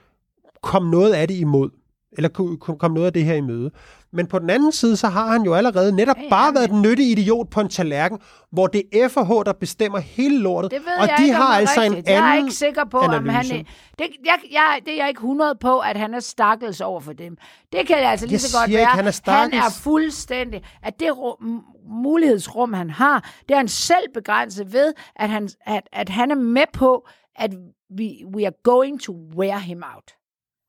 komme 0.61 0.91
noget 0.91 1.13
af 1.13 1.27
det 1.27 1.35
imod, 1.35 1.69
eller 2.17 2.29
kunne 2.29 2.57
kunne 2.57 2.77
komme 2.77 2.95
noget 2.95 3.07
af 3.07 3.13
det 3.13 3.25
her 3.25 3.33
i 3.33 3.41
møde. 3.41 3.71
Men 4.15 4.27
på 4.27 4.39
den 4.39 4.49
anden 4.49 4.71
side, 4.71 4.97
så 4.97 5.07
har 5.07 5.31
han 5.31 5.41
jo 5.41 5.53
allerede 5.53 5.95
netop 5.95 6.17
Ja, 6.17 6.23
ja, 6.23 6.29
bare 6.29 6.53
været 6.55 6.69
den 6.69 6.81
nyttige 6.81 7.11
idiot 7.11 7.49
på 7.49 7.59
en 7.61 7.69
tallerken, 7.69 8.19
hvor 8.51 8.67
det 8.67 8.83
er 8.93 9.07
FH, 9.07 9.29
der 9.45 9.53
bestemmer 9.59 9.99
hele 9.99 10.39
lortet. 10.39 10.71
Det 10.71 10.79
ved 10.79 10.93
og 10.99 11.07
jeg 11.07 11.15
de 11.17 11.23
ikke, 11.23 11.35
om 11.35 11.41
har 11.41 11.55
altså 11.57 11.81
rigtigt. 11.81 12.07
en 12.07 12.13
anden 12.13 12.23
Jeg 12.25 12.33
er 12.35 12.37
ikke 12.37 12.51
sikker 12.51 12.85
på, 12.85 12.97
om 12.97 13.13
analyse. 13.13 13.31
han 13.53 13.59
er... 13.59 13.63
Det, 13.99 14.07
jeg, 14.25 14.39
jeg, 14.51 14.79
det 14.85 14.93
er 14.93 14.97
jeg 14.97 15.07
ikke 15.09 15.19
100 15.19 15.55
på, 15.61 15.79
at 15.79 15.97
han 15.97 16.13
er 16.13 16.19
stakkels 16.19 16.81
over 16.81 16.99
for 16.99 17.13
dem. 17.13 17.37
Det 17.71 17.87
kan 17.87 17.97
altså 17.97 18.25
lige 18.25 18.33
Jeg 18.33 18.41
så 18.41 18.57
godt 18.57 18.65
siger 18.65 18.77
være. 18.77 18.81
ikke, 18.81 18.91
han 18.91 19.07
er 19.07 19.31
han 19.31 19.53
er 19.53 19.79
fuldstændig... 19.81 20.63
At 20.83 20.99
det 20.99 21.17
rum, 21.17 21.63
mulighedsrum, 21.89 22.73
han 22.73 22.89
har, 22.89 23.31
det 23.47 23.53
er 23.53 23.57
han 23.57 23.67
selv 23.67 24.13
begrænset 24.13 24.73
ved, 24.73 24.93
at 25.15 25.29
han, 25.29 25.49
at, 25.65 25.83
at 25.91 26.09
han 26.09 26.31
er 26.31 26.35
med 26.35 26.65
på, 26.73 27.07
at 27.35 27.53
we, 27.99 28.09
we 28.35 28.45
are 28.45 28.53
going 28.63 29.01
to 29.01 29.13
wear 29.37 29.57
him 29.57 29.83
out. 29.95 30.11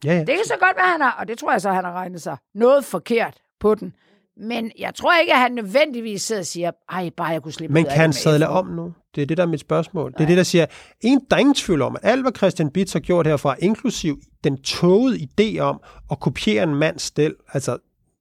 Ja, 0.05 0.13
ja. 0.13 0.19
Det 0.19 0.27
kan 0.27 0.45
så 0.45 0.55
godt 0.61 0.77
være, 0.77 0.87
han 0.93 1.01
har, 1.01 1.17
og 1.21 1.29
det 1.29 1.39
tror 1.39 1.53
jeg 1.53 1.61
så, 1.61 1.71
han 1.73 1.85
har 1.85 1.93
regnet 1.93 2.23
sig 2.23 2.37
noget 2.55 2.85
forkert 2.85 3.35
på 3.61 3.75
den. 3.75 3.95
Men 4.37 4.71
jeg 4.79 4.95
tror 4.95 5.19
ikke, 5.21 5.33
at 5.33 5.39
han 5.39 5.53
nødvendigvis 5.53 6.23
sidder 6.23 6.41
og 6.43 6.47
siger, 6.47 6.71
ej, 6.93 7.11
bare 7.17 7.27
jeg 7.29 7.43
kunne 7.43 7.53
slippe 7.53 7.75
Men 7.75 7.85
ud 7.85 7.91
kan 7.91 8.01
han 8.01 8.13
sadle 8.13 8.45
FH." 8.47 8.51
om 8.51 8.67
nu? 8.67 8.93
Det 9.15 9.23
er 9.23 9.27
det, 9.27 9.37
der 9.37 9.43
er 9.43 9.47
mit 9.47 9.61
spørgsmål. 9.61 10.13
Det 10.13 10.21
er 10.21 10.27
det, 10.27 10.37
der 10.37 10.43
siger, 10.43 10.67
en, 11.01 11.21
der 11.31 11.37
er 11.37 11.41
ingen 11.41 11.55
tvivl 11.55 11.83
om, 11.83 11.97
at 11.97 12.11
alt, 12.11 12.23
hvad 12.23 12.33
Christian 12.37 12.71
Bitz 12.71 12.93
har 12.93 13.01
gjort 13.01 13.27
herfra, 13.27 13.57
inklusiv 13.59 14.19
den 14.45 14.63
togede 14.63 15.19
idé 15.41 15.59
om 15.59 15.81
at 16.11 16.21
kopiere 16.21 16.63
en 16.63 16.75
mands 16.75 17.03
stil, 17.03 17.35
altså, 17.53 17.73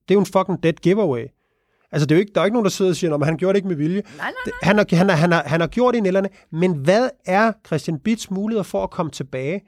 det 0.08 0.12
er 0.12 0.16
jo 0.16 0.20
en 0.20 0.26
fucking 0.26 0.64
dead 0.64 0.74
giveaway. 0.74 1.26
Altså, 1.92 2.06
det 2.06 2.12
er 2.12 2.16
jo 2.16 2.20
ikke, 2.20 2.32
der 2.36 2.42
er 2.42 2.46
ikke 2.46 2.56
nogen, 2.56 2.66
der 2.66 2.70
sidder 2.72 2.92
og 2.92 2.96
siger, 2.96 3.16
at 3.16 3.26
han 3.26 3.38
gjorde 3.38 3.54
det 3.54 3.58
ikke 3.58 3.68
med 3.68 3.76
vilje. 3.76 4.02
Nej, 4.02 4.12
nej, 4.18 4.32
Det- 4.46 4.54
Han 4.62 4.78
har, 4.78 4.96
han, 4.96 5.10
har, 5.10 5.16
han, 5.16 5.32
har, 5.32 5.44
han 5.46 5.60
har 5.62 5.68
gjort 5.68 5.94
det 5.94 6.06
i 6.06 6.08
anden, 6.08 6.28
men 6.52 6.74
hvad 6.74 7.10
er 7.26 7.52
Christian 7.68 8.00
Bitts 8.00 8.32
muligheder 8.32 8.64
for 8.64 8.84
at 8.84 8.90
komme 8.92 9.12
tilbage? 9.12 9.62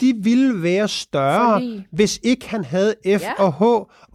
De 0.00 0.14
ville 0.22 0.62
være 0.62 0.88
større, 0.88 1.52
Fordi- 1.52 1.82
hvis 1.92 2.20
ikke 2.22 2.48
han 2.48 2.64
havde 2.64 2.94
F 3.04 3.06
Ja. 3.06 3.32
og 3.38 3.52
H, 3.54 3.62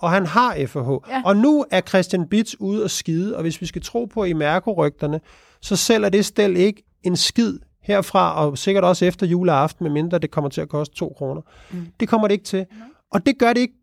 og 0.03 0.11
han 0.11 0.25
har 0.25 0.57
F 0.67 0.75
og 0.75 0.85
H. 0.85 1.09
Ja. 1.11 1.21
Og 1.25 1.37
nu 1.37 1.65
er 1.71 1.81
Christian 1.81 2.27
Bitts 2.27 2.59
ude 2.59 2.83
og 2.83 2.89
skide, 2.89 3.35
og 3.35 3.41
hvis 3.41 3.61
vi 3.61 3.65
skal 3.65 3.81
tro 3.81 4.05
på 4.05 4.25
i 4.25 4.33
rygterne 4.33 5.19
så 5.61 5.75
sælger 5.75 6.09
det 6.09 6.25
stel 6.25 6.57
ikke 6.57 6.83
en 7.03 7.15
skid 7.15 7.59
herfra, 7.83 8.45
og 8.45 8.57
sikkert 8.57 8.83
også 8.83 9.05
efter 9.05 9.25
juleaften, 9.27 9.83
medmindre 9.83 10.19
det 10.19 10.31
kommer 10.31 10.49
til 10.49 10.61
at 10.61 10.69
koste 10.69 10.95
to 10.95 11.13
kroner. 11.17 11.41
Mm. 11.71 11.87
Det 11.99 12.09
kommer 12.09 12.27
det 12.27 12.33
ikke 12.33 12.45
til. 12.45 12.65
Og 13.11 13.25
det 13.25 13.37
gør 13.39 13.53
det 13.53 13.61
ikke, 13.61 13.73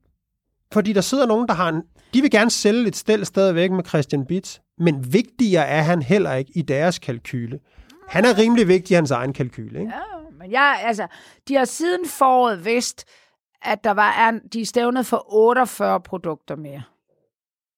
fordi 0.73 0.93
der 0.93 1.01
sidder 1.01 1.27
nogen, 1.27 1.49
der 1.49 1.55
har 1.55 1.69
en... 1.69 1.83
De 2.15 2.21
vil 2.23 2.31
gerne 2.31 2.51
sælge 2.51 2.87
et 2.89 2.97
stel 2.97 3.27
stadigvæk 3.27 3.71
med 3.71 3.85
Christian 3.85 4.27
Bitts, 4.27 4.61
men 4.79 5.13
vigtigere 5.13 5.67
er 5.67 5.83
han 5.83 6.03
heller 6.03 6.35
ikke 6.35 6.53
i 6.55 6.63
deres 6.63 6.99
kalkyle. 6.99 7.59
Han 8.09 8.25
er 8.25 8.39
rimelig 8.39 8.69
vigtig 8.69 8.95
i 8.95 8.95
hans 8.95 9.11
egen 9.11 9.33
kalkyle, 9.33 9.81
ikke? 9.81 9.93
Ja, 9.93 10.18
men 10.49 10.53
jeg, 10.53 10.81
altså, 10.85 11.07
de 11.49 11.55
har 11.55 11.65
siden 11.65 12.07
foråret 12.07 12.65
vidst, 12.65 13.05
at 13.63 13.85
der 13.85 13.91
var, 13.91 14.41
de 14.53 14.61
er 14.61 14.67
stævnet 14.67 15.07
for 15.07 15.35
48 15.35 16.01
produkter 16.01 16.57
mere. 16.57 16.83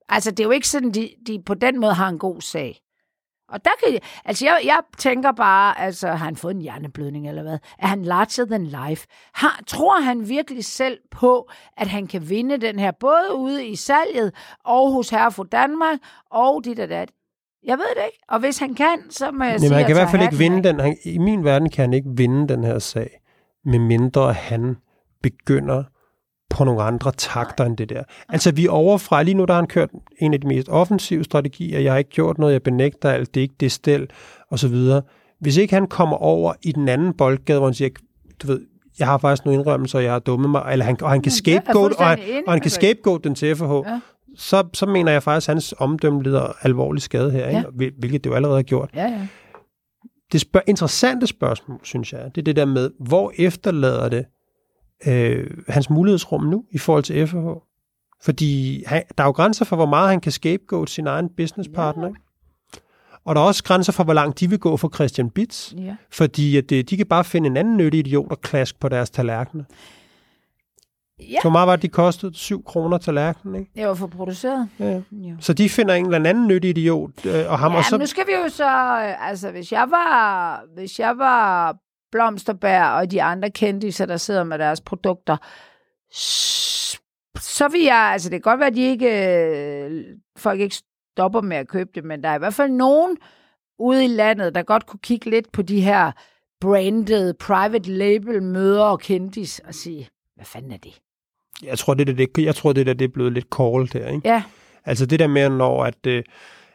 Altså, 0.08 0.30
det 0.30 0.40
er 0.40 0.44
jo 0.44 0.50
ikke 0.50 0.68
sådan, 0.68 0.90
de, 0.90 1.10
de 1.26 1.42
på 1.42 1.54
den 1.54 1.80
måde 1.80 1.94
har 1.94 2.08
en 2.08 2.18
god 2.18 2.40
sag. 2.40 2.80
Og 3.48 3.64
der 3.64 3.70
kan, 3.84 4.00
altså 4.24 4.44
jeg, 4.44 4.60
jeg 4.64 4.80
tænker 4.98 5.32
bare, 5.32 5.80
altså 5.80 6.08
har 6.08 6.16
han 6.16 6.36
fået 6.36 6.54
en 6.54 6.60
hjerneblødning 6.60 7.28
eller 7.28 7.42
hvad? 7.42 7.58
Er 7.78 7.86
han 7.86 8.02
larger 8.02 8.44
than 8.44 8.66
life? 8.66 9.06
Har, 9.34 9.62
tror 9.66 10.00
han 10.00 10.28
virkelig 10.28 10.64
selv 10.64 10.98
på, 11.10 11.50
at 11.76 11.88
han 11.88 12.06
kan 12.06 12.28
vinde 12.28 12.56
den 12.56 12.78
her, 12.78 12.90
både 12.90 13.34
ude 13.34 13.66
i 13.66 13.76
salget 13.76 14.34
og 14.64 14.92
hos 14.92 15.10
Herre 15.10 15.32
for 15.32 15.44
Danmark 15.44 15.98
og 16.30 16.64
dit 16.64 16.78
og 16.78 16.88
dat? 16.88 17.10
Jeg 17.66 17.78
ved 17.78 17.86
det 17.96 18.02
ikke. 18.06 18.18
Og 18.28 18.40
hvis 18.40 18.58
han 18.58 18.74
kan, 18.74 18.96
så 19.10 19.30
må 19.30 19.44
jeg 19.44 19.60
sige, 19.60 19.66
Jamen, 19.66 19.76
han 19.76 19.86
kan 19.86 19.96
i 19.96 19.98
hvert 19.98 20.10
fald 20.10 20.22
ikke 20.22 20.36
vinde 20.36 20.68
den. 20.68 20.80
Han, 20.80 20.96
I 21.04 21.18
min 21.18 21.44
verden 21.44 21.70
kan 21.70 21.82
han 21.82 21.92
ikke 21.92 22.08
vinde 22.16 22.48
den 22.48 22.64
her 22.64 22.78
sag. 22.78 23.20
medmindre 23.64 24.32
han 24.32 24.76
begynder 25.22 25.84
på 26.50 26.64
nogle 26.64 26.82
andre 26.82 27.12
takter 27.12 27.64
end 27.64 27.76
det 27.76 27.88
der. 27.88 28.02
Altså 28.28 28.52
vi 28.52 28.66
er 28.66 28.70
overfra, 28.70 29.22
lige 29.22 29.34
nu 29.34 29.44
der 29.44 29.52
har 29.52 29.60
han 29.60 29.68
kørt 29.68 29.90
en 30.20 30.34
af 30.34 30.40
de 30.40 30.46
mest 30.46 30.68
offensive 30.68 31.24
strategier, 31.24 31.80
jeg 31.80 31.92
har 31.92 31.98
ikke 31.98 32.10
gjort 32.10 32.38
noget, 32.38 32.52
jeg 32.52 32.62
benægter 32.62 33.10
alt, 33.10 33.34
det 33.34 33.40
er 33.40 33.42
ikke 33.42 33.54
det 33.60 33.72
stel, 33.72 34.10
og 34.50 34.58
så 34.58 34.68
videre. 34.68 35.02
Hvis 35.40 35.56
ikke 35.56 35.74
han 35.74 35.86
kommer 35.86 36.16
over 36.16 36.52
i 36.62 36.72
den 36.72 36.88
anden 36.88 37.14
boldgade, 37.14 37.58
hvor 37.58 37.66
han 37.66 37.74
siger, 37.74 37.90
du 38.42 38.46
ved, 38.46 38.60
jeg 38.98 39.06
har 39.06 39.18
faktisk 39.18 39.44
nogle 39.44 39.60
indrømmelser, 39.60 39.98
jeg 39.98 40.12
har 40.12 40.18
dummet 40.18 40.50
mig, 40.50 40.62
eller 40.72 40.84
han, 40.84 41.02
og 41.02 41.10
han 41.10 41.22
kan 41.22 41.32
scapegoat, 41.32 41.92
og, 41.92 42.06
han, 42.06 42.18
og 42.46 42.52
han 42.52 42.60
kan 42.60 42.70
scapegoat 42.70 43.24
den 43.24 43.34
til 43.34 43.56
FH, 43.56 43.62
ja. 43.62 44.00
Så, 44.36 44.68
så 44.74 44.86
mener 44.86 45.12
jeg 45.12 45.22
faktisk, 45.22 45.48
at 45.48 45.54
hans 45.54 45.74
omdømme 45.78 46.22
lider 46.22 46.52
alvorlig 46.62 47.02
skade 47.02 47.30
her, 47.30 47.50
ja. 47.50 47.58
ikke? 47.58 47.92
hvilket 47.98 48.24
det 48.24 48.30
jo 48.30 48.34
allerede 48.34 48.58
har 48.58 48.62
gjort. 48.62 48.90
Ja, 48.94 49.02
ja. 49.02 49.26
Det 50.32 50.40
spørg- 50.40 50.64
interessante 50.66 51.26
spørgsmål, 51.26 51.80
synes 51.82 52.12
jeg, 52.12 52.30
det 52.34 52.40
er 52.40 52.44
det 52.44 52.56
der 52.56 52.64
med, 52.64 52.90
hvor 53.00 53.32
efterlader 53.38 54.08
det 54.08 54.24
øh, 55.06 55.50
hans 55.68 55.90
mulighedsrum 55.90 56.42
nu 56.44 56.64
i 56.70 56.78
forhold 56.78 57.04
til 57.04 57.26
FH? 57.26 57.36
Fordi 58.22 58.82
han, 58.86 59.02
der 59.18 59.24
er 59.24 59.28
jo 59.28 59.32
grænser 59.32 59.64
for, 59.64 59.76
hvor 59.76 59.86
meget 59.86 60.08
han 60.08 60.20
kan 60.20 60.32
scapegoat 60.32 60.90
sin 60.90 61.06
egen 61.06 61.28
businesspartner. 61.36 62.06
Ja. 62.06 62.12
Og 63.24 63.34
der 63.34 63.40
er 63.40 63.44
også 63.44 63.64
grænser 63.64 63.92
for, 63.92 64.04
hvor 64.04 64.12
langt 64.14 64.40
de 64.40 64.50
vil 64.50 64.58
gå 64.58 64.76
for 64.76 64.90
Christian 64.94 65.30
Bits. 65.30 65.74
Ja. 65.78 65.96
Fordi 66.10 66.56
at, 66.56 66.70
de 66.70 66.96
kan 66.96 67.06
bare 67.06 67.24
finde 67.24 67.46
en 67.46 67.56
anden 67.56 67.76
nyttig 67.76 67.98
idiot 67.98 68.30
og 68.30 68.40
klask 68.40 68.80
på 68.80 68.88
deres 68.88 69.10
tallerkener. 69.10 69.64
Ja. 71.28 71.38
Hvor 71.42 71.50
meget 71.50 71.66
var 71.66 71.76
det, 71.76 71.82
de 71.82 71.88
kostede? 71.88 72.34
7 72.34 72.64
kroner 72.64 72.98
tallerkenen, 72.98 73.60
ikke? 73.60 73.70
Det 73.74 73.86
var 73.86 73.94
for 73.94 74.06
produceret. 74.06 74.68
Ja. 74.78 75.00
ja. 75.12 75.34
Så 75.40 75.52
de 75.52 75.68
finder 75.68 75.94
en 75.94 76.14
eller 76.14 76.30
anden 76.30 76.46
nyttig 76.46 76.70
idiot. 76.70 77.26
Øh, 77.26 77.50
og 77.50 77.58
ham 77.58 77.72
ja, 77.72 77.78
og 77.78 77.84
så... 77.84 77.98
nu 77.98 78.06
skal 78.06 78.26
vi 78.26 78.32
jo 78.32 78.48
så... 78.48 78.68
Altså, 79.20 79.50
hvis 79.50 79.72
jeg 79.72 79.90
var, 79.90 80.64
hvis 80.74 80.98
jeg 80.98 81.18
var 81.18 81.76
Blomsterbær 82.12 82.84
og 82.84 83.10
de 83.10 83.22
andre 83.22 83.50
kendte, 83.50 84.06
der 84.06 84.16
sidder 84.16 84.44
med 84.44 84.58
deres 84.58 84.80
produkter, 84.80 85.36
så 87.40 87.68
vil 87.68 87.82
jeg... 87.82 88.10
Altså, 88.12 88.30
det 88.30 88.42
kan 88.42 88.50
godt 88.50 88.60
være, 88.60 88.68
at 88.68 88.74
de 88.74 88.82
ikke... 88.82 90.04
Folk 90.38 90.60
ikke 90.60 90.76
stopper 91.14 91.40
med 91.40 91.56
at 91.56 91.68
købe 91.68 91.90
det, 91.94 92.04
men 92.04 92.22
der 92.22 92.28
er 92.28 92.34
i 92.34 92.38
hvert 92.38 92.54
fald 92.54 92.70
nogen 92.70 93.16
ude 93.78 94.04
i 94.04 94.08
landet, 94.08 94.54
der 94.54 94.62
godt 94.62 94.86
kunne 94.86 95.00
kigge 95.02 95.30
lidt 95.30 95.52
på 95.52 95.62
de 95.62 95.80
her 95.80 96.12
branded, 96.60 97.34
private 97.34 97.90
label 97.90 98.42
møder 98.42 98.84
og 98.84 99.00
kendis 99.00 99.58
og 99.58 99.74
sige, 99.74 100.08
hvad 100.36 100.46
fanden 100.46 100.72
er 100.72 100.76
det? 100.76 101.00
Jeg 101.62 101.78
tror, 101.78 101.94
det, 101.94 102.06
det, 102.18 102.38
jeg 102.38 102.54
tror, 102.54 102.72
det 102.72 102.86
der 102.86 102.92
det 102.92 103.04
er 103.04 103.12
blevet 103.14 103.32
lidt 103.32 103.46
call 103.56 103.92
der, 103.92 104.08
ikke? 104.08 104.28
Ja. 104.28 104.42
Altså 104.84 105.06
det 105.06 105.18
der 105.18 105.26
med, 105.26 105.48
når 105.48 105.84
at, 105.84 106.06
øh, 106.06 106.22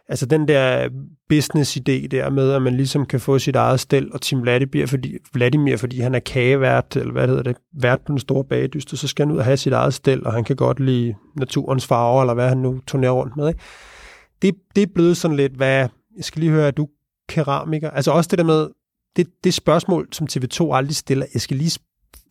altså 0.09 0.25
den 0.25 0.47
der 0.47 0.89
business-idé 1.33 2.07
der 2.07 2.29
med, 2.29 2.51
at 2.51 2.61
man 2.61 2.75
ligesom 2.77 3.05
kan 3.05 3.19
få 3.19 3.39
sit 3.39 3.55
eget 3.55 3.79
stel, 3.79 4.13
og 4.13 4.21
Tim 4.21 4.41
Vladimir, 4.41 4.85
fordi, 4.85 5.17
Vladimir, 5.33 5.77
fordi 5.77 5.99
han 5.99 6.15
er 6.15 6.19
kagevært, 6.19 6.95
eller 6.95 7.11
hvad 7.11 7.27
hedder 7.27 7.43
det, 7.43 7.57
vært 7.81 8.01
på 8.01 8.11
den 8.11 8.19
store 8.19 8.43
bagdyst, 8.43 8.97
så 8.97 9.07
skal 9.07 9.25
han 9.25 9.33
ud 9.33 9.39
og 9.39 9.45
have 9.45 9.57
sit 9.57 9.73
eget 9.73 9.93
stel, 9.93 10.25
og 10.25 10.33
han 10.33 10.43
kan 10.43 10.55
godt 10.55 10.79
lide 10.79 11.15
naturens 11.35 11.87
farver, 11.87 12.21
eller 12.21 12.33
hvad 12.33 12.49
han 12.49 12.57
nu 12.57 12.81
turnerer 12.87 13.11
rundt 13.11 13.37
med, 13.37 13.47
ikke? 13.47 13.59
Det, 14.41 14.55
det 14.75 14.81
er 14.83 14.93
blevet 14.95 15.17
sådan 15.17 15.37
lidt, 15.37 15.53
hvad, 15.53 15.89
jeg 16.17 16.23
skal 16.23 16.39
lige 16.39 16.51
høre, 16.51 16.67
at 16.67 16.77
du 16.77 16.87
keramiker? 17.29 17.89
Altså 17.89 18.11
også 18.11 18.27
det 18.27 18.39
der 18.39 18.45
med, 18.45 18.67
det, 19.15 19.27
det 19.43 19.53
spørgsmål, 19.53 20.07
som 20.11 20.27
TV2 20.31 20.75
aldrig 20.75 20.95
stiller, 20.95 21.25
jeg 21.33 21.41
skal 21.41 21.57
lige 21.57 21.79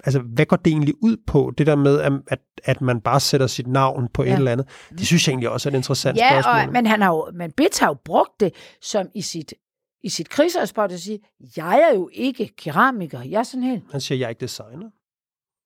altså, 0.05 0.21
hvad 0.21 0.47
går 0.47 0.57
det 0.57 0.71
egentlig 0.71 0.95
ud 1.03 1.17
på, 1.27 1.53
det 1.59 1.67
der 1.67 1.77
med, 1.77 2.21
at, 2.27 2.39
at 2.65 2.81
man 2.81 3.01
bare 3.01 3.21
sætter 3.21 3.47
sit 3.47 3.67
navn 3.67 4.09
på 4.15 4.25
ja. 4.25 4.33
et 4.33 4.39
eller 4.39 4.53
andet? 4.53 4.69
Det 4.91 5.07
synes 5.07 5.29
jeg 5.29 5.33
egentlig 5.33 5.51
også 5.51 5.69
er 5.69 5.73
et 5.73 5.77
interessant 5.77 6.19
ja, 6.19 6.31
spørgsmål. 6.31 6.67
Og, 6.67 6.73
men, 6.73 6.87
han 6.87 7.03
har 7.03 7.09
jo, 7.09 7.31
men 7.35 7.53
Bits 7.53 7.79
har 7.79 7.87
jo 7.87 7.97
brugt 8.05 8.41
det 8.41 8.55
som 8.83 9.07
i 9.15 9.23
sit, 9.23 9.55
i 10.03 10.09
sit 10.09 10.29
krigsspot 10.29 10.93
at 10.93 11.01
sige, 11.01 11.19
jeg 11.57 11.91
er 11.91 11.95
jo 11.95 12.11
ikke 12.13 12.51
keramiker, 12.59 13.23
jeg 13.23 13.39
er 13.39 13.43
sådan 13.43 13.63
helt... 13.63 13.83
Han 13.93 14.01
siger, 14.01 14.19
jeg 14.19 14.25
er 14.25 14.29
ikke 14.29 14.41
designer. 14.41 14.91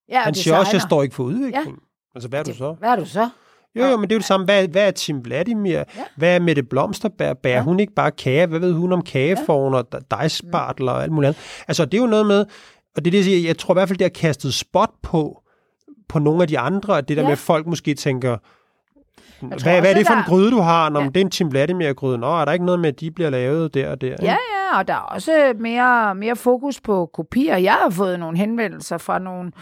Ja, 0.08 0.20
han 0.20 0.34
designer. 0.34 0.42
siger 0.42 0.58
også, 0.58 0.72
jeg 0.72 0.82
står 0.82 1.02
ikke 1.02 1.14
for 1.14 1.24
udvikling. 1.24 1.54
Ja. 1.54 2.14
Altså, 2.14 2.28
hvad 2.28 2.38
er 2.38 2.42
det, 2.42 2.52
du 2.52 2.58
så? 2.58 2.72
Hvad 2.72 2.90
er 2.90 2.96
du 2.96 3.04
så? 3.04 3.28
Jo, 3.74 3.84
jo, 3.84 3.96
men 3.96 4.02
det 4.02 4.12
er 4.12 4.16
jo 4.16 4.18
det 4.18 4.26
samme. 4.26 4.44
Hvad, 4.44 4.68
hvad 4.68 4.86
er 4.86 4.90
Tim 4.90 5.24
Vladimir? 5.24 5.76
Ja. 5.76 5.84
Hvad 6.16 6.34
er 6.34 6.40
Mette 6.40 6.62
Blomsterbær? 6.62 7.34
Bærer 7.34 7.56
ja. 7.56 7.62
hun 7.62 7.80
ikke 7.80 7.92
bare 7.94 8.10
kage? 8.10 8.46
Hvad 8.46 8.60
ved 8.60 8.72
hun 8.72 8.92
om 8.92 9.02
kageforn 9.02 9.74
og 9.74 10.10
dejspartler 10.10 10.92
og 10.92 11.02
alt 11.02 11.12
muligt 11.12 11.28
andet? 11.28 11.42
Altså, 11.68 11.84
det 11.84 11.94
er 11.94 12.02
jo 12.02 12.06
noget 12.06 12.26
med, 12.26 12.44
og 12.96 13.04
det 13.04 13.06
er 13.06 13.10
det, 13.10 13.18
jeg 13.18 13.24
siger, 13.24 13.46
jeg 13.46 13.58
tror 13.58 13.74
i 13.74 13.76
hvert 13.76 13.88
fald, 13.88 13.98
det 13.98 14.04
har 14.04 14.20
kastet 14.20 14.54
spot 14.54 14.90
på, 15.02 15.42
på 16.08 16.18
nogle 16.18 16.42
af 16.42 16.48
de 16.48 16.58
andre, 16.58 17.00
det 17.00 17.08
der 17.08 17.22
ja. 17.22 17.22
med, 17.22 17.32
at 17.32 17.38
folk 17.38 17.66
måske 17.66 17.94
tænker, 17.94 18.36
hvad, 19.40 19.52
også, 19.52 19.64
hvad 19.64 19.90
er 19.90 19.94
det 19.94 20.06
for 20.06 20.14
en 20.14 20.24
gryde, 20.26 20.50
du 20.50 20.60
har? 20.60 20.88
Når 20.88 21.00
ja. 21.00 21.06
det 21.06 21.16
er 21.16 21.20
en 21.20 21.30
Tim 21.30 21.50
Vladimir-gryde. 21.50 22.18
Nå, 22.18 22.26
er 22.26 22.44
der 22.44 22.52
ikke 22.52 22.64
noget 22.64 22.80
med, 22.80 22.88
at 22.88 23.00
de 23.00 23.10
bliver 23.10 23.30
lavet 23.30 23.74
der 23.74 23.90
og 23.90 24.00
der? 24.00 24.16
Ja, 24.22 24.36
ja, 24.72 24.78
og 24.78 24.88
der 24.88 24.94
er 24.94 24.98
også 24.98 25.52
mere, 25.58 26.14
mere 26.14 26.36
fokus 26.36 26.80
på 26.80 27.10
kopier. 27.14 27.56
Jeg 27.56 27.72
har 27.72 27.90
fået 27.90 28.20
nogle 28.20 28.38
henvendelser 28.38 28.98
fra 28.98 29.18
nogle, 29.18 29.52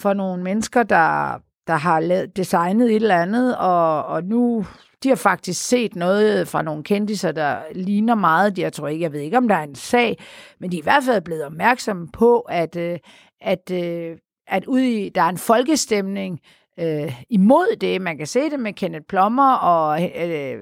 fra 0.00 0.14
nogle 0.14 0.42
mennesker, 0.42 0.82
der, 0.82 1.38
der 1.66 1.74
har 1.74 2.00
lavet, 2.00 2.36
designet 2.36 2.90
et 2.90 2.96
eller 2.96 3.22
andet, 3.22 3.56
og, 3.56 4.04
og 4.04 4.24
nu 4.24 4.66
de 5.02 5.08
har 5.08 5.16
faktisk 5.16 5.68
set 5.68 5.96
noget 5.96 6.48
fra 6.48 6.62
nogle 6.62 6.82
kendiser, 6.82 7.32
der 7.32 7.58
ligner 7.74 8.14
meget. 8.14 8.58
Jeg 8.58 8.72
tror 8.72 8.88
ikke, 8.88 9.02
jeg 9.02 9.12
ved 9.12 9.20
ikke, 9.20 9.36
om 9.36 9.48
der 9.48 9.54
er 9.54 9.62
en 9.62 9.74
sag, 9.74 10.18
men 10.60 10.72
de 10.72 10.76
er 10.76 10.80
i 10.80 10.82
hvert 10.82 11.04
fald 11.04 11.22
blevet 11.22 11.44
opmærksomme 11.44 12.08
på, 12.12 12.40
at, 12.40 12.76
øh, 12.76 12.98
at, 13.40 13.70
øh, 13.70 14.16
at 14.46 14.64
ude 14.64 14.92
i, 14.92 15.08
der 15.08 15.22
er 15.22 15.28
en 15.28 15.38
folkestemning 15.38 16.40
øh, 16.80 17.22
imod 17.30 17.76
det. 17.76 18.02
Man 18.02 18.18
kan 18.18 18.26
se 18.26 18.50
det 18.50 18.60
med 18.60 18.72
Kenneth 18.72 19.04
Plommer, 19.08 19.52
og 19.52 20.02
øh, 20.02 20.54
øh, 20.54 20.58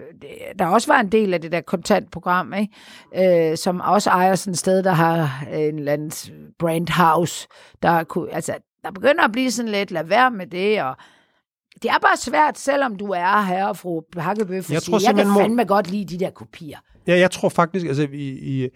der 0.59 0.66
også 0.66 0.92
var 0.92 1.01
en 1.01 1.12
del 1.12 1.35
af 1.35 1.40
det 1.40 1.53
der 1.53 1.61
kontantprogram, 1.61 2.55
ikke? 2.55 3.51
Øh, 3.51 3.57
som 3.57 3.81
også 3.81 4.11
ejer 4.11 4.35
sådan 4.35 4.53
et 4.53 4.59
sted, 4.59 4.83
der 4.83 4.92
har 4.92 5.44
en 5.53 5.79
eller 5.79 5.92
anden 5.92 6.12
brandhouse, 6.59 7.49
der 7.83 8.05
kunne, 8.05 8.35
altså, 8.35 8.55
der 8.85 8.90
begynder 8.90 9.25
at 9.25 9.33
blive 9.33 9.51
sådan 9.51 9.72
lidt, 9.72 9.90
lad 9.90 10.05
være 10.05 10.31
med 10.31 10.46
det, 10.46 10.83
og 10.83 10.96
det 11.82 11.90
er 11.90 11.98
bare 12.02 12.16
svært, 12.16 12.58
selvom 12.58 12.96
du 12.96 13.06
er 13.06 13.42
herre 13.42 13.68
og 13.68 13.76
fru 13.76 14.02
Hakkebøf, 14.16 14.70
jeg, 14.70 14.82
tror, 14.82 15.00
jeg 15.06 15.14
kan 15.14 15.34
fandme 15.38 15.56
må... 15.56 15.64
godt 15.64 15.90
lide 15.90 16.04
de 16.04 16.24
der 16.24 16.30
kopier. 16.30 16.78
Ja, 17.06 17.18
jeg 17.18 17.30
tror 17.30 17.48
faktisk, 17.48 17.86
altså, 17.86 18.08
i, 18.12 18.28
i, 18.28 18.68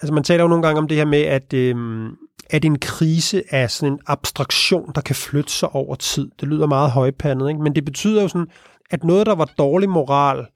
altså 0.00 0.12
man 0.14 0.24
taler 0.24 0.44
jo 0.44 0.48
nogle 0.48 0.62
gange 0.62 0.78
om 0.78 0.88
det 0.88 0.96
her 0.96 1.04
med, 1.04 1.22
at, 1.22 1.52
øhm, 1.52 2.16
at 2.50 2.64
en 2.64 2.78
krise 2.78 3.42
er 3.50 3.66
sådan 3.66 3.92
en 3.92 3.98
abstraktion, 4.06 4.92
der 4.94 5.00
kan 5.00 5.14
flytte 5.14 5.52
sig 5.52 5.74
over 5.74 5.94
tid. 5.94 6.30
Det 6.40 6.48
lyder 6.48 6.66
meget 6.66 6.90
højpandet, 6.90 7.48
ikke? 7.48 7.62
men 7.62 7.74
det 7.74 7.84
betyder 7.84 8.22
jo 8.22 8.28
sådan, 8.28 8.46
at 8.90 9.04
noget, 9.04 9.26
der 9.26 9.34
var 9.34 9.50
dårlig 9.58 9.88
moral 9.88 10.46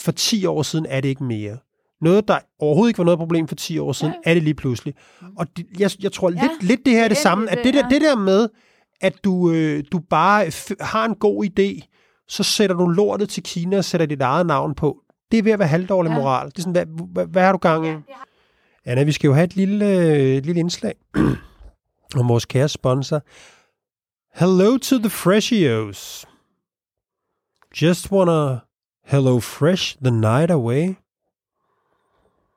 for 0.00 0.12
10 0.12 0.46
år 0.46 0.62
siden, 0.62 0.86
er 0.88 1.00
det 1.00 1.08
ikke 1.08 1.24
mere. 1.24 1.58
Noget, 2.00 2.28
der 2.28 2.38
overhovedet 2.58 2.90
ikke 2.90 2.98
var 2.98 3.04
noget 3.04 3.18
problem 3.18 3.48
for 3.48 3.54
10 3.54 3.78
år 3.78 3.92
siden, 3.92 4.14
ja. 4.26 4.30
er 4.30 4.34
det 4.34 4.42
lige 4.42 4.54
pludselig. 4.54 4.94
Og 5.38 5.46
det, 5.56 5.66
jeg, 5.78 5.90
jeg 6.02 6.12
tror 6.12 6.30
ja. 6.30 6.42
lidt, 6.42 6.62
lidt 6.62 6.80
det 6.84 6.92
her 6.92 7.00
er 7.00 7.08
det, 7.08 7.10
det 7.10 7.22
samme, 7.22 7.50
at 7.50 7.58
det 7.64 7.74
der, 7.74 7.88
det 7.88 8.00
der 8.00 8.16
med, 8.16 8.48
at 9.02 9.24
du, 9.24 9.50
øh, 9.50 9.84
du 9.92 9.98
bare 9.98 10.52
har 10.80 11.04
en 11.04 11.14
god 11.14 11.44
idé, 11.44 11.88
så 12.28 12.42
sætter 12.42 12.76
du 12.76 12.86
lortet 12.86 13.28
til 13.28 13.42
Kina 13.42 13.78
og 13.78 13.84
sætter 13.84 14.06
dit 14.06 14.20
eget 14.20 14.46
navn 14.46 14.74
på. 14.74 15.02
Det 15.30 15.38
er 15.38 15.42
ved 15.42 15.52
at 15.52 15.58
være 15.58 15.68
halvdårlig 15.68 16.10
ja. 16.10 16.14
moral. 16.14 16.46
Det 16.46 16.58
er 16.58 16.62
sådan, 16.62 16.72
hvad, 16.72 17.06
hvad, 17.12 17.26
hvad 17.26 17.42
har 17.42 17.52
du 17.52 17.58
gang 17.58 17.86
i? 17.86 17.88
Ja, 17.88 17.94
har... 18.08 18.26
Anna, 18.84 19.02
vi 19.02 19.12
skal 19.12 19.28
jo 19.28 19.34
have 19.34 19.44
et 19.44 19.56
lille, 19.56 19.86
øh, 19.86 20.44
lille 20.44 20.60
indslag 20.60 20.94
om 22.20 22.28
vores 22.28 22.44
kære 22.44 22.68
sponsor. 22.68 23.22
Hello 24.34 24.78
to 24.78 24.98
the 24.98 25.10
Freshios. 25.10 26.26
Just 27.82 28.12
wanna 28.12 28.58
hello 29.04 29.40
fresh 29.40 29.96
the 30.02 30.10
night 30.10 30.50
away. 30.50 30.94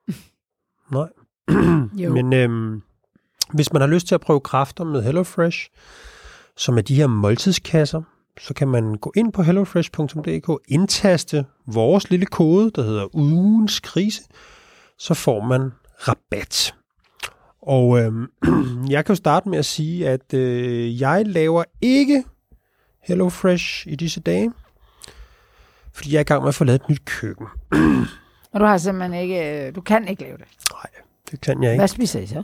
Nej. 0.91 1.09
Men 2.13 2.33
øhm, 2.33 2.81
hvis 3.53 3.73
man 3.73 3.81
har 3.81 3.87
lyst 3.87 4.07
til 4.07 4.15
at 4.15 4.21
prøve 4.21 4.39
kræfter 4.39 4.83
med 4.83 5.03
HelloFresh, 5.03 5.69
som 6.57 6.77
er 6.77 6.81
de 6.81 6.95
her 6.95 7.07
måltidskasser, 7.07 8.01
så 8.39 8.53
kan 8.53 8.67
man 8.67 8.95
gå 8.95 9.13
ind 9.15 9.33
på 9.33 9.43
hellofresh.dk, 9.43 10.61
indtaste 10.67 11.45
vores 11.67 12.09
lille 12.09 12.25
kode, 12.25 12.71
der 12.75 12.83
hedder 12.83 13.15
ugens 13.15 13.79
krise, 13.79 14.21
så 14.97 15.13
får 15.13 15.43
man 15.43 15.71
rabat. 16.07 16.75
Og 17.61 17.99
øh, 17.99 18.11
jeg 18.93 19.05
kan 19.05 19.13
jo 19.13 19.15
starte 19.15 19.49
med 19.49 19.57
at 19.57 19.65
sige, 19.65 20.09
at 20.09 20.33
øh, 20.33 21.01
jeg 21.01 21.23
laver 21.27 21.63
ikke 21.81 22.23
HelloFresh 23.03 23.87
i 23.87 23.95
disse 23.95 24.19
dage, 24.19 24.51
fordi 25.93 26.11
jeg 26.11 26.17
er 26.17 26.21
i 26.21 26.23
gang 26.23 26.41
med 26.41 26.49
at 26.49 26.55
få 26.55 26.63
lavet 26.63 26.81
et 26.81 26.89
nyt 26.89 27.05
køkken. 27.05 27.47
Og 28.53 28.59
du 28.59 28.65
har 28.65 28.77
simpelthen 28.77 29.21
ikke, 29.21 29.71
du 29.71 29.81
kan 29.81 30.07
ikke 30.07 30.23
lave 30.23 30.37
det? 30.37 30.45
Nej, 30.73 31.03
det 31.31 31.41
kan 31.41 31.63
jeg 31.63 31.71
ikke. 31.71 31.79
Hvad 31.79 31.87
spiser 31.87 32.19
I 32.19 32.27
så? 32.27 32.43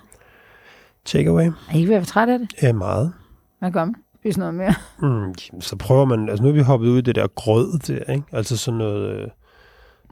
Takeaway. 1.06 1.45
Er 1.45 1.76
I 1.76 1.86
ved 1.86 1.95
at 1.95 2.00
være 2.00 2.06
træt 2.06 2.30
af 2.30 2.39
det? 2.39 2.54
Ja, 2.62 2.74
meget. 2.74 3.13
Man? 3.62 3.95
Spise 4.19 4.39
noget 4.39 4.54
mere? 4.54 4.74
Mm, 5.02 5.34
så 5.60 5.76
prøver 5.76 6.06
man, 6.06 6.30
altså 6.30 6.43
nu 6.43 6.50
er 6.50 6.54
vi 6.54 6.62
hoppet 6.62 6.88
ud 6.88 6.97
i 6.97 7.02
det 7.02 7.15
der 7.15 7.28
grød 7.28 7.80
der, 7.80 8.13
ikke? 8.13 8.24
Altså 8.32 8.58
sådan 8.58 8.78
noget, 8.78 9.15
øh, 9.15 9.28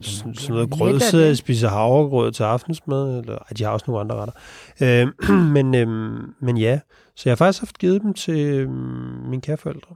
sådan, 0.01 0.35
sådan 0.35 0.53
noget 0.55 0.71
grød, 0.71 0.99
så 0.99 1.17
jeg 1.17 1.37
spiser 1.37 1.69
havregrød 1.69 2.31
til 2.31 2.43
aftensmad, 2.43 3.19
eller 3.19 3.33
ej, 3.35 3.47
de 3.57 3.63
har 3.63 3.71
også 3.71 3.85
nogle 3.87 4.01
andre 4.01 4.15
retter. 4.15 4.33
Øh, 5.29 5.37
men, 5.55 5.75
øh, 5.75 5.87
men 6.41 6.57
ja, 6.57 6.79
så 7.15 7.23
jeg 7.25 7.31
har 7.31 7.35
faktisk 7.35 7.61
haft 7.61 7.77
givet 7.77 8.01
dem 8.01 8.13
til 8.13 8.39
øh, 8.39 8.69
mine 9.29 9.41
kæreforældre. 9.41 9.95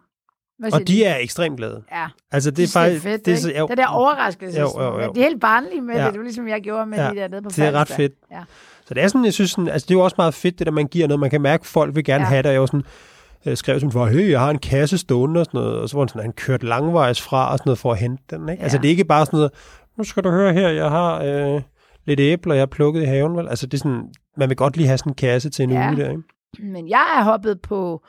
Og 0.74 0.80
de, 0.80 0.86
de 0.86 1.04
er 1.04 1.18
ekstremt 1.18 1.58
glade. 1.58 1.84
Ja. 1.92 2.08
Altså, 2.32 2.52
det 2.52 2.64
er 2.64 2.68
faktisk... 2.68 3.04
Det 3.04 3.10
er 3.10 3.14
fedt, 3.14 3.26
det, 3.26 3.34
er, 3.34 3.38
så, 3.38 3.68
det 3.70 3.78
der 3.78 3.88
overraskelse. 3.88 4.60
Jo, 4.60 4.72
jo, 4.78 5.02
jo. 5.02 5.12
Det 5.14 5.22
er 5.24 5.28
helt 5.28 5.42
barnlige 5.42 5.82
med 5.82 5.96
ja. 5.96 6.06
det. 6.06 6.14
Det 6.14 6.20
er 6.20 6.24
ligesom 6.24 6.48
jeg 6.48 6.62
gjorde 6.62 6.86
med 6.86 6.98
ja. 6.98 7.10
de 7.10 7.16
der 7.16 7.28
nede 7.28 7.42
på 7.42 7.50
Det 7.50 7.60
er 7.60 7.72
ret 7.72 7.88
fedt. 7.88 8.14
Ja. 8.32 8.44
Så 8.86 8.94
det 8.94 9.04
er 9.04 9.08
sådan, 9.08 9.26
jeg 9.26 9.34
synes, 9.34 9.52
sådan, 9.52 9.68
altså 9.68 9.86
det 9.86 9.92
er 9.94 9.98
jo 9.98 10.04
også 10.04 10.16
meget 10.18 10.34
fedt, 10.34 10.60
det 10.60 10.68
der, 10.68 10.74
man 10.74 10.88
giver 10.88 11.08
noget. 11.08 11.20
Man 11.20 11.30
kan 11.30 11.42
mærke, 11.42 11.62
at 11.62 11.66
folk 11.66 11.96
vil 11.96 12.04
gerne 12.04 12.24
Ja. 12.24 12.28
ja. 12.28 12.30
have 12.30 12.44
det. 12.44 12.50
Jeg 12.50 12.60
var 12.60 12.66
sådan, 12.66 12.84
jeg 13.46 13.58
skrev 13.58 13.80
sådan 13.80 13.92
for, 13.92 14.06
hey, 14.06 14.30
jeg 14.32 14.40
har 14.40 14.50
en 14.50 14.58
kasse 14.60 14.98
stående 14.98 15.40
og 15.40 15.46
sådan 15.46 15.60
noget. 15.62 15.80
Og 15.80 15.90
så 15.90 15.98
var 15.98 16.02
han 16.04 16.08
sådan, 16.08 16.22
han 16.22 16.32
kørt 16.34 16.64
langvejs 16.64 17.22
fra 17.22 17.52
og 17.52 17.58
sådan 17.58 17.70
noget 17.70 17.80
for 17.80 17.92
at 17.92 17.98
hente 17.98 18.24
den. 18.30 18.50
Ikke? 18.50 18.60
Ja. 18.62 18.64
Altså 18.64 18.78
Ja. 18.78 18.82
det 18.82 18.88
er 18.88 18.92
ikke 18.92 19.06
bare 19.06 19.26
sådan 19.26 19.38
noget, 19.38 19.52
nu 19.98 20.04
skal 20.04 20.24
du 20.24 20.30
høre 20.30 20.54
her, 20.54 20.70
jeg 20.70 20.90
har 20.90 21.24
øh, 21.24 21.62
lidt 22.06 22.20
æbler, 22.20 22.54
jeg 22.54 22.62
har 22.62 22.66
plukket 22.66 23.02
i 23.02 23.06
haven. 23.06 23.38
Vel? 23.38 23.48
Altså 23.48 23.66
det 23.68 23.74
er 23.74 23.78
sådan, 23.78 24.14
man 24.38 24.50
vil 24.50 24.58
godt 24.58 24.78
lige 24.78 24.88
have 24.88 24.98
sådan 24.98 25.10
en 25.12 25.16
kasse 25.16 25.50
til 25.50 25.64
en 25.64 25.72
Ja. 25.72 25.88
uge 25.90 25.98
der. 25.98 26.10
Ikke? 26.10 26.24
Men 26.60 26.90
jeg 26.90 27.16
er 27.20 27.24
hoppet 27.24 27.62
på... 27.62 28.04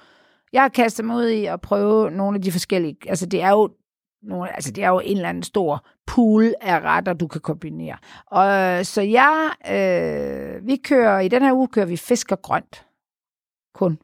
Jeg 0.52 0.62
har 0.62 0.68
kastet 0.68 1.04
mig 1.04 1.16
ud 1.16 1.26
i 1.28 1.44
at 1.44 1.60
prøve 1.60 2.10
nogle 2.10 2.36
af 2.36 2.42
de 2.42 2.52
forskellige... 2.52 2.96
Altså, 3.08 3.26
det 3.26 3.42
er 3.42 3.50
jo, 3.50 3.70
nogle, 4.22 4.54
altså, 4.54 4.70
det 4.72 4.84
er 4.84 4.88
jo 4.88 5.00
en 5.04 5.16
eller 5.16 5.28
anden 5.28 5.42
stor 5.42 5.86
pool 6.06 6.54
af 6.60 6.80
retter, 6.80 7.12
du 7.12 7.26
kan 7.26 7.40
kombinere. 7.40 7.96
Og 8.26 8.86
så 8.86 9.02
jeg... 9.02 9.50
Øh, 9.70 10.66
vi 10.66 10.76
kører... 10.76 11.20
I 11.20 11.28
den 11.28 11.42
her 11.42 11.52
uge 11.52 11.68
kører 11.68 11.86
vi 11.86 11.96
fisk 11.96 12.32
og 12.32 12.42
grønt. 12.42 12.86
Kun. 13.74 13.98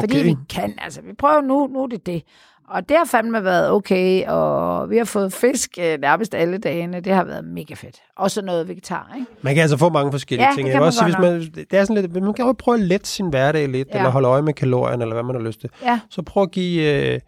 Fordi 0.00 0.14
Okay. 0.20 0.24
vi 0.24 0.36
kan. 0.50 0.74
Altså, 0.78 1.00
vi 1.02 1.12
prøver 1.18 1.40
nu. 1.40 1.66
Nu 1.66 1.82
er 1.82 1.86
det 1.86 2.06
det. 2.06 2.22
Og 2.68 2.88
det 2.88 2.96
har 2.96 3.04
fandme 3.04 3.44
været 3.44 3.70
okay, 3.70 4.26
og 4.26 4.90
vi 4.90 4.96
har 4.96 5.04
fået 5.04 5.32
fisk 5.32 5.70
øh, 5.80 5.98
nærmest 6.00 6.34
alle 6.34 6.58
dagene. 6.58 7.00
Det 7.00 7.12
har 7.12 7.24
været 7.24 7.44
mega 7.44 7.74
fedt. 7.74 7.96
Og 8.16 8.30
så 8.30 8.42
noget 8.42 8.68
vegetar, 8.68 9.12
ikke? 9.16 9.26
Man 9.42 9.54
kan 9.54 9.60
altså 9.62 9.76
få 9.76 9.88
mange 9.88 10.12
forskellige 10.12 10.46
Ja, 10.48 10.54
ting. 10.54 10.64
det 10.66 10.72
kan 10.72 10.80
vil 10.80 10.86
også 10.86 11.02
man 11.04 11.12
sige, 11.12 11.20
hvis 11.38 11.52
man, 11.56 11.64
det 11.70 11.78
er 11.78 11.84
sådan 11.84 12.02
lidt, 12.02 12.22
man 12.22 12.34
kan 12.34 12.44
jo 12.46 12.52
prøve 12.58 12.74
at 12.74 12.80
lette 12.84 13.08
sin 13.08 13.28
hverdag 13.28 13.68
lidt, 13.68 13.88
Ja. 13.92 13.96
eller 13.98 14.10
holde 14.10 14.28
øje 14.28 14.42
med 14.42 14.52
kalorierne, 14.52 15.02
eller 15.04 15.14
hvad 15.14 15.22
man 15.24 15.34
har 15.36 15.42
lyst 15.42 15.60
til. 15.60 15.70
Ja. 15.82 16.00
Så 16.10 16.22
prøv 16.22 16.42
at 16.42 16.50
give 16.50 17.14
uh, 17.14 17.20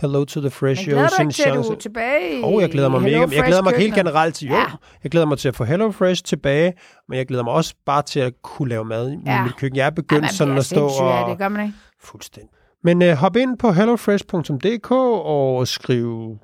Hello 0.00 0.24
to 0.24 0.40
the 0.40 0.50
Fresh 0.50 0.84
glæder 0.84 1.08
du 1.08 1.14
sin 1.16 1.22
ikke 1.26 1.32
til, 1.34 1.42
at 1.48 1.54
du 1.54 1.60
er 1.60 1.74
tilbage 1.74 2.44
Og 2.44 2.60
jeg 2.60 2.70
glæder 2.70 2.88
mig 2.88 3.00
Hello 3.00 3.26
mega. 3.26 3.36
Jeg 3.36 3.44
glæder 3.46 3.62
mig 3.62 3.72
helt 3.76 3.94
generelt 3.94 4.34
til, 4.34 4.48
jo, 4.48 4.54
Ja. 4.54 4.64
jeg 5.02 5.10
glæder 5.10 5.26
mig 5.26 5.38
til 5.38 5.48
at 5.48 5.56
få 5.56 5.64
Hello 5.64 5.90
Fresh 5.90 6.22
tilbage, 6.24 6.72
men 7.08 7.18
jeg 7.18 7.26
glæder 7.26 7.44
mig 7.44 7.52
også 7.52 7.74
bare 7.86 8.02
til 8.02 8.20
at 8.20 8.32
kunne 8.42 8.68
lave 8.68 8.84
mad 8.84 9.10
i 9.12 9.16
Ja. 9.26 9.44
mit 9.44 9.56
køkken. 9.56 9.76
Jeg 9.76 9.82
er 9.82 9.86
Ja, 9.86 9.90
begyndt 9.90 10.22
man 10.22 10.30
sådan 10.30 10.58
at 10.58 10.64
stå 10.64 10.86
og... 10.86 11.30
det, 11.30 11.38
gør 11.38 11.48
man 11.48 11.66
ikke? 11.66 11.74
Fuldstændig. 12.02 12.50
Men 12.84 13.02
uh, 13.02 13.08
hop 13.08 13.36
ind 13.36 13.58
på 13.58 13.72
hellofresh.dk 13.72 14.90
og 14.90 15.68
skriv 15.68 16.38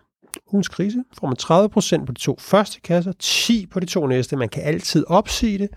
ugens 0.52 0.68
krise. 0.68 1.04
Får 1.18 1.26
man 1.26 2.00
30% 2.02 2.04
på 2.06 2.12
de 2.12 2.18
to 2.20 2.36
første 2.40 2.80
kasser, 2.80 3.12
10 3.18 3.66
på 3.72 3.80
de 3.80 3.86
to 3.86 4.06
næste. 4.06 4.36
Man 4.36 4.48
kan 4.48 4.62
altid 4.62 5.04
opsige 5.08 5.58
det, 5.58 5.68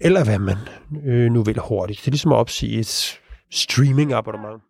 eller 0.00 0.24
hvad 0.24 0.38
man 0.38 0.56
øh, 1.06 1.30
nu 1.30 1.42
vil 1.42 1.58
hurtigt. 1.68 2.00
Det 2.00 2.06
er 2.06 2.10
ligesom 2.10 2.32
at 2.32 2.36
opsige 2.36 2.78
et 2.78 3.18
streaming 3.50 4.12
abonnement. 4.12 4.62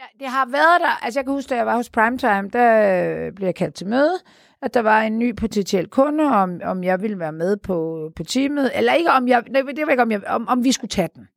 Ja, 0.00 0.24
det 0.24 0.28
har 0.28 0.46
været 0.46 0.80
der. 0.80 1.04
Altså, 1.04 1.20
jeg 1.20 1.24
kan 1.24 1.34
huske, 1.34 1.48
da 1.50 1.56
jeg 1.56 1.66
var 1.66 1.76
hos 1.76 1.90
Primetime, 1.90 2.48
der 2.52 3.26
øh, 3.26 3.32
blev 3.32 3.46
jeg 3.46 3.54
kaldt 3.54 3.74
til 3.74 3.86
møde, 3.86 4.18
at 4.62 4.74
der 4.74 4.80
var 4.80 5.02
en 5.02 5.18
ny 5.18 5.36
potentiel 5.36 5.88
kunde, 5.88 6.24
om, 6.24 6.60
om 6.64 6.84
jeg 6.84 7.02
ville 7.02 7.18
være 7.18 7.32
med 7.32 7.56
på, 7.56 8.08
på 8.16 8.24
teamet. 8.24 8.70
Eller 8.74 8.92
ikke 8.92 9.10
om 9.10 9.28
jeg, 9.28 9.42
nej, 9.50 9.62
det 9.62 9.86
var 9.86 9.90
ikke 9.90 10.02
om, 10.02 10.10
jeg, 10.10 10.26
om, 10.26 10.48
om 10.48 10.64
vi 10.64 10.72
skulle 10.72 10.88
tage 10.88 11.08
den. 11.14 11.28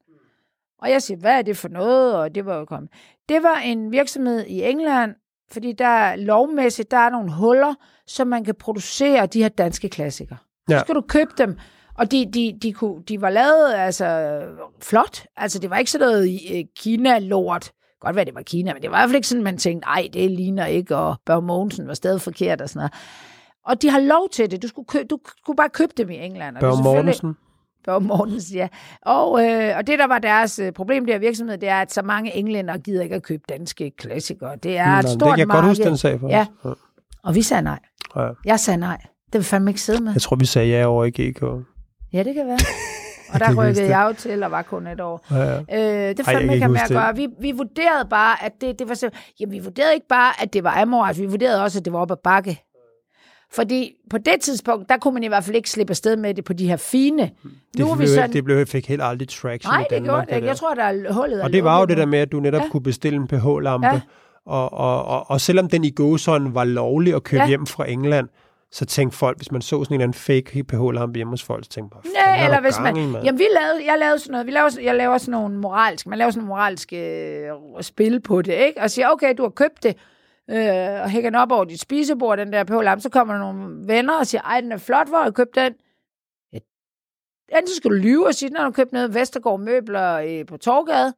Og 0.81 0.89
jeg 0.89 1.01
siger, 1.01 1.17
hvad 1.17 1.37
er 1.37 1.41
det 1.41 1.57
for 1.57 1.69
noget? 1.69 2.15
Og 2.15 2.35
det 2.35 2.45
var 2.45 2.57
jo 2.57 2.65
kommet. 2.65 2.91
Det 3.29 3.43
var 3.43 3.55
en 3.55 3.91
virksomhed 3.91 4.45
i 4.45 4.63
England, 4.63 5.15
fordi 5.51 5.71
der 5.71 5.85
er 5.85 6.15
lovmæssigt, 6.15 6.91
der 6.91 6.97
er 6.97 7.09
nogle 7.09 7.33
huller, 7.33 7.73
så 8.07 8.25
man 8.25 8.43
kan 8.43 8.55
producere 8.55 9.25
de 9.25 9.41
her 9.41 9.49
danske 9.49 9.89
klassikere. 9.89 10.37
Ja. 10.69 10.73
Ja. 10.73 10.79
Så 10.79 10.83
skal 10.85 10.95
du 10.95 11.01
købe 11.01 11.31
dem. 11.37 11.57
Og 11.97 12.11
de, 12.11 12.31
de, 12.33 12.59
de, 12.61 12.73
kunne, 12.73 13.03
de 13.03 13.21
var 13.21 13.29
lavet 13.29 13.73
altså 13.73 14.41
flot. 14.81 15.25
Altså, 15.37 15.59
det 15.59 15.69
var 15.69 15.77
ikke 15.77 15.91
sådan 15.91 16.07
noget 16.07 16.39
øh, 16.55 16.63
Kina-lort. 16.77 17.71
Godt 18.03 18.15
være, 18.15 18.25
det 18.25 18.35
var 18.35 18.41
Kina, 18.41 18.73
men 18.73 18.81
det 18.81 18.91
var 18.91 18.97
i 18.97 18.99
hvert 18.99 19.09
fald 19.09 19.15
ikke 19.15 19.27
sådan, 19.27 19.43
man 19.43 19.57
tænkte, 19.57 19.85
ej, 19.85 20.07
det 20.13 20.31
ligner 20.31 20.65
ikke, 20.65 20.95
og 20.97 21.15
Børge 21.25 21.41
Mogensen 21.41 21.87
var 21.87 21.93
stadig 21.93 22.21
forkert 22.21 22.61
og 22.61 22.69
sådan 22.69 22.79
noget. 22.79 22.91
Og 23.65 23.81
de 23.81 23.89
har 23.89 23.99
lov 23.99 24.29
til 24.29 24.51
det. 24.51 24.61
Du 24.61 24.67
skulle, 24.67 24.85
kø- 24.85 25.03
du 25.09 25.19
skulle 25.43 25.57
bare 25.57 25.69
købe 25.69 25.91
dem 25.97 26.09
i 26.09 26.15
England. 26.15 26.55
Og 26.55 26.59
Børge 26.61 26.83
Mortensen. 26.83 27.33
Børge 27.85 28.01
Mortensen, 28.01 28.55
ja. 28.57 28.67
Og, 29.01 29.45
øh, 29.45 29.77
og 29.77 29.87
det, 29.87 29.99
der 29.99 30.07
var 30.07 30.19
deres 30.19 30.59
øh, 30.59 30.71
problem 30.71 31.05
der 31.05 31.17
virksomhed, 31.17 31.57
det 31.57 31.69
er, 31.69 31.81
at 31.81 31.93
så 31.93 32.01
mange 32.01 32.35
englænder 32.35 32.77
gider 32.77 33.03
ikke 33.03 33.15
at 33.15 33.23
købe 33.23 33.43
danske 33.49 33.91
klassikere. 33.97 34.55
Det 34.55 34.77
er 34.77 34.87
et 34.97 35.03
Nå, 35.03 35.09
stort 35.09 35.19
det 35.19 35.29
kan 35.29 35.39
jeg 35.39 35.47
marked. 35.47 35.61
godt 35.61 35.69
huske, 35.69 35.83
den 35.83 35.97
sag 35.97 36.19
for 36.19 36.27
Ja. 36.29 36.45
os. 36.63 36.77
Og 37.23 37.35
vi 37.35 37.41
sagde 37.41 37.63
nej. 37.63 37.79
Ja. 38.15 38.29
Jeg 38.45 38.59
sagde 38.59 38.79
nej. 38.79 38.97
Det 39.25 39.33
vil 39.33 39.43
fandme 39.43 39.69
ikke 39.71 39.81
sidde 39.81 40.03
med. 40.03 40.13
Jeg 40.13 40.21
tror, 40.21 40.35
vi 40.35 40.45
sagde 40.45 40.67
ja 40.69 40.85
over 40.85 41.05
i 41.05 41.09
GK. 41.09 41.41
Ja, 42.13 42.23
det 42.23 42.35
kan 42.35 42.47
være. 42.47 42.57
Og 43.33 43.39
der 43.39 43.55
rykkede 43.55 43.97
jeg 43.97 44.05
jo 44.09 44.13
til 44.13 44.43
og 44.43 44.51
var 44.51 44.61
kun 44.61 44.87
et 44.87 45.01
år. 45.01 45.25
Ja, 45.31 45.37
ja. 45.37 45.57
Øh, 46.09 46.17
det 46.17 46.27
Ej, 46.27 46.33
fandme 46.33 46.51
jeg 46.51 46.61
kan 46.61 46.75
at 46.75 46.89
gøre. 46.89 47.15
Vi, 47.15 47.27
vi 47.41 47.51
vurderede 47.51 48.09
bare, 48.09 48.45
at 48.45 48.51
det, 48.61 48.79
det 48.79 48.89
var 48.89 48.95
så... 48.95 49.09
Jamen, 49.39 49.51
vi 49.53 49.59
vurderede 49.59 49.93
ikke 49.93 50.07
bare, 50.07 50.41
at 50.43 50.53
det 50.53 50.63
var 50.63 50.81
amoralt. 50.81 51.19
Vi 51.19 51.25
vurderede 51.25 51.63
også, 51.63 51.79
at 51.79 51.85
det 51.85 51.93
var 51.93 51.99
op 51.99 52.11
ad 52.11 52.15
bakke. 52.23 52.63
Fordi 53.53 53.91
på 54.09 54.17
det 54.17 54.41
tidspunkt, 54.41 54.89
der 54.89 54.97
kunne 54.97 55.13
man 55.13 55.23
i 55.23 55.27
hvert 55.27 55.43
fald 55.43 55.55
ikke 55.55 55.69
slippe 55.69 55.91
afsted 55.91 56.15
med 56.15 56.33
det 56.33 56.43
på 56.45 56.53
de 56.53 56.67
her 56.67 56.77
fine. 56.77 57.21
Det, 57.21 57.31
nu 57.79 57.85
er 57.85 57.95
vi 57.95 57.97
blev, 57.97 58.07
sådan... 58.07 58.33
det 58.33 58.43
blev, 58.43 58.65
fik 58.65 58.87
helt 58.87 59.01
aldrig 59.03 59.29
traction 59.29 59.71
Nej, 59.73 59.79
i 59.79 59.83
det 59.83 59.89
Danmark. 59.91 60.07
gjorde 60.07 60.25
det 60.25 60.35
ikke. 60.35 60.45
der. 60.45 60.49
Jeg 60.49 60.57
tror, 60.57 60.73
der 60.73 60.83
er 60.83 61.13
hullet. 61.13 61.41
Og 61.41 61.53
det 61.53 61.63
var 61.63 61.79
jo 61.79 61.85
det 61.85 61.97
der 61.97 62.05
med, 62.05 62.19
at 62.19 62.31
du 62.31 62.39
netop 62.39 62.61
Ja. 62.61 62.69
kunne 62.69 62.83
bestille 62.83 63.17
en 63.17 63.27
pH-lampe, 63.27 63.87
Ja. 63.87 64.01
og, 64.45 64.73
og, 64.73 65.05
og, 65.05 65.29
og 65.31 65.41
selvom 65.41 65.69
den 65.69 65.83
i 65.83 65.89
gåsøjne 65.89 66.55
var 66.55 66.63
lovlig 66.63 67.13
at 67.15 67.23
købe 67.23 67.41
ja. 67.41 67.47
hjem 67.47 67.65
fra 67.65 67.89
England, 67.89 68.27
så 68.73 68.85
tænkte 68.85 69.17
folk, 69.17 69.37
hvis 69.37 69.51
man 69.51 69.61
så 69.61 69.67
sådan 69.69 69.85
en 69.89 69.93
eller 69.93 70.03
anden 70.03 70.13
fake 70.19 70.63
pH-lampe 70.63 71.17
hjemme 71.17 71.31
hos 71.33 71.43
folk, 71.43 71.63
så 71.63 71.69
tænkte 71.69 71.95
man, 71.97 72.13
Ja, 72.15 72.35
"Hvad 72.35 72.43
eller 72.45 72.57
er 72.57 72.61
hvis 72.61 72.79
man... 72.79 72.97
i, 72.97 73.05
mand?" 73.05 73.25
Jamen, 73.25 73.39
vi 73.39 73.45
lavede, 73.59 73.85
jeg 73.85 73.99
lavede 73.99 74.19
sådan 74.19 74.31
noget. 74.31 74.45
Vi 74.47 74.51
laver, 74.51 74.69
jeg 74.81 74.95
laver 74.95 75.17
sådan 75.17 75.31
nogle 75.31 75.57
moralske... 75.57 76.09
Man 76.09 76.17
laver 76.17 76.31
sådan 76.31 76.39
nogle 76.39 76.47
moralske 76.49 76.97
øh, 77.77 77.83
spil 77.83 78.21
på 78.21 78.41
det, 78.41 78.53
ikke? 78.53 78.81
Og 78.81 78.91
siger, 78.91 79.09
okay, 79.09 79.33
du 79.37 79.43
har 79.43 79.49
købt 79.49 79.83
det, 79.83 79.95
øh, 80.49 81.01
og 81.01 81.09
hænger 81.09 81.29
den 81.29 81.39
op 81.39 81.51
over 81.51 81.63
dit 81.65 81.79
spisebord, 81.81 82.37
den 82.37 82.53
der 82.53 82.63
pH-lampe. 82.63 83.01
Så 83.01 83.09
kommer 83.09 83.33
der 83.33 83.39
nogle 83.41 83.87
venner 83.87 84.19
og 84.19 84.27
siger, 84.27 84.41
ej, 84.41 84.61
den 84.61 84.71
er 84.71 84.77
flot, 84.77 85.07
hvor 85.07 85.17
har 85.17 85.25
du 85.25 85.31
købt 85.31 85.55
den? 85.55 85.73
Ja. 86.53 86.59
Enten 87.57 87.67
så 87.67 87.75
skal 87.75 87.91
du 87.91 87.95
lyve 87.95 88.27
og 88.27 88.33
sige, 88.35 88.49
når 88.49 88.59
du 88.59 88.63
har 88.63 88.71
købt 88.71 88.91
noget 88.93 89.13
Vestergaard 89.13 89.59
Møbler 89.59 90.13
øh, 90.13 90.45
på 90.45 90.57
Torgade. 90.57 91.13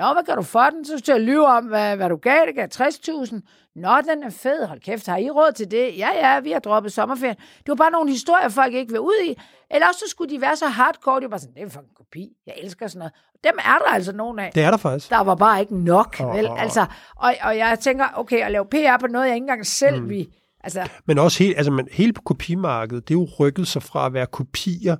Nå, 0.00 0.12
hvad 0.12 0.24
kan 0.24 0.36
du 0.36 0.42
for 0.42 0.66
den? 0.72 0.84
Så 0.84 0.98
skal 0.98 1.12
jeg 1.12 1.20
lyve 1.20 1.46
om, 1.46 1.64
hvad, 1.64 1.96
hvad 1.96 2.08
du 2.08 2.16
gav. 2.16 2.46
Det 2.46 2.54
gav 2.54 2.68
60.000. 2.74 3.40
Nå, 3.76 3.96
den 4.10 4.22
er 4.22 4.30
fed. 4.30 4.66
Hold 4.66 4.80
kæft, 4.80 5.06
har 5.06 5.16
I 5.16 5.30
råd 5.30 5.52
til 5.52 5.70
det? 5.70 5.98
Ja, 5.98 6.08
ja, 6.14 6.40
vi 6.40 6.50
har 6.50 6.58
droppet 6.58 6.92
sommerferien. 6.92 7.36
Det 7.36 7.68
var 7.68 7.74
bare 7.74 7.90
nogle 7.90 8.10
historier, 8.10 8.48
folk 8.48 8.74
ikke 8.74 8.92
vil 8.92 9.00
ud 9.00 9.24
i. 9.28 9.34
Eller 9.70 9.86
også 9.86 10.00
så 10.00 10.10
skulle 10.10 10.34
de 10.34 10.40
være 10.40 10.56
så 10.56 10.66
hardcore. 10.66 11.20
Det 11.20 11.30
var 11.30 11.38
sådan, 11.38 11.54
det 11.54 11.62
er 11.62 11.68
for 11.68 11.80
en 11.80 11.86
kopi. 11.96 12.32
Jeg 12.46 12.54
elsker 12.62 12.86
sådan 12.86 12.98
noget. 12.98 13.12
Dem 13.44 13.52
er 13.58 13.78
der 13.78 13.92
altså 13.92 14.12
nogen 14.12 14.38
af. 14.38 14.50
Det 14.54 14.62
er 14.62 14.70
der 14.70 14.78
faktisk. 14.78 15.10
Der 15.10 15.20
var 15.20 15.34
bare 15.34 15.60
ikke 15.60 15.76
nok, 15.76 16.16
Åh, 16.20 16.34
vel? 16.34 16.48
Altså, 16.58 16.86
og, 17.16 17.34
og 17.42 17.56
jeg 17.56 17.78
tænker, 17.80 18.04
okay, 18.14 18.40
at 18.44 18.52
lave 18.52 18.64
PR 18.64 19.00
på 19.00 19.06
noget, 19.06 19.26
jeg 19.26 19.34
ikke 19.34 19.44
engang 19.44 19.66
selv 19.66 20.02
mm. 20.02 20.08
vil. 20.08 20.26
Altså, 20.64 20.88
Men 21.06 21.18
også 21.18 21.42
helt, 21.44 21.56
altså, 21.56 21.72
men 21.72 21.88
hele 21.92 22.12
kopimarkedet, 22.12 23.08
det 23.08 23.14
er 23.14 23.18
jo 23.18 23.28
rykket 23.38 23.68
sig 23.68 23.82
fra 23.82 24.06
at 24.06 24.12
være 24.12 24.26
kopier, 24.26 24.96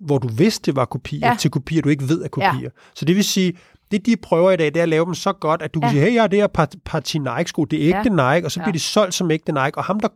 hvor 0.00 0.18
du 0.18 0.28
vidste, 0.28 0.66
det 0.66 0.76
var 0.76 0.84
kopier, 0.84 1.28
ja. 1.28 1.36
til 1.38 1.50
kopier, 1.50 1.82
du 1.82 1.88
ikke 1.88 2.08
ved 2.08 2.22
er 2.22 2.28
kopier. 2.28 2.60
Ja. 2.62 2.68
Så 2.94 3.04
det 3.04 3.16
vil 3.16 3.24
sige, 3.24 3.58
det 3.98 4.06
de 4.06 4.16
prøver 4.16 4.50
i 4.50 4.56
dag, 4.56 4.66
det 4.66 4.76
er 4.76 4.82
at 4.82 4.88
lave 4.88 5.06
dem 5.06 5.14
så 5.14 5.32
godt, 5.32 5.62
at 5.62 5.74
du 5.74 5.80
kan 5.80 5.88
Ja. 5.88 5.92
sige, 5.92 6.04
hey, 6.04 6.14
jeg 6.14 6.22
har 6.22 6.28
det 6.28 6.38
her 6.38 6.46
par, 6.46 6.68
parti 6.84 7.18
Nike-sko, 7.18 7.64
det 7.64 7.78
er 7.88 7.96
ægte 7.98 8.22
ja. 8.22 8.34
Nike, 8.34 8.46
og 8.46 8.50
så 8.52 8.60
Ja. 8.60 8.64
bliver 8.64 8.72
det 8.72 8.80
solgt 8.80 9.14
som 9.14 9.30
ægte 9.30 9.52
Nike, 9.52 9.78
og 9.78 9.84
ham, 9.84 10.00
der, 10.00 10.08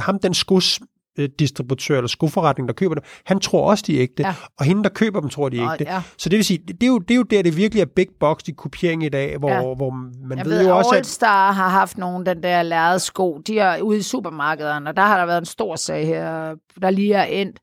ham 0.00 0.18
den 0.18 0.34
skos 0.34 0.80
øh, 1.18 1.28
distributør 1.38 1.96
eller 1.96 2.08
skoforretning, 2.08 2.68
der 2.68 2.74
køber 2.74 2.94
dem, 2.94 3.04
han 3.26 3.40
tror 3.40 3.70
også, 3.70 3.84
de 3.86 3.96
er 3.96 4.02
ægte, 4.02 4.22
Ja. 4.22 4.28
ja. 4.28 4.34
og 4.58 4.64
hende, 4.64 4.82
der 4.82 4.88
køber 4.88 5.20
dem, 5.20 5.30
tror, 5.30 5.48
de 5.48 5.58
er 5.58 5.72
ægte. 5.72 5.84
ja. 5.88 6.02
Så 6.18 6.28
det 6.28 6.36
vil 6.36 6.44
sige, 6.44 6.58
det 6.66 6.82
er, 6.82 6.86
jo, 6.86 6.98
det 6.98 7.10
er 7.10 7.16
jo 7.16 7.22
der, 7.22 7.42
det 7.42 7.56
virkelig 7.56 7.80
er 7.80 7.86
big 7.96 8.06
box 8.20 8.38
i 8.48 8.50
kopiering 8.52 9.04
i 9.04 9.08
dag, 9.08 9.38
hvor, 9.38 9.48
Ja. 9.50 9.54
ja. 9.54 9.74
hvor 9.74 9.90
man 10.28 10.38
jeg 10.38 10.46
ved, 10.46 10.58
ved, 10.58 10.66
jo 10.68 10.76
også, 10.76 10.90
at 10.90 10.96
Allstar 10.96 11.52
har 11.52 11.68
haft 11.68 11.98
nogle 11.98 12.26
den 12.26 12.42
der 12.42 12.62
lærrede 12.62 12.98
sko. 13.00 13.38
De 13.46 13.58
er 13.58 13.80
ude 13.80 13.98
i 13.98 14.02
supermarkederne, 14.02 14.90
og 14.90 14.96
der 14.96 15.02
har 15.02 15.18
der 15.18 15.26
været 15.26 15.38
en 15.38 15.46
stor 15.46 15.76
sag 15.76 16.06
her, 16.06 16.54
der 16.82 16.90
lige 16.90 17.14
er 17.14 17.24
endt. 17.24 17.58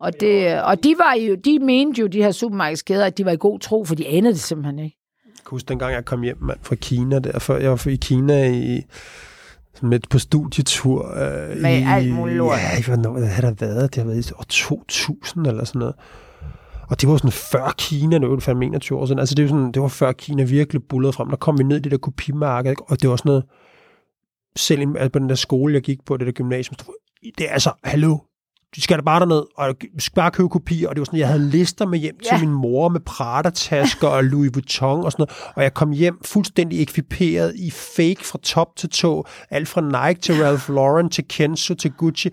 Og, 0.00 0.20
det, 0.20 0.62
og 0.62 0.84
de, 0.84 0.94
var 0.98 1.14
jo, 1.14 1.34
de 1.34 1.58
mente 1.58 2.00
jo, 2.00 2.06
de 2.06 2.22
her 2.22 2.30
supermarkedskæder, 2.32 3.06
at 3.06 3.18
de 3.18 3.24
var 3.24 3.30
i 3.30 3.36
god 3.40 3.58
tro, 3.58 3.84
for 3.84 3.94
de 3.94 4.08
anede 4.08 4.32
det 4.32 4.40
simpelthen 4.40 4.78
ikke. 4.78 4.96
Kan 5.50 5.54
huske, 5.56 5.68
dengang 5.68 5.92
jeg 5.92 6.04
kom 6.04 6.22
hjem 6.22 6.36
mand, 6.40 6.58
fra 6.62 6.74
Kina, 6.74 7.18
der, 7.18 7.38
for, 7.38 7.56
jeg 7.56 7.70
var 7.70 7.88
i 7.88 7.96
Kina 7.96 8.50
i, 8.50 8.82
med, 9.82 10.00
på 10.10 10.18
studietur. 10.18 11.14
Øh, 11.16 11.62
Med 11.62 11.78
i, 11.78 11.84
alt 11.86 12.12
muligt 12.12 12.36
lort. 12.36 12.58
Ja, 12.58 12.82
hvornår 12.86 13.18
hvad 13.18 13.28
har 13.28 13.42
der 13.42 13.66
været? 13.66 13.94
Det 13.94 14.02
har 14.02 14.10
været 14.10 14.30
i 14.30 14.32
år 14.32 14.44
2000 14.48 15.46
eller 15.46 15.64
sådan 15.64 15.78
noget. 15.78 15.94
Og 16.88 17.00
det 17.00 17.08
var 17.08 17.16
sådan 17.16 17.32
før 17.32 17.74
Kina, 17.78 18.18
nu 18.18 18.30
er 18.30 18.34
det 18.34 18.42
fandme 18.42 18.64
21 18.64 18.98
år 18.98 19.06
siden. 19.06 19.18
Altså 19.18 19.34
det, 19.34 19.44
var 19.44 19.48
sådan, 19.48 19.72
det 19.72 19.82
var 19.82 19.88
før 19.88 20.12
Kina 20.12 20.42
virkelig 20.42 20.82
bullerede 20.88 21.12
frem. 21.12 21.28
Der 21.28 21.36
kom 21.36 21.58
vi 21.58 21.64
ned 21.64 21.76
i 21.76 21.80
det 21.80 21.92
der 21.92 21.98
kopimarked, 21.98 22.70
ikke? 22.70 22.82
og 22.82 23.02
det 23.02 23.10
var 23.10 23.16
sådan 23.16 23.28
noget, 23.28 23.44
selv 24.56 24.80
altså 24.80 25.10
på 25.12 25.18
den 25.18 25.28
der 25.28 25.34
skole, 25.34 25.74
jeg 25.74 25.82
gik 25.82 25.98
på, 26.06 26.16
det 26.16 26.26
der 26.26 26.32
gymnasium, 26.32 26.74
det 27.38 27.48
er 27.48 27.52
altså, 27.52 27.72
hallo, 27.84 28.18
du 28.76 28.80
skal 28.80 28.96
da 28.96 29.02
bare 29.02 29.20
derned, 29.20 29.42
og 29.56 29.74
skal 29.98 30.14
bare 30.14 30.30
købe 30.30 30.48
kopier, 30.48 30.88
og 30.88 30.94
det 30.94 31.00
var 31.00 31.04
sådan, 31.04 31.18
jeg 31.18 31.28
havde 31.28 31.50
lister 31.50 31.86
med 31.86 31.98
hjem 31.98 32.16
Ja. 32.24 32.38
til 32.38 32.46
min 32.48 32.54
mor 32.56 32.88
med 32.88 33.00
Prada-tasker 33.00 34.08
og 34.08 34.24
Louis 34.24 34.50
Vuitton 34.54 35.04
og 35.04 35.12
sådan 35.12 35.22
noget, 35.22 35.52
og 35.56 35.62
jeg 35.62 35.74
kom 35.74 35.90
hjem 35.90 36.18
fuldstændig 36.24 36.82
ekviperet 36.82 37.54
i 37.56 37.70
fake 37.70 38.24
fra 38.24 38.38
top 38.42 38.76
til 38.76 38.88
tå, 38.90 39.24
alt 39.50 39.68
fra 39.68 39.80
Nike 40.08 40.20
til 40.20 40.34
Ralph 40.44 40.68
Lauren 40.70 41.10
til 41.10 41.24
Kenzo 41.28 41.74
til 41.74 41.92
Gucci, 41.92 42.28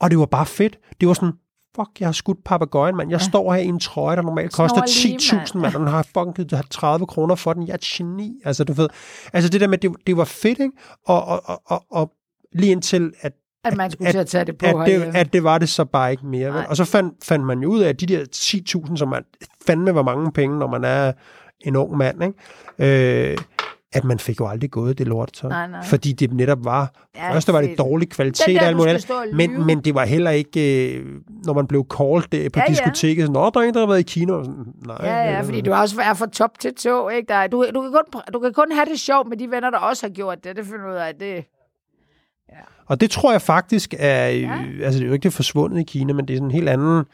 og 0.00 0.10
det 0.10 0.18
var 0.18 0.26
bare 0.26 0.46
fedt. 0.46 0.78
Det 1.00 1.08
var 1.08 1.14
sådan, 1.14 1.32
fuck, 1.76 2.00
jeg 2.00 2.08
har 2.08 2.12
skudt 2.12 2.44
papagøjen, 2.44 2.96
mand. 2.96 3.10
Jeg 3.10 3.20
ja. 3.20 3.28
står 3.28 3.52
her 3.52 3.60
i 3.60 3.66
en 3.66 3.80
trøje, 3.80 4.16
der 4.16 4.22
normalt 4.22 4.52
koster 4.52 4.86
Snor 4.86 5.08
lige, 5.08 5.16
10.000, 5.18 5.58
mand, 5.58 5.74
og 5.74 5.80
den 5.80 5.88
har 5.88 6.02
fucking 6.02 6.34
givet 6.48 6.64
30 6.70 7.06
kroner 7.06 7.34
for 7.34 7.52
den. 7.52 7.62
Jeg 7.66 7.72
er 7.72 7.74
et 7.74 7.80
geni. 7.80 8.32
Altså, 8.44 8.64
du 8.64 8.72
ved, 8.72 8.88
altså 9.32 9.50
det 9.50 9.60
der 9.60 9.66
med, 9.66 9.78
det, 9.78 9.90
det 10.06 10.16
var 10.16 10.24
fedt, 10.24 10.58
ikke? 10.58 10.72
Og, 11.06 11.24
og, 11.24 11.42
og, 11.44 11.62
og, 11.66 11.84
og 11.90 12.12
lige 12.52 12.72
indtil, 12.72 13.12
at 13.20 13.32
at 13.64 13.76
man 13.76 13.90
skulle 13.90 14.12
til 14.12 14.18
at 14.18 14.26
tage 14.26 14.44
det 14.44 14.58
på 14.58 14.66
at 14.66 14.86
det, 14.86 15.12
at 15.14 15.32
det 15.32 15.44
var 15.44 15.58
det 15.58 15.68
så 15.68 15.84
bare 15.84 16.10
ikke 16.10 16.26
mere. 16.26 16.50
Nej. 16.50 16.66
Og 16.68 16.76
så 16.76 16.84
fandt, 16.84 17.14
fandt 17.24 17.46
man 17.46 17.58
jo 17.58 17.68
ud 17.68 17.80
af, 17.80 17.88
at 17.88 18.00
de 18.00 18.06
der 18.06 18.24
10.000, 18.88 18.96
som 18.96 19.08
man 19.08 19.22
fandme 19.66 19.94
var 19.94 20.02
mange 20.02 20.32
penge, 20.32 20.58
når 20.58 20.66
man 20.66 20.84
er 20.84 21.12
en 21.60 21.76
ung 21.76 21.96
mand, 21.96 22.22
ikke? 22.78 23.30
Øh, 23.30 23.38
at 23.94 24.04
man 24.04 24.18
fik 24.18 24.40
jo 24.40 24.46
aldrig 24.48 24.70
gået 24.70 24.98
det 24.98 25.06
lortetøj. 25.06 25.50
Nej, 25.50 25.66
nej. 25.68 25.84
Fordi 25.84 26.12
det 26.12 26.32
netop 26.32 26.64
var, 26.64 26.92
Ja, 27.16 27.26
ja, 27.26 27.34
først 27.34 27.52
var 27.52 27.60
det 27.60 27.78
dårlig 27.78 28.10
kvalitet 28.10 28.46
Den 28.46 28.56
der, 28.56 28.62
alt 28.62 28.76
muligt 28.76 29.10
men, 29.34 29.66
men 29.66 29.80
det 29.80 29.94
var 29.94 30.04
heller 30.04 30.30
ikke, 30.30 30.96
øh, 30.96 31.06
når 31.44 31.52
man 31.52 31.66
blev 31.66 31.86
called 31.96 32.22
der 32.22 32.48
på 32.50 32.58
Ja, 32.58 32.60
ja, 32.60 32.62
ja. 32.62 32.70
diskoteket, 32.70 33.22
sådan, 33.22 33.32
Nå, 33.32 33.50
der 33.54 33.60
er 33.60 33.64
en, 33.64 33.74
der 33.74 33.80
har 33.80 33.86
været 33.86 34.00
i 34.00 34.02
Kina. 34.02 34.32
Og 34.32 34.44
sådan, 34.44 34.64
Nej, 34.86 34.96
Ja, 35.02 35.16
ja, 35.16 35.38
øh, 35.38 35.44
fordi 35.44 35.60
du 35.60 35.72
også 35.72 36.00
er 36.00 36.14
fra 36.14 36.26
top 36.26 36.58
til 36.58 36.74
tå, 36.74 37.08
ikke? 37.08 37.28
Der 37.28 37.34
er, 37.34 37.46
du, 37.46 37.66
du, 37.74 37.82
kan 37.82 37.92
kun, 37.92 38.20
du 38.32 38.38
kan 38.38 38.52
kun 38.52 38.72
have 38.72 38.86
det 38.90 39.00
sjovt 39.00 39.28
med 39.28 39.36
de 39.36 39.50
venner, 39.50 39.70
der 39.70 39.78
også 39.78 40.06
har 40.06 40.12
gjort 40.12 40.44
det. 40.44 40.56
Det 40.56 40.64
finder 40.64 40.90
ud 40.90 40.96
af, 40.96 41.14
det... 41.20 41.44
Og 42.86 43.00
det 43.00 43.10
tror 43.10 43.32
jeg 43.32 43.42
faktisk 43.42 43.94
er, 43.98 44.28
Ja. 44.28 44.30
ja. 44.30 44.84
altså 44.84 44.98
det 44.98 45.04
er 45.04 45.08
jo 45.08 45.12
ikke 45.12 45.22
det 45.24 45.32
forsvundet 45.32 45.80
i 45.80 45.82
Kina, 45.82 46.12
men 46.12 46.28
det 46.28 46.34
er 46.34 46.38
sådan 46.38 46.48
en 46.48 46.50
helt 46.54 46.68
anden, 46.68 47.04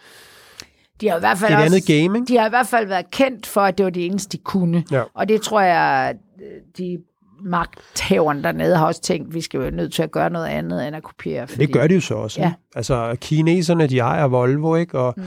De 1.00 1.08
har 1.08 1.16
i 1.16 1.20
hvert 1.20 1.38
fald 1.38 1.52
et 1.52 1.56
også, 1.58 1.66
andet 1.66 1.86
game, 1.86 2.18
ikke? 2.18 2.28
De 2.28 2.38
har 2.38 2.46
i 2.46 2.48
hvert 2.48 2.66
fald 2.66 2.86
været 2.86 3.10
kendt 3.10 3.46
for, 3.46 3.60
at 3.60 3.78
det 3.78 3.84
var 3.84 3.90
det 3.90 4.06
eneste, 4.06 4.36
de 4.36 4.42
kunne. 4.42 4.84
Ja. 4.90 5.02
Og 5.14 5.28
det 5.28 5.42
tror 5.42 5.60
jeg, 5.60 6.14
øh, 6.40 6.60
de 6.78 6.98
magthaverne 7.44 8.42
dernede 8.42 8.76
har 8.76 8.86
også 8.86 9.00
tænkt, 9.00 9.34
vi 9.34 9.40
skal 9.40 9.60
være 9.60 9.70
nødt 9.70 9.92
til 9.92 10.02
at 10.02 10.10
gøre 10.10 10.30
noget 10.30 10.46
andet, 10.46 10.86
end 10.86 10.96
at 10.96 11.02
kopiere. 11.02 11.46
Fordi... 11.46 11.66
Det 11.66 11.72
gør 11.74 11.86
de 11.86 11.94
jo 11.94 12.00
så 12.00 12.14
også. 12.14 12.40
Ja. 12.40 12.46
Ja. 12.46 12.52
Altså, 12.76 13.16
kineserne, 13.20 13.86
de 13.86 13.98
ejer 13.98 14.24
Volvo, 14.24 14.74
ikke? 14.76 14.98
Og 14.98 15.14
mm. 15.16 15.22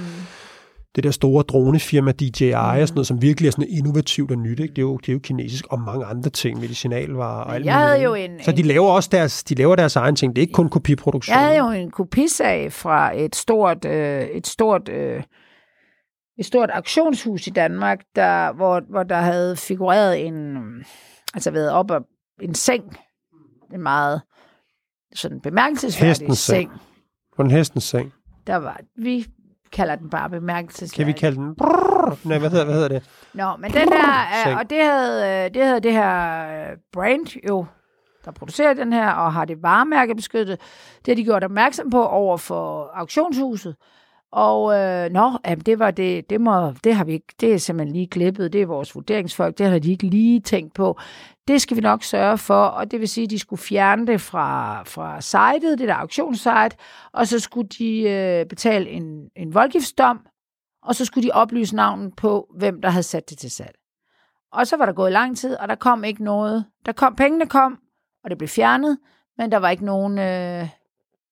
Det 0.95 1.03
der 1.03 1.11
store 1.11 1.43
dronefirma 1.43 2.11
DJI 2.11 2.51
mm. 2.51 2.57
og 2.57 2.87
sådan 2.87 2.95
noget, 2.95 3.07
som 3.07 3.21
virkelig 3.21 3.47
er 3.47 3.51
sådan 3.51 3.67
innovativt 3.69 4.31
og 4.31 4.37
nyt, 4.37 4.59
ikke? 4.59 4.71
Det 4.71 4.77
er 4.77 4.81
jo, 4.81 4.97
det 4.97 5.09
er 5.09 5.13
jo 5.13 5.19
kinesisk, 5.23 5.65
og 5.69 5.79
mange 5.79 6.05
andre 6.05 6.29
ting, 6.29 6.59
medicinalvarer 6.59 7.43
og 7.43 7.55
alt 7.55 7.65
jeg 7.65 7.73
havde 7.75 8.01
jo 8.03 8.13
en- 8.13 8.43
Så 8.43 8.51
de 8.51 8.63
laver 8.63 8.89
også 8.91 9.09
deres, 9.11 9.43
de 9.43 9.55
laver 9.55 9.75
deres 9.75 9.95
egen 9.95 10.15
ting. 10.15 10.35
Det 10.35 10.41
er 10.41 10.43
ikke 10.43 10.53
kun 10.53 10.69
kopiproduktion. 10.69 11.33
Jeg 11.33 11.41
havde 11.45 11.57
jo 11.57 11.69
en 11.69 11.91
kopisag 11.91 12.73
fra 12.73 13.17
et 13.19 13.35
stort, 13.35 13.85
øh, 13.85 14.21
et 14.21 14.47
stort, 14.47 14.89
øh, 14.89 15.23
et 16.39 16.45
stort 16.45 16.69
auktionshus 16.73 17.47
i 17.47 17.49
Danmark, 17.49 17.99
der, 18.15 18.53
hvor, 18.53 18.81
hvor 18.89 19.03
der 19.03 19.17
havde 19.17 19.55
figureret 19.55 20.27
en, 20.27 20.57
altså 21.33 21.51
været 21.51 21.71
op 21.71 21.91
af 21.91 21.99
en 22.41 22.55
seng, 22.55 22.83
en 23.73 23.81
meget 23.83 24.21
sådan 25.15 25.39
bemærkelsesværdig 25.41 26.09
Hestens 26.09 26.39
seng. 26.39 26.69
seng. 26.71 26.81
På 27.35 27.41
en 27.41 27.51
hestens 27.51 27.83
seng. 27.83 28.13
Der 28.47 28.55
var, 28.55 28.79
vi 28.97 29.25
kalder 29.71 29.95
den 29.95 30.09
bare 30.09 30.29
bemærkelsesværdig. 30.29 30.95
Kan 30.95 31.07
vi 31.07 31.19
kalde 31.19 31.37
den... 31.37 31.55
Brrr, 31.55 32.27
nej, 32.27 32.37
hvad 32.37 32.49
hedder, 32.49 32.65
hvad 32.65 32.73
hedder 32.73 32.87
det? 32.87 33.03
Nå, 33.33 33.55
men 33.59 33.71
den 33.71 33.87
Seng. 34.43 34.51
øh, 34.51 34.57
og 34.57 34.69
det 34.69 34.83
havde, 34.83 35.45
øh, 35.45 35.53
det 35.53 35.63
havde 35.63 35.79
det 35.79 35.91
her 35.91 36.41
øh, 36.71 36.77
brand 36.93 37.47
jo, 37.49 37.65
der 38.25 38.31
producerer 38.31 38.73
den 38.73 38.93
her, 38.93 39.11
og 39.11 39.33
har 39.33 39.45
det 39.45 39.63
varemærke 39.63 40.15
beskyttet. 40.15 40.59
Det 41.05 41.07
har 41.07 41.15
de 41.15 41.23
gjort 41.23 41.43
opmærksom 41.43 41.89
på 41.89 42.05
over 42.05 42.37
for 42.37 42.91
auktionshuset. 42.93 43.75
Og 44.31 44.73
øh, 44.79 45.11
nå, 45.11 45.37
jamen, 45.45 45.65
det 45.65 45.79
var 45.79 45.91
det, 45.91 46.29
det, 46.29 46.41
må, 46.41 46.73
det 46.83 46.95
har 46.95 47.03
vi 47.03 47.13
ikke, 47.13 47.33
det 47.41 47.53
er 47.53 47.57
simpelthen 47.57 47.93
lige 47.93 48.07
klippet, 48.07 48.53
det 48.53 48.61
er 48.61 48.65
vores 48.65 48.95
vurderingsfolk, 48.95 49.57
det 49.57 49.67
har 49.67 49.79
de 49.79 49.91
ikke 49.91 50.07
lige 50.07 50.39
tænkt 50.39 50.73
på. 50.73 50.99
Det 51.47 51.61
skal 51.61 51.77
vi 51.77 51.81
nok 51.81 52.03
sørge 52.03 52.37
for, 52.37 52.63
og 52.63 52.91
det 52.91 52.99
vil 52.99 53.07
sige, 53.07 53.23
at 53.23 53.29
de 53.29 53.39
skulle 53.39 53.61
fjerne 53.61 54.07
det 54.07 54.21
fra, 54.21 54.83
fra 54.83 55.21
sitet, 55.21 55.79
det 55.79 55.87
der 55.87 55.95
auktionssite, 55.95 56.77
og 57.13 57.27
så 57.27 57.39
skulle 57.39 57.69
de 57.69 58.01
øh, 58.01 58.45
betale 58.45 58.89
en, 58.89 59.29
en 59.35 59.53
voldgiftsdom, 59.53 60.19
og 60.83 60.95
så 60.95 61.05
skulle 61.05 61.27
de 61.27 61.33
oplyse 61.33 61.75
navnet 61.75 62.15
på, 62.15 62.47
hvem 62.57 62.81
der 62.81 62.89
havde 62.89 63.03
sat 63.03 63.29
det 63.29 63.37
til 63.37 63.51
salg. 63.51 63.75
Og 64.53 64.67
så 64.67 64.77
var 64.77 64.85
der 64.85 64.93
gået 64.93 65.11
lang 65.11 65.37
tid, 65.37 65.55
og 65.55 65.67
der 65.67 65.75
kom 65.75 66.03
ikke 66.03 66.23
noget. 66.23 66.65
Der 66.85 66.91
kom, 66.91 67.15
pengene 67.15 67.45
kom, 67.45 67.77
og 68.23 68.29
det 68.29 68.37
blev 68.37 68.47
fjernet, 68.47 68.97
men 69.37 69.51
der 69.51 69.57
var 69.57 69.69
ikke 69.69 69.85
nogen, 69.85 70.19
øh, 70.19 70.69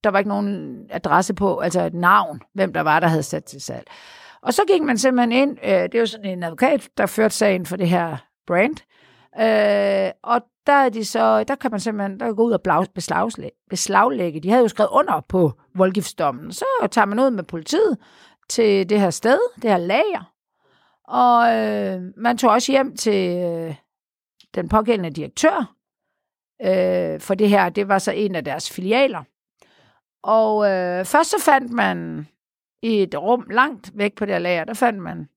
der 0.03 0.09
var 0.09 0.19
ikke 0.19 0.29
nogen 0.29 0.79
adresse 0.89 1.33
på, 1.33 1.59
altså 1.59 1.81
et 1.81 1.93
navn, 1.93 2.41
hvem 2.53 2.73
der 2.73 2.81
var, 2.81 2.99
der 2.99 3.07
havde 3.07 3.23
sat 3.23 3.43
til 3.43 3.61
salg. 3.61 3.87
Og 4.41 4.53
så 4.53 4.61
gik 4.67 4.81
man 4.81 4.97
simpelthen 4.97 5.31
ind, 5.31 5.57
øh, 5.63 5.71
det 5.71 5.95
er 5.95 5.99
jo 5.99 6.05
sådan 6.05 6.25
en 6.25 6.43
advokat, 6.43 6.89
der 6.97 7.05
førte 7.05 7.35
sagen 7.35 7.65
for 7.65 7.75
det 7.75 7.89
her 7.89 8.17
brand, 8.47 8.75
øh, 9.39 10.11
og 10.23 10.41
der, 10.67 10.73
er 10.73 10.89
de 10.89 11.05
så, 11.05 11.43
der 11.43 11.55
kan 11.55 11.71
man 11.71 11.79
simpelthen 11.79 12.19
der 12.19 12.33
gå 12.33 12.43
ud 12.43 12.51
og 12.51 12.61
blag- 12.61 12.93
beslaglægge, 12.95 13.57
beslaglægge. 13.69 14.39
De 14.39 14.49
havde 14.49 14.61
jo 14.61 14.67
skrevet 14.67 14.89
under 14.91 15.21
på 15.29 15.51
voldgiftsdommen. 15.75 16.51
Så 16.51 16.65
tager 16.91 17.05
man 17.05 17.19
ud 17.19 17.29
med 17.29 17.43
politiet 17.43 17.97
til 18.49 18.89
det 18.89 18.99
her 18.99 19.09
sted, 19.09 19.39
det 19.61 19.69
her 19.69 19.77
lager, 19.77 20.33
og 21.07 21.55
øh, 21.55 22.01
man 22.17 22.37
tog 22.37 22.51
også 22.51 22.71
hjem 22.71 22.95
til 22.97 23.37
øh, 23.37 23.75
den 24.55 24.69
pågældende 24.69 25.09
direktør, 25.09 25.75
øh, 26.61 27.19
for 27.19 27.33
det 27.33 27.49
her, 27.49 27.69
det 27.69 27.87
var 27.87 27.99
så 27.99 28.11
en 28.11 28.35
af 28.35 28.45
deres 28.45 28.71
filialer. 28.71 29.23
Og 30.23 30.69
øh, 30.69 31.05
først 31.05 31.29
så 31.29 31.41
fandt 31.45 31.71
man 31.71 32.27
i 32.81 33.03
et 33.03 33.15
rum 33.15 33.47
langt 33.49 33.91
væk 33.93 34.15
på 34.15 34.25
det 34.25 34.33
her 34.33 34.39
lager, 34.39 34.63
der 34.63 34.73
fandt 34.73 34.99
man 34.99 35.29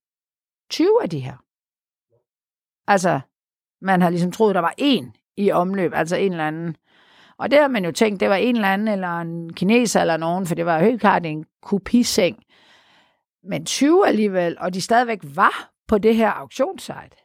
20 0.71 1.03
af 1.03 1.11
de 1.11 1.21
her. 1.21 1.37
Altså, 2.87 3.21
man 3.81 4.03
har 4.03 4.11
ligesom 4.11 4.33
troet, 4.33 4.55
der 4.55 4.61
var 4.61 4.75
en 4.79 5.15
i 5.37 5.51
omløb, 5.51 5.93
altså 5.95 6.17
en 6.17 6.33
eller 6.33 6.47
anden. 6.47 6.77
Og 7.37 7.51
det 7.51 7.59
har 7.59 7.69
man 7.69 7.85
jo 7.85 7.93
tænkt, 7.93 8.21
det 8.21 8.29
var 8.29 8.37
en 8.37 8.55
eller 8.57 8.69
anden, 8.69 8.89
eller 8.89 9.21
en 9.21 9.53
kineser 9.53 10.01
eller 10.01 10.17
nogen, 10.17 10.47
for 10.47 10.55
det 10.55 10.67
var 10.67 10.79
helt 10.79 11.01
klart 11.01 11.27
en 11.27 11.45
kopiseng. 11.63 12.43
Men 13.45 13.67
20 13.67 14.07
alligevel, 14.07 14.57
og 14.59 14.75
de 14.75 14.81
stadigvæk 14.81 15.21
var 15.23 15.71
på 15.89 15.99
det 15.99 16.17
her 16.17 16.31
auktionssite. 16.31 17.17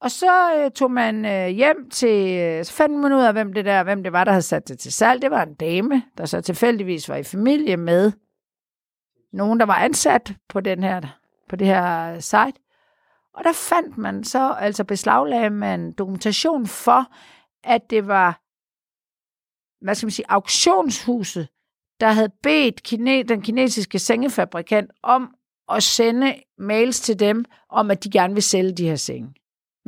Og 0.00 0.10
så 0.10 0.56
øh, 0.56 0.70
tog 0.70 0.90
man 0.90 1.24
øh, 1.24 1.48
hjem 1.48 1.90
til, 1.90 2.38
øh, 2.38 2.64
så 2.64 2.72
fandt 2.72 2.98
man 2.98 3.12
ud 3.12 3.20
af, 3.20 3.32
hvem 3.32 3.52
det, 3.52 3.64
der, 3.64 3.82
hvem 3.82 4.02
det 4.02 4.12
var, 4.12 4.24
der 4.24 4.32
havde 4.32 4.42
sat 4.42 4.68
det 4.68 4.78
til 4.78 4.92
salg. 4.92 5.22
Det 5.22 5.30
var 5.30 5.42
en 5.42 5.54
dame, 5.54 6.02
der 6.18 6.26
så 6.26 6.40
tilfældigvis 6.40 7.08
var 7.08 7.16
i 7.16 7.22
familie 7.22 7.76
med 7.76 8.12
nogen, 9.32 9.60
der 9.60 9.66
var 9.66 9.76
ansat 9.76 10.34
på, 10.48 10.60
den 10.60 10.82
her, 10.82 11.00
på 11.48 11.56
det 11.56 11.66
her 11.66 12.14
øh, 12.14 12.20
site. 12.20 12.60
Og 13.34 13.44
der 13.44 13.52
fandt 13.52 13.98
man 13.98 14.24
så, 14.24 14.52
altså 14.52 14.84
beslaglagde 14.84 15.50
man 15.50 15.92
dokumentation 15.92 16.66
for, 16.66 17.06
at 17.64 17.90
det 17.90 18.06
var, 18.06 18.40
hvad 19.84 19.94
skal 19.94 20.06
man 20.06 20.10
sige, 20.10 20.30
auktionshuset, 20.30 21.48
der 22.00 22.08
havde 22.08 22.32
bedt 22.42 22.82
kine, 22.82 23.22
den 23.22 23.42
kinesiske 23.42 23.98
sengefabrikant 23.98 24.90
om 25.02 25.34
at 25.68 25.82
sende 25.82 26.34
mails 26.58 27.00
til 27.00 27.18
dem, 27.18 27.44
om 27.68 27.90
at 27.90 28.04
de 28.04 28.10
gerne 28.10 28.34
vil 28.34 28.42
sælge 28.42 28.72
de 28.72 28.88
her 28.88 28.96
senge. 28.96 29.34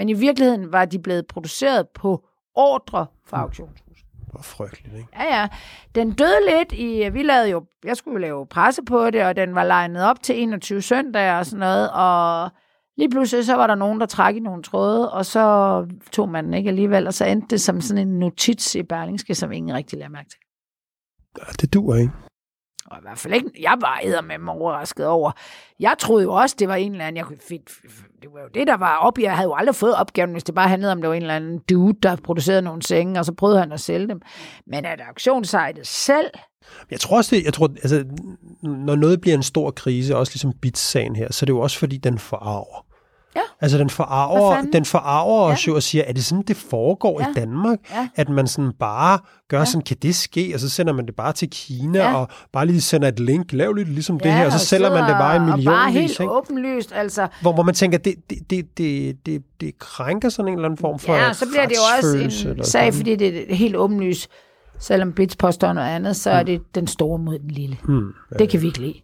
Men 0.01 0.09
i 0.09 0.13
virkeligheden 0.13 0.73
var 0.73 0.85
de 0.85 0.99
blevet 0.99 1.27
produceret 1.27 1.89
på 1.89 2.27
ordre 2.55 3.07
fra 3.27 3.41
auktionshuset. 3.41 4.07
Hvor 4.33 4.43
frygteligt, 4.43 4.97
ikke? 4.97 5.09
Ja, 5.17 5.41
ja. 5.41 5.49
Den 5.95 6.13
døde 6.13 6.39
lidt 6.49 6.73
i, 6.73 7.09
vi 7.13 7.23
lavede 7.23 7.51
jo, 7.51 7.65
jeg 7.85 7.97
skulle 7.97 8.21
lave 8.21 8.47
presse 8.47 8.83
på 8.83 9.11
det, 9.11 9.25
og 9.25 9.37
den 9.37 9.55
var 9.55 9.65
legnet 9.65 10.05
op 10.05 10.23
til 10.23 10.43
21 10.43 10.83
søndage 10.83 11.39
og 11.39 11.47
sådan 11.47 11.59
noget, 11.59 11.91
og 11.93 12.51
lige 12.97 13.11
pludselig 13.11 13.45
så 13.45 13.55
var 13.55 13.67
der 13.67 13.75
nogen, 13.75 14.01
der 14.01 14.07
trak 14.07 14.37
i 14.37 14.41
nogle 14.41 14.63
tråde, 14.63 15.13
og 15.13 15.27
så 15.27 15.87
tog 16.13 16.29
man 16.29 16.45
den 16.45 16.55
ikke 16.55 16.69
alligevel, 16.69 17.07
og 17.07 17.15
så 17.15 17.25
endte 17.25 17.47
det 17.51 17.61
som 17.61 17.81
sådan 17.81 18.09
en 18.09 18.19
notits 18.19 18.75
i 18.75 18.83
Berlingske, 18.83 19.35
som 19.35 19.53
ingen 19.53 19.77
rigtig 19.77 19.99
lagde 19.99 20.13
mærke 20.13 20.31
til. 20.31 20.39
Det 21.61 21.75
dur 21.75 21.95
ikke. 21.95 22.13
Og 22.87 22.99
i 22.99 23.03
hvert 23.03 23.19
fald 23.19 23.35
ikke, 23.35 23.51
jeg 23.61 23.77
var 23.81 24.21
med 24.21 24.39
mig 24.39 24.55
overrasket 24.55 25.07
over. 25.07 25.33
Jeg 25.81 25.95
troede 25.99 26.25
jo 26.25 26.33
også, 26.33 26.57
det 26.59 26.69
var 26.69 26.75
en 26.75 26.93
eller 26.93 27.05
anden, 27.05 27.17
jeg 27.17 27.27
kunne, 27.27 27.39
fedt, 27.49 27.71
det 28.23 28.31
var 28.33 28.41
jo 28.41 28.49
det, 28.55 28.67
der 28.67 28.77
var 28.77 28.97
op. 28.97 29.19
Jeg 29.19 29.37
havde 29.37 29.49
jo 29.49 29.55
aldrig 29.55 29.75
fået 29.75 29.95
opgaven, 29.95 30.33
hvis 30.33 30.45
det 30.45 30.55
bare 30.55 30.69
handlede 30.69 30.93
om, 30.93 31.01
det 31.01 31.09
var 31.09 31.15
en 31.15 31.23
eller 31.23 31.37
anden 31.37 31.59
dude, 31.71 31.99
der 32.03 32.17
producerede 32.17 32.63
nogle 32.63 32.83
senge, 32.83 33.21
og 33.21 33.25
så 33.25 33.33
prøvede 33.33 33.59
han 33.59 33.73
at 33.73 33.81
sælge 33.81 34.09
dem. 34.09 34.21
Men 34.67 34.85
at 34.85 35.01
auktionssejtet 35.09 35.87
selv, 35.87 36.31
Jeg 36.91 37.01
tror 37.01 37.17
også, 37.17 37.37
det, 37.37 37.45
jeg 37.45 37.55
tror, 37.55 37.69
altså, 37.69 38.05
når 38.63 38.97
noget 38.97 39.21
bliver 39.21 39.37
en 39.37 39.43
stor 39.43 39.71
krise, 39.71 40.17
også 40.17 40.33
ligesom 40.35 40.53
bitsagen 40.63 41.17
her, 41.17 41.33
så 41.33 41.45
er 41.45 41.47
det 41.47 41.53
jo 41.53 41.61
også, 41.61 41.79
fordi 41.79 41.97
den 41.97 42.19
forarver. 42.19 42.87
Ja. 43.37 43.41
Altså, 43.61 43.79
den 43.79 43.91
forarver, 43.91 44.63
den 44.73 44.85
forarver 44.85 45.47
Ja. 45.47 45.53
os 45.53 45.67
jo 45.69 45.75
og 45.75 45.83
siger, 45.83 46.05
er 46.07 46.13
det 46.13 46.25
sådan, 46.25 46.45
det 46.49 46.57
foregår 46.57 47.21
Ja. 47.21 47.27
i 47.31 47.33
Danmark? 47.35 47.79
Ja. 47.91 48.09
At 48.17 48.29
man 48.29 48.47
sådan 48.47 48.73
bare 48.79 49.19
gør 49.49 49.59
Ja. 49.59 49.65
sådan, 49.65 49.81
kan 49.83 49.97
det 50.03 50.15
ske? 50.15 50.51
Og 50.55 50.61
så 50.61 50.69
sender 50.69 50.93
man 50.93 51.07
det 51.07 51.17
bare 51.17 51.33
til 51.33 51.51
Kina, 51.51 51.99
Ja. 51.99 52.15
og 52.15 52.29
bare 52.53 52.67
lige 52.67 52.81
sender 52.81 53.09
et 53.09 53.21
link, 53.21 53.53
lav 53.53 53.73
lidt 53.73 53.89
ligesom 53.89 54.21
det 54.21 54.33
her, 54.33 54.47
og 54.47 54.53
så 54.53 54.59
sælger 54.59 54.91
man 54.91 55.03
det 55.09 55.17
bare 55.19 55.37
i 55.37 55.39
Og 55.39 55.47
bare 55.47 55.57
millionvis. 55.57 55.95
helt 55.95 56.21
Ikke? 56.21 56.33
åbenlyst, 56.33 56.93
altså. 56.95 57.27
Hvor, 57.41 57.53
hvor 57.53 57.63
man 57.63 57.75
tænker, 57.75 57.99
det, 57.99 58.15
det, 58.31 58.51
det, 58.51 58.79
det, 58.79 59.17
det, 59.27 59.43
det 59.61 59.79
krænker 59.79 60.29
sådan 60.29 60.49
en 60.49 60.55
eller 60.59 60.69
anden 60.69 60.79
form 60.79 60.99
for 60.99 61.15
Ja, 61.15 61.33
så 61.33 61.47
bliver 61.51 61.67
det 61.67 61.77
jo 61.77 61.83
også 61.99 62.49
en 62.59 62.65
sag, 62.65 62.95
fordi 62.95 63.17
det 63.17 63.51
er 63.53 63.55
helt 63.55 63.77
åbenlyst. 63.77 64.29
Selvom 64.79 65.13
Bits 65.13 65.37
påstår 65.37 65.73
noget 65.73 65.89
andet, 65.89 66.17
så 66.17 66.31
er 66.31 66.43
det 66.43 66.61
den 66.75 66.87
store 66.87 67.19
mod 67.19 67.39
den 67.39 67.51
lille. 67.51 67.77
Hmm, 67.85 68.09
ja, 68.33 68.37
Det 68.39 68.49
kan 68.49 68.63
vi 68.63 68.67
ikke 68.67 68.79
lide. 68.81 68.95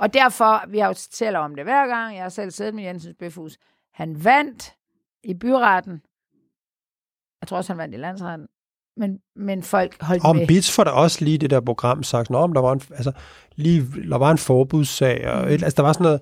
Og 0.00 0.14
derfor, 0.14 0.62
vi 0.68 0.78
har 0.78 0.86
jo 0.88 0.94
talt 1.12 1.36
om 1.36 1.54
det 1.54 1.64
hver 1.64 1.86
gang, 1.86 2.14
jeg 2.14 2.22
har 2.22 2.28
selv 2.28 2.50
siddet 2.50 2.74
med 2.74 2.84
Jensens 2.84 3.16
Bøfhus, 3.18 3.58
han 3.94 4.24
vandt 4.24 4.72
i 5.24 5.34
byretten. 5.34 6.00
Jeg 7.40 7.48
tror 7.48 7.56
også, 7.56 7.72
han 7.72 7.78
vandt 7.78 7.94
i 7.94 7.98
landsretten. 7.98 8.46
Men, 8.96 9.18
men 9.36 9.62
folk 9.62 10.02
holdt 10.02 10.24
Om 10.24 10.36
med. 10.36 10.46
Bits 10.46 10.74
får 10.76 10.84
der 10.84 10.90
også 10.90 11.24
lige 11.24 11.38
det 11.38 11.50
der 11.50 11.60
program 11.60 12.02
sagt, 12.02 12.30
om 12.30 12.52
der 12.52 12.60
var 12.60 12.72
en, 12.72 12.80
altså, 12.90 13.12
lige, 13.56 13.86
der 14.10 14.16
var 14.18 14.30
en 14.30 14.38
forbudssag, 14.38 15.28
og 15.32 15.52
et, 15.52 15.62
altså 15.62 15.76
der 15.76 15.82
var 15.82 15.92
sådan 15.92 16.04
noget, 16.04 16.20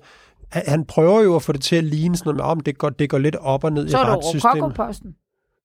han, 0.51 0.63
han 0.67 0.85
prøver 0.85 1.21
jo 1.21 1.35
at 1.35 1.41
få 1.43 1.51
det 1.51 1.61
til 1.61 1.75
at 1.75 1.83
ligne 1.83 2.15
sådan 2.17 2.27
noget 2.29 2.37
med, 2.37 2.45
om 2.45 2.59
det 2.59 2.77
går, 2.77 2.89
det 2.89 3.09
går 3.09 3.17
lidt 3.17 3.35
op 3.35 3.63
og 3.63 3.71
ned 3.73 3.89
Så 3.89 3.97
i 3.97 4.01
er 4.01 4.05
du 4.05 4.11
retssystemet. 4.11 4.55
Rokokoposten. 4.63 5.15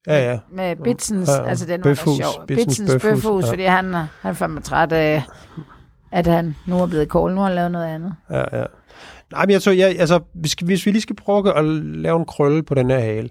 Ja, 0.06 0.30
ja. 0.32 0.38
med 0.50 0.76
Bitsens, 0.76 1.28
Ja, 1.28 1.34
ja, 1.42 1.48
altså 1.48 1.66
den 1.66 1.82
Bøfhus. 1.82 2.18
var 2.20 2.26
da 2.26 2.32
sjov. 2.32 2.46
Bitsens 2.46 2.66
Bitsens 2.66 2.90
Bøfhus, 2.92 3.10
Bøfhus, 3.22 3.44
ja. 3.44 3.50
fordi 3.50 3.62
han, 3.62 3.94
er- 3.94 4.06
han 4.20 4.30
er 4.30 4.32
fandme 4.34 4.60
træt 4.60 4.92
af, 4.92 5.22
at 6.14 6.26
han 6.26 6.56
nu 6.66 6.78
er 6.82 6.86
blevet 6.86 7.08
kold. 7.08 7.34
Nu 7.34 7.40
har 7.40 7.46
han 7.46 7.54
lavet 7.54 7.70
noget 7.72 7.86
andet. 7.86 8.14
Ja, 8.30 8.58
ja. 8.58 8.64
Nej, 9.32 9.46
men 9.46 9.50
jeg 9.52 9.62
tror, 9.62 9.72
jeg, 9.72 9.96
altså, 9.98 10.20
hvis, 10.34 10.52
hvis 10.52 10.86
vi 10.86 10.90
lige 10.90 11.02
skal 11.02 11.16
prøve 11.16 11.58
at 11.58 11.64
lave 11.84 12.18
en 12.18 12.26
krølle 12.26 12.62
på 12.62 12.74
den 12.74 12.90
her 12.90 12.98
hale, 12.98 13.30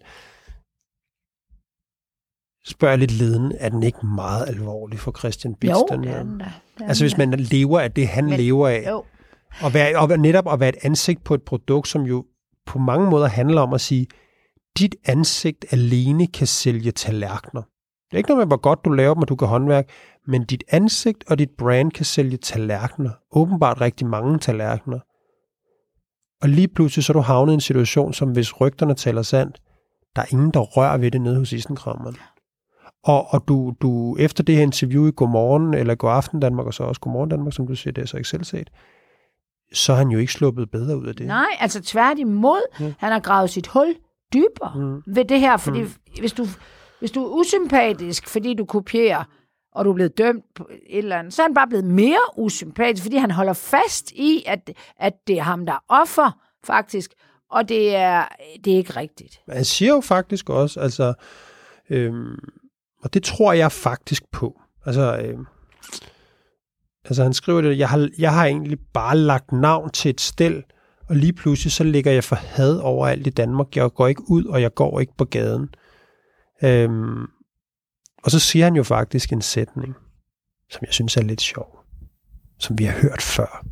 spørger 2.66 2.96
lidt 2.96 3.12
leden, 3.12 3.52
er 3.60 3.70
den 3.70 3.84
ikke 3.84 4.06
meget 4.06 4.48
alvorlig 4.48 5.00
for 5.00 5.12
Christian 5.20 5.56
Bitz? 5.56 5.72
Jo, 5.72 5.88
den 5.92 6.04
her? 6.04 6.16
er 6.16 6.24
den 6.24 6.42
er 6.42 6.88
Altså, 6.88 7.04
den 7.04 7.10
hvis 7.12 7.18
man 7.18 7.40
lever 7.40 7.80
af 7.80 7.92
det, 7.92 8.08
han 8.08 8.26
Men- 8.26 8.34
lever 8.34 8.68
af. 8.68 8.86
Jo, 8.90 9.04
og, 9.62 9.74
være, 9.74 9.98
og 9.98 10.20
netop 10.20 10.54
at 10.54 10.60
være 10.60 10.70
et 10.70 10.78
ansigt 10.84 11.24
på 11.24 11.34
et 11.34 11.42
produkt, 11.42 11.88
som 11.88 12.02
jo 12.02 12.26
på 12.66 12.80
mange 12.80 13.10
måder 13.10 13.28
handler 13.28 13.62
om 13.62 13.74
at 13.74 13.82
sige, 13.82 14.08
dit 14.80 14.96
ansigt 15.06 15.66
alene 15.72 16.28
kan 16.28 16.48
sælge 16.48 16.92
tallerkener. 16.92 17.62
Det 18.14 18.18
er 18.18 18.20
ikke 18.20 18.30
noget 18.30 18.48
med, 18.48 18.48
hvor 18.48 18.62
godt 18.62 18.86
du 18.86 18.90
laver 18.90 19.14
dem, 19.14 19.22
og 19.22 19.30
du 19.30 19.36
kan 19.36 19.48
håndværk, 19.48 19.90
men 20.28 20.44
dit 20.46 20.64
ansigt 20.72 21.24
og 21.28 21.40
dit 21.40 21.50
brand 21.58 21.92
kan 21.92 22.06
sælge 22.06 22.38
tallerkener. 22.38 23.10
Åbenbart 23.32 23.82
rigtig 23.82 24.08
mange 24.08 24.40
tallerkener. 24.40 25.00
Og 26.42 26.50
lige 26.50 26.68
pludselig 26.68 27.04
så 27.04 27.12
er 27.12 27.14
du 27.14 27.20
havnet 27.20 27.52
i 27.52 27.54
en 27.54 27.62
situation, 27.62 28.14
som 28.14 28.32
hvis 28.32 28.62
rygterne 28.62 28.94
taler 28.94 29.22
sandt, 29.22 29.62
der 30.16 30.22
er 30.22 30.26
ingen, 30.32 30.52
der 30.52 30.60
rører 30.60 30.98
ved 30.98 31.12
det 31.12 31.22
nede 31.22 31.38
hos 31.38 31.54
isenkrammeren. 31.54 32.16
Og, 33.04 33.34
og 33.34 33.44
du, 33.48 33.74
du, 33.82 34.16
efter 34.20 34.44
det 34.44 34.56
her 34.56 34.64
interview 34.64 35.08
i 35.08 35.12
Godmorgen, 35.16 35.74
eller 35.74 35.96
Godaften 35.96 36.40
Danmark, 36.40 36.66
og 36.66 36.74
så 36.74 36.84
også 36.84 37.02
Godmorgen 37.02 37.30
Danmark, 37.30 37.54
som 37.54 37.68
du 37.68 37.76
siger, 37.76 37.94
det 37.94 38.02
er 38.02 38.06
så 38.06 38.18
ikke 38.18 38.30
selv 38.30 38.44
set, 38.44 38.70
så 39.74 39.94
er 39.94 39.98
han 39.98 40.10
jo 40.10 40.20
ikke 40.20 40.34
sluppet 40.34 40.72
bedre 40.72 40.98
ud 40.98 41.08
af 41.08 41.16
det. 41.16 41.28
Nej, 41.28 41.58
altså 41.60 41.82
tværtimod. 41.82 42.62
Ja. 42.80 42.94
Han 42.98 43.12
har 43.12 43.20
gravet 43.20 43.50
sit 43.50 43.68
hul 43.68 43.96
dybere 44.34 44.72
Mm. 44.76 45.02
ved 45.16 45.26
det 45.26 45.40
her, 45.40 45.58
fordi 45.58 45.80
hvis, 46.20 46.34
du, 46.34 46.46
hvis 47.04 47.12
du 47.12 47.26
er 47.26 47.30
usympatisk, 47.30 48.28
fordi 48.28 48.54
du 48.54 48.66
kopierer, 48.66 49.24
og 49.72 49.86
du 49.86 49.90
er 49.90 49.94
blevet 49.94 50.18
dømt 50.18 50.46
på 50.56 50.68
et 50.72 50.98
eller 50.98 51.18
andet, 51.18 51.34
så 51.34 51.42
er 51.42 51.48
han 51.48 51.54
bare 51.54 51.68
blevet 51.68 51.86
mere 51.86 52.38
usympatisk, 52.38 53.04
fordi 53.04 53.18
han 53.18 53.32
holder 53.32 53.54
fast 53.54 54.12
i, 54.12 54.44
at, 54.48 54.72
at 55.00 55.14
det 55.28 55.38
er 55.38 55.42
ham, 55.42 55.66
der 55.66 55.74
er 55.74 55.84
offer, 55.88 56.32
faktisk, 56.64 57.14
og 57.52 57.70
det 57.70 57.96
er, 57.96 58.28
det 58.66 58.74
er 58.74 58.78
ikke 58.78 58.96
rigtigt. 58.96 59.42
Han 59.50 59.66
siger 59.66 59.94
jo 59.94 60.02
faktisk 60.02 60.50
også, 60.50 60.80
altså, 60.80 61.14
øhm, 61.90 62.40
og 63.02 63.14
det 63.14 63.24
tror 63.24 63.54
jeg 63.54 63.72
faktisk 63.72 64.24
på. 64.32 64.62
Altså, 64.86 65.18
øhm, 65.18 65.46
altså 67.06 67.24
han 67.24 67.34
skriver 67.34 67.62
det, 67.62 67.78
jeg 67.78 67.90
har, 67.90 68.10
jeg 68.18 68.34
har 68.34 68.46
egentlig 68.46 68.78
bare 68.94 69.18
lagt 69.18 69.52
navn 69.52 69.90
til 69.90 70.10
et 70.10 70.22
stel, 70.22 70.64
og 71.10 71.16
lige 71.16 71.34
pludselig 71.34 71.72
så 71.72 71.84
ligger 71.84 72.12
jeg 72.12 72.24
for 72.24 72.36
had 72.36 72.80
overalt 72.80 73.28
i 73.28 73.30
Danmark. 73.30 73.76
Jeg 73.76 73.94
går 73.94 74.08
ikke 74.08 74.24
ud, 74.30 74.46
og 74.46 74.62
jeg 74.62 74.74
går 74.74 75.00
ikke 75.00 75.14
på 75.18 75.26
gaden. 75.26 75.70
Øhm, 76.66 77.22
og 78.24 78.32
så 78.32 78.40
siger 78.40 78.66
han 78.66 78.76
jo 78.76 78.84
faktisk 78.84 79.34
en 79.34 79.42
sætning, 79.42 79.96
som 80.70 80.80
jeg 80.86 80.94
synes 80.94 81.18
er 81.18 81.22
lidt 81.22 81.42
sjov, 81.42 81.80
som 82.60 82.78
vi 82.80 82.84
har 82.84 83.00
hørt 83.02 83.22
før. 83.22 83.66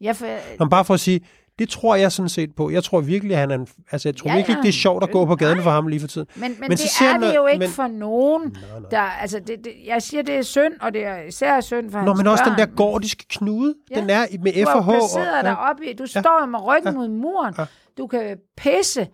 Ja, 0.00 0.12
for, 0.12 0.26
Men 0.58 0.70
bare 0.70 0.84
for 0.84 0.94
at 0.94 1.00
sige, 1.00 1.20
det 1.58 1.68
tror 1.68 1.94
jeg 1.96 2.12
sådan 2.12 2.28
set 2.28 2.54
på. 2.56 2.70
Jeg 2.70 2.84
tror 2.84 3.00
virkelig, 3.00 3.32
at 3.34 3.40
han 3.40 3.50
er 3.50 3.54
en, 3.54 3.66
altså 3.92 4.08
jeg 4.08 4.16
tror 4.16 4.28
Ja, 4.28 4.32
ja, 4.32 4.36
virkelig 4.38 4.54
ja. 4.54 4.58
ikke, 4.58 4.62
det 4.66 4.68
er 4.68 4.78
sjovt 4.80 5.02
at 5.04 5.10
gå 5.10 5.24
på 5.26 5.36
gaden 5.36 5.56
Nej. 5.56 5.62
for 5.64 5.70
ham 5.70 5.86
lige 5.86 6.00
for 6.00 6.06
tiden. 6.08 6.26
men, 6.34 6.42
men, 6.50 6.60
Men 6.60 6.70
det 6.70 6.84
er 7.00 7.18
det 7.18 7.34
jo 7.36 7.46
ikke 7.46 7.58
men- 7.58 7.68
for 7.70 7.86
nogen. 7.86 8.42
Nej, 8.42 8.80
nej. 8.80 8.90
Der, 8.90 9.00
altså, 9.00 9.38
det, 9.38 9.58
det, 9.64 9.72
jeg 9.86 10.02
siger, 10.02 10.22
det 10.22 10.34
er 10.34 10.42
synd, 10.42 10.72
og 10.80 10.92
det 10.92 11.04
er 11.04 11.22
især 11.22 11.60
synd 11.60 11.90
for 11.90 11.98
Nå, 12.02 12.06
hans 12.06 12.18
men 12.18 12.26
også 12.26 12.44
den 12.44 12.52
børn. 12.56 12.68
der 12.68 12.74
gård, 12.74 13.02
de 13.02 13.08
skal 13.08 13.26
knude. 13.28 13.74
Ja. 13.90 14.00
Den 14.00 14.10
er 14.10 14.26
med 14.42 14.52
Du 14.64 14.68
har 14.68 14.76
jo 14.76 14.82
FH. 14.82 14.88
placeret 14.88 15.44
dig 15.44 15.58
op 15.58 15.76
i, 15.84 15.92
du 15.92 16.06
står 16.06 16.40
jo 16.40 16.46
med 16.46 16.64
ryggen 16.64 16.94
mod 16.94 17.08
muren. 17.08 17.54
Ja. 17.58 17.64
Du 17.98 18.06
kan 18.06 18.38
pisse, 18.56 19.08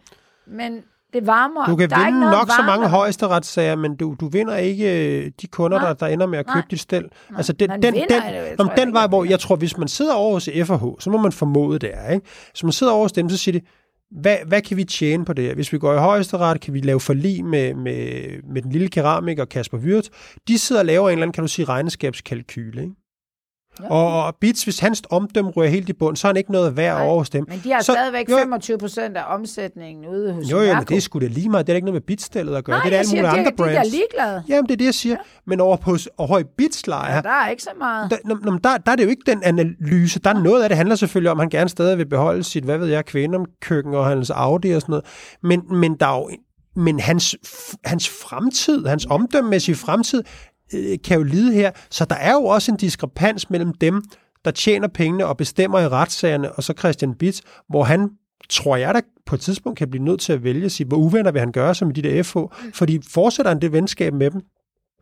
men 0.46 0.82
det 1.12 1.26
varmer. 1.26 1.66
Du 1.66 1.76
kan 1.76 1.90
der 1.90 1.96
er 1.96 2.04
vinde 2.04 2.20
nok 2.20 2.50
så 2.50 2.62
mange 2.66 2.88
højesteretssager, 2.88 3.76
men 3.76 3.96
du, 3.96 4.16
du 4.20 4.28
vinder 4.28 4.56
ikke 4.56 5.18
øh, 5.18 5.30
de 5.42 5.46
kunder, 5.46 5.78
Nej. 5.78 5.86
der, 5.88 5.94
der 5.94 6.06
ender 6.06 6.26
med 6.26 6.38
at 6.38 6.46
købe 6.46 6.58
Nej. 6.58 6.66
dit 6.70 6.80
stel. 6.80 7.04
Altså 7.36 7.52
den, 7.52 7.70
den, 7.70 7.82
den, 7.82 7.94
det 7.94 8.60
om 8.60 8.70
den 8.76 8.88
ikke, 8.88 8.92
vej, 8.92 9.06
hvor 9.06 9.24
jeg 9.24 9.40
tror, 9.40 9.56
hvis 9.56 9.78
man 9.78 9.88
sidder 9.88 10.14
over 10.14 10.32
hos 10.32 10.48
FH, 10.64 11.00
så 11.00 11.10
må 11.10 11.18
man 11.18 11.32
formode 11.32 11.78
det 11.78 11.90
er. 11.94 12.10
Ikke? 12.10 12.26
Så 12.54 12.66
man 12.66 12.72
sidder 12.72 12.92
over 12.92 13.02
hos 13.02 13.12
dem, 13.12 13.30
så 13.30 13.36
siger 13.36 13.60
de, 13.60 13.66
hvad, 14.20 14.36
hvad 14.46 14.60
kan 14.62 14.76
vi 14.76 14.84
tjene 14.84 15.24
på 15.24 15.32
det 15.32 15.44
her? 15.44 15.54
Hvis 15.54 15.72
vi 15.72 15.78
går 15.78 15.94
i 15.94 15.98
højesteret, 15.98 16.60
kan 16.60 16.74
vi 16.74 16.80
lave 16.80 17.00
forlig 17.00 17.44
med, 17.44 17.74
med, 17.74 18.22
med 18.52 18.62
den 18.62 18.72
lille 18.72 18.88
keramiker 18.88 19.44
Kasper 19.44 19.78
Wirtz. 19.78 20.08
De 20.48 20.58
sidder 20.58 20.82
og 20.82 20.86
laver 20.86 21.08
en 21.08 21.12
eller 21.12 21.22
anden, 21.22 21.32
kan 21.32 21.44
du 21.44 21.48
sige, 21.48 21.64
regnskabskalkyle. 21.64 22.82
Ikke? 22.82 22.94
Ja. 23.82 23.88
Og, 23.90 24.24
og 24.26 24.34
Bits, 24.40 24.64
hvis 24.64 24.78
hans 24.78 25.02
omdømme 25.10 25.50
ryger 25.50 25.70
helt 25.70 25.88
i 25.88 25.92
bund, 25.92 26.16
så 26.16 26.26
er 26.28 26.32
han 26.32 26.36
ikke 26.36 26.52
noget 26.52 26.76
værd 26.76 26.96
Nej. 26.98 27.06
over 27.06 27.18
hos 27.18 27.30
dem. 27.30 27.44
Men 27.48 27.60
de 27.64 27.72
har 27.72 27.80
Så- 27.80 27.92
stadigvæk 27.92 28.30
jo, 28.30 28.36
25 28.38 28.78
procent 28.78 29.16
af 29.16 29.22
omsætningen 29.34 30.06
ude 30.06 30.32
hos 30.32 30.50
Jo, 30.50 30.60
jo, 30.60 30.74
men 30.74 30.84
det 30.84 30.96
er 30.96 31.00
sgu 31.00 31.18
da 31.18 31.26
lige 31.26 31.48
meget. 31.48 31.66
Det 31.66 31.72
er 31.72 31.76
ikke 31.76 31.84
noget 31.86 31.94
med 31.94 32.06
bitstillet 32.06 32.54
at 32.56 32.64
gøre. 32.64 32.76
Nej, 32.76 32.84
det 32.84 32.94
er 32.94 32.98
alle 32.98 33.08
mulige 33.10 33.22
de, 33.24 33.28
andre 33.28 33.44
de 33.44 33.48
er 33.48 33.56
brands. 33.56 33.90
ligeglade. 33.92 34.42
Jamen, 34.48 34.64
det 34.64 34.72
er 34.72 34.76
det, 34.76 34.84
jeg 34.84 34.94
siger. 34.94 35.16
Men 35.46 35.60
over 35.60 35.76
på 35.76 35.96
over 36.18 36.38
i 36.38 36.44
bitslejer, 36.58 37.14
Ja, 37.14 37.20
der 37.20 37.30
er 37.30 37.48
ikke 37.48 37.62
så 37.62 37.70
meget. 37.78 38.10
der, 38.10 38.16
nå, 38.24 38.34
nå, 38.42 38.58
der, 38.64 38.76
der 38.78 38.92
er 38.92 38.96
det 38.96 39.04
jo 39.04 39.08
ikke 39.08 39.22
den 39.26 39.42
analyse. 39.42 40.20
Der 40.20 40.30
er 40.34 40.38
noget 40.42 40.62
af 40.62 40.68
det 40.68 40.76
handler 40.78 40.94
selvfølgelig 40.94 41.30
om, 41.30 41.40
at 41.40 41.42
han 41.42 41.50
gerne 41.50 41.68
stadig 41.68 41.98
vil 41.98 42.06
beholde 42.08 42.42
sit, 42.42 42.64
hvad 42.64 42.78
ved 42.78 42.86
jeg, 42.86 43.04
kvinderkøkken 43.04 43.94
og 43.94 44.06
hans 44.06 44.30
Audi 44.30 44.70
og 44.70 44.80
sådan 44.80 44.92
noget. 44.92 45.04
Men, 45.42 45.78
men 45.80 45.94
der 46.00 46.06
er 46.06 46.16
jo, 46.18 46.30
men 46.76 47.00
hans, 47.00 47.36
hans 47.84 48.08
fremtid, 48.08 48.86
hans 48.86 49.06
omdømmemæssige 49.10 49.74
fremtid, 49.74 50.22
øh, 50.74 50.98
kan 51.04 51.16
jo 51.16 51.22
lide 51.22 51.54
her. 51.54 51.70
Så 51.90 52.04
der 52.04 52.16
er 52.16 52.32
jo 52.32 52.44
også 52.44 52.72
en 52.72 52.76
diskrepans 52.76 53.50
mellem 53.50 53.72
dem, 53.72 54.02
der 54.44 54.50
tjener 54.50 54.88
pengene 54.88 55.26
og 55.26 55.36
bestemmer 55.36 55.80
i 55.80 55.88
retssagerne, 55.88 56.52
og 56.52 56.62
så 56.62 56.74
Christian 56.78 57.14
Bitz, 57.14 57.40
hvor 57.68 57.84
han 57.84 58.10
tror 58.48 58.76
jeg, 58.76 58.94
der 58.94 59.00
på 59.26 59.34
et 59.34 59.40
tidspunkt 59.40 59.78
kan 59.78 59.90
blive 59.90 60.04
nødt 60.04 60.20
til 60.20 60.32
at 60.32 60.44
vælge 60.44 60.70
sig, 60.70 60.86
hvor 60.86 60.96
uvenner 60.96 61.30
vil 61.32 61.40
han 61.40 61.52
gøre 61.52 61.74
sig 61.74 61.86
med 61.86 61.94
de 61.94 62.02
der 62.02 62.22
FH, 62.22 62.38
fordi 62.74 63.00
fortsætter 63.10 63.50
han 63.50 63.60
det 63.60 63.72
venskab 63.72 64.14
med 64.14 64.30
dem, 64.30 64.40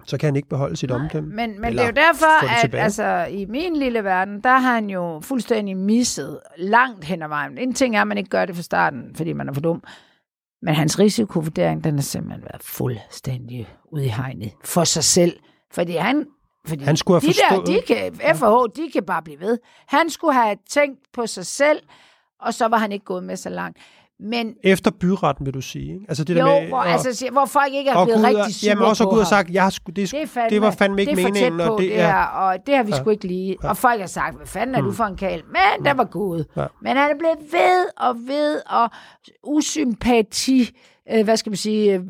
så 0.06 0.18
kan 0.18 0.26
han 0.26 0.36
ikke 0.36 0.48
beholde 0.48 0.76
sit 0.76 0.90
omdømme. 0.90 1.34
Men, 1.34 1.60
men 1.60 1.72
det 1.72 1.80
er 1.80 1.86
jo 1.86 1.92
derfor, 1.92 2.44
at 2.44 2.60
tilbage. 2.60 2.82
altså, 2.82 3.26
i 3.30 3.46
min 3.46 3.76
lille 3.76 4.04
verden, 4.04 4.40
der 4.40 4.58
har 4.58 4.74
han 4.74 4.90
jo 4.90 5.20
fuldstændig 5.22 5.76
misset 5.76 6.40
langt 6.58 7.04
hen 7.04 7.22
ad 7.22 7.28
vejen. 7.28 7.58
En 7.58 7.74
ting 7.74 7.96
er, 7.96 8.00
at 8.00 8.06
man 8.06 8.18
ikke 8.18 8.30
gør 8.30 8.44
det 8.44 8.54
fra 8.54 8.62
starten, 8.62 9.02
fordi 9.16 9.32
man 9.32 9.48
er 9.48 9.52
for 9.52 9.60
dum. 9.60 9.82
Men 10.62 10.74
hans 10.74 10.98
risikovurdering, 10.98 11.84
den 11.84 11.94
har 11.94 12.02
simpelthen 12.02 12.42
været 12.42 12.62
fuldstændig 12.62 13.68
ude 13.92 14.04
i 14.04 14.08
hegnet 14.08 14.52
for 14.64 14.84
sig 14.84 15.04
selv. 15.04 15.32
Fordi 15.72 15.96
han... 15.96 16.26
Fordi 16.66 16.84
Han 16.84 16.96
skulle 16.96 17.20
have 17.20 17.32
de 17.32 17.36
der, 17.36 17.56
forstået- 17.56 17.66
de 17.88 17.94
kan, 17.94 18.36
FH, 18.36 18.76
de 18.82 18.90
kan 18.92 19.02
bare 19.04 19.22
blive 19.22 19.40
ved. 19.40 19.58
Han 19.86 20.10
skulle 20.10 20.34
have 20.34 20.56
tænkt 20.70 20.98
på 21.12 21.26
sig 21.26 21.46
selv, 21.46 21.78
og 22.40 22.54
så 22.54 22.68
var 22.68 22.78
han 22.78 22.92
ikke 22.92 23.04
gået 23.04 23.24
med 23.24 23.36
så 23.36 23.48
langt. 23.48 23.78
Men 24.22 24.54
Efter 24.64 24.90
byretten, 24.90 25.46
vil 25.46 25.54
du 25.54 25.60
sige. 25.60 25.92
Ikke? 25.94 26.04
Altså 26.08 26.24
det 26.24 26.34
jo, 26.34 26.38
der 26.46 26.60
med, 26.60 26.68
hvor, 26.68 26.76
og- 26.78 26.88
altså, 26.88 27.28
hvor 27.32 27.44
folk 27.44 27.72
ikke 27.74 27.90
er 27.90 28.04
blevet 28.04 28.20
Gud, 28.20 28.26
rigtig 28.26 28.54
sure 28.54 28.68
jamen 28.68 28.84
også 28.84 29.04
på 29.04 29.10
Gud 29.10 29.18
har 29.18 29.24
sagt, 29.26 29.50
jeg 29.50 29.62
har 29.62 29.70
sgu, 29.70 29.90
det, 29.90 30.02
er 30.02 30.06
Det, 30.18 30.22
er 30.22 30.26
fandme, 30.26 30.50
det 30.50 30.60
var 30.62 30.70
fandme 30.70 31.00
ikke 31.00 31.16
det 31.16 31.24
er 31.24 31.28
meningen. 31.28 31.58
på 31.66 31.72
og 31.74 31.80
det, 31.80 31.90
det 31.90 31.96
her, 31.96 32.22
og 32.24 32.56
det 32.66 32.76
har 32.76 32.82
vi 32.82 32.92
sgu 32.92 33.10
ikke 33.10 33.26
lige. 33.26 33.56
Og 33.64 33.76
folk 33.76 34.00
har 34.00 34.06
sagt, 34.06 34.36
hvad 34.36 34.46
fanden 34.46 34.74
er 34.76 34.80
du 34.80 34.92
for 34.92 35.04
en 35.04 35.16
kal? 35.16 35.42
Men 35.46 35.86
den 35.86 35.98
var 35.98 36.04
god. 36.04 36.44
Ja. 36.56 36.66
Men 36.82 36.96
han 36.96 37.10
er 37.10 37.18
blevet 37.18 37.38
ved 37.52 37.86
og 37.96 38.14
ved, 38.26 38.60
og 38.66 38.90
usympati, 39.44 40.70
øh, 41.12 41.24
hvad 41.24 41.36
skal 41.36 41.50
man 41.50 41.56
sige, 41.56 41.94
øh, 41.94 42.00
mm, 42.00 42.06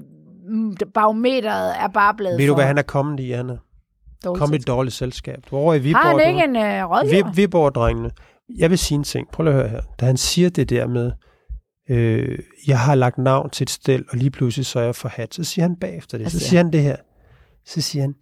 barometeret 0.94 1.74
er 1.80 1.88
bare 1.88 2.14
blevet 2.14 2.38
Ved 2.38 2.46
du, 2.46 2.50
for 2.50 2.54
hvad 2.54 2.64
han 2.66 2.78
er 2.78 2.82
kommet 2.82 3.20
i, 3.20 3.32
er 3.32 3.42
dårligt 3.42 4.38
kommet 4.38 4.58
i 4.58 4.60
et 4.60 4.66
dårligt 4.66 4.94
selskab. 4.94 5.38
Over 5.52 5.74
i 5.74 5.78
Viborg. 5.78 6.02
Har 6.02 6.18
han 6.18 6.28
ikke 6.28 6.44
en 6.44 6.56
øh, 6.56 6.90
rådgiver? 6.90 7.30
Vi- 7.30 7.42
Viborg-drengene. 7.42 8.10
Jeg 8.58 8.70
vil 8.70 8.78
sige 8.78 8.96
en 8.98 9.04
ting. 9.04 9.28
Prøv 9.32 9.44
lige 9.44 9.54
at 9.54 9.60
høre 9.60 9.68
her. 9.68 9.80
Da 10.00 10.04
han 10.06 10.16
siger 10.16 10.50
det 10.50 10.70
der 10.70 10.86
med, 10.86 11.12
øh, 11.90 12.38
jeg 12.66 12.80
har 12.80 12.94
lagt 12.94 13.18
navn 13.18 13.50
til 13.50 13.64
et 13.64 13.70
stel, 13.70 14.04
og 14.10 14.18
lige 14.18 14.30
pludselig 14.30 14.66
så 14.66 14.80
er 14.80 14.84
jeg 14.84 14.94
forhat, 14.94 15.34
så 15.34 15.44
siger 15.44 15.64
han 15.64 15.76
bagefter 15.76 16.18
det. 16.18 16.24
Hvad 16.24 16.30
Så 16.30 16.38
siger 16.40 16.62
han 16.62 16.72
det 16.72 16.82
her. 16.82 16.96
Så 17.66 17.80
siger 17.80 18.02
han, 18.02 18.14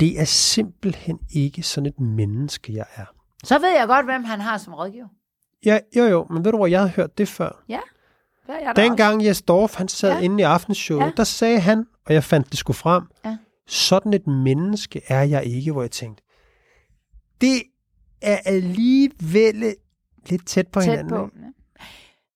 det 0.00 0.20
er 0.20 0.24
simpelthen 0.24 1.18
ikke 1.34 1.62
sådan 1.62 1.86
et 1.86 2.00
menneske, 2.00 2.74
jeg 2.74 2.84
er. 2.96 3.04
Så 3.44 3.58
ved 3.58 3.68
jeg 3.78 3.86
godt, 3.86 4.06
hvem 4.06 4.24
han 4.24 4.40
har 4.40 4.58
som 4.58 4.74
rådgiver. 4.74 5.06
Ja, 5.64 5.78
jo 5.96 6.04
jo, 6.04 6.26
men 6.30 6.44
ved 6.44 6.52
du 6.52 6.58
hvor, 6.58 6.66
jeg 6.66 6.80
havde 6.80 6.90
hørt 6.92 7.18
det 7.18 7.28
før. 7.28 7.62
Det 7.68 7.76
er 8.52 8.58
jeg. 8.60 8.76
Dengang 8.76 9.24
Jes 9.24 9.42
Dorf, 9.42 9.74
han 9.74 9.88
sad 9.88 10.08
Ja. 10.10 10.16
ja. 10.16 10.22
inde 10.24 10.40
i 10.40 10.42
aftenshowet, 10.42 11.00
Ja. 11.00 11.06
ja. 11.06 11.12
der 11.16 11.24
sagde 11.24 11.60
han, 11.60 11.86
og 12.06 12.14
jeg 12.14 12.24
fandt 12.24 12.50
det 12.50 12.58
sgu 12.58 12.72
frem, 12.72 13.02
Ja. 13.24 13.36
sådan 13.66 14.12
et 14.12 14.26
menneske 14.26 15.02
er 15.08 15.22
jeg 15.22 15.44
ikke, 15.44 15.72
hvor 15.72 15.82
jeg 15.82 15.90
tænkte, 15.90 16.22
det 17.40 17.62
er 18.22 18.38
alligevel 18.44 19.74
lidt 20.26 20.46
tæt 20.46 20.68
på 20.68 20.80
tæt 20.80 20.88
hinanden. 20.90 21.10
på. 21.10 21.30
Ja. 21.36 21.46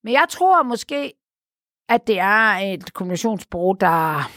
Men 0.05 0.13
jeg 0.13 0.25
tror 0.31 0.63
måske, 0.63 1.13
at 1.89 2.07
det 2.07 2.19
er 2.21 2.53
et 2.75 2.93
kommunikationsbureau, 2.95 3.73
der... 3.73 4.31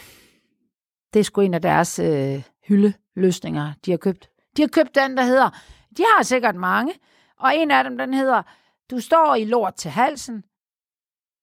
Det 1.12 1.20
er 1.20 1.24
sgu 1.24 1.40
en 1.40 1.54
af 1.54 1.62
deres 1.62 1.98
øh, 1.98 2.42
hyldeløsninger, 2.68 3.72
de 3.86 3.90
har 3.90 3.98
købt. 3.98 4.28
De 4.56 4.62
har 4.62 4.68
købt 4.68 4.94
den, 4.94 5.16
der 5.16 5.22
hedder... 5.22 5.50
De 5.96 6.02
har 6.16 6.22
sikkert 6.22 6.56
mange, 6.56 6.92
og 7.40 7.56
en 7.56 7.70
af 7.70 7.84
dem, 7.84 7.98
den 7.98 8.14
hedder, 8.14 8.42
du 8.90 9.00
står 9.00 9.34
i 9.34 9.44
lort 9.44 9.74
til 9.74 9.90
halsen, 9.90 10.42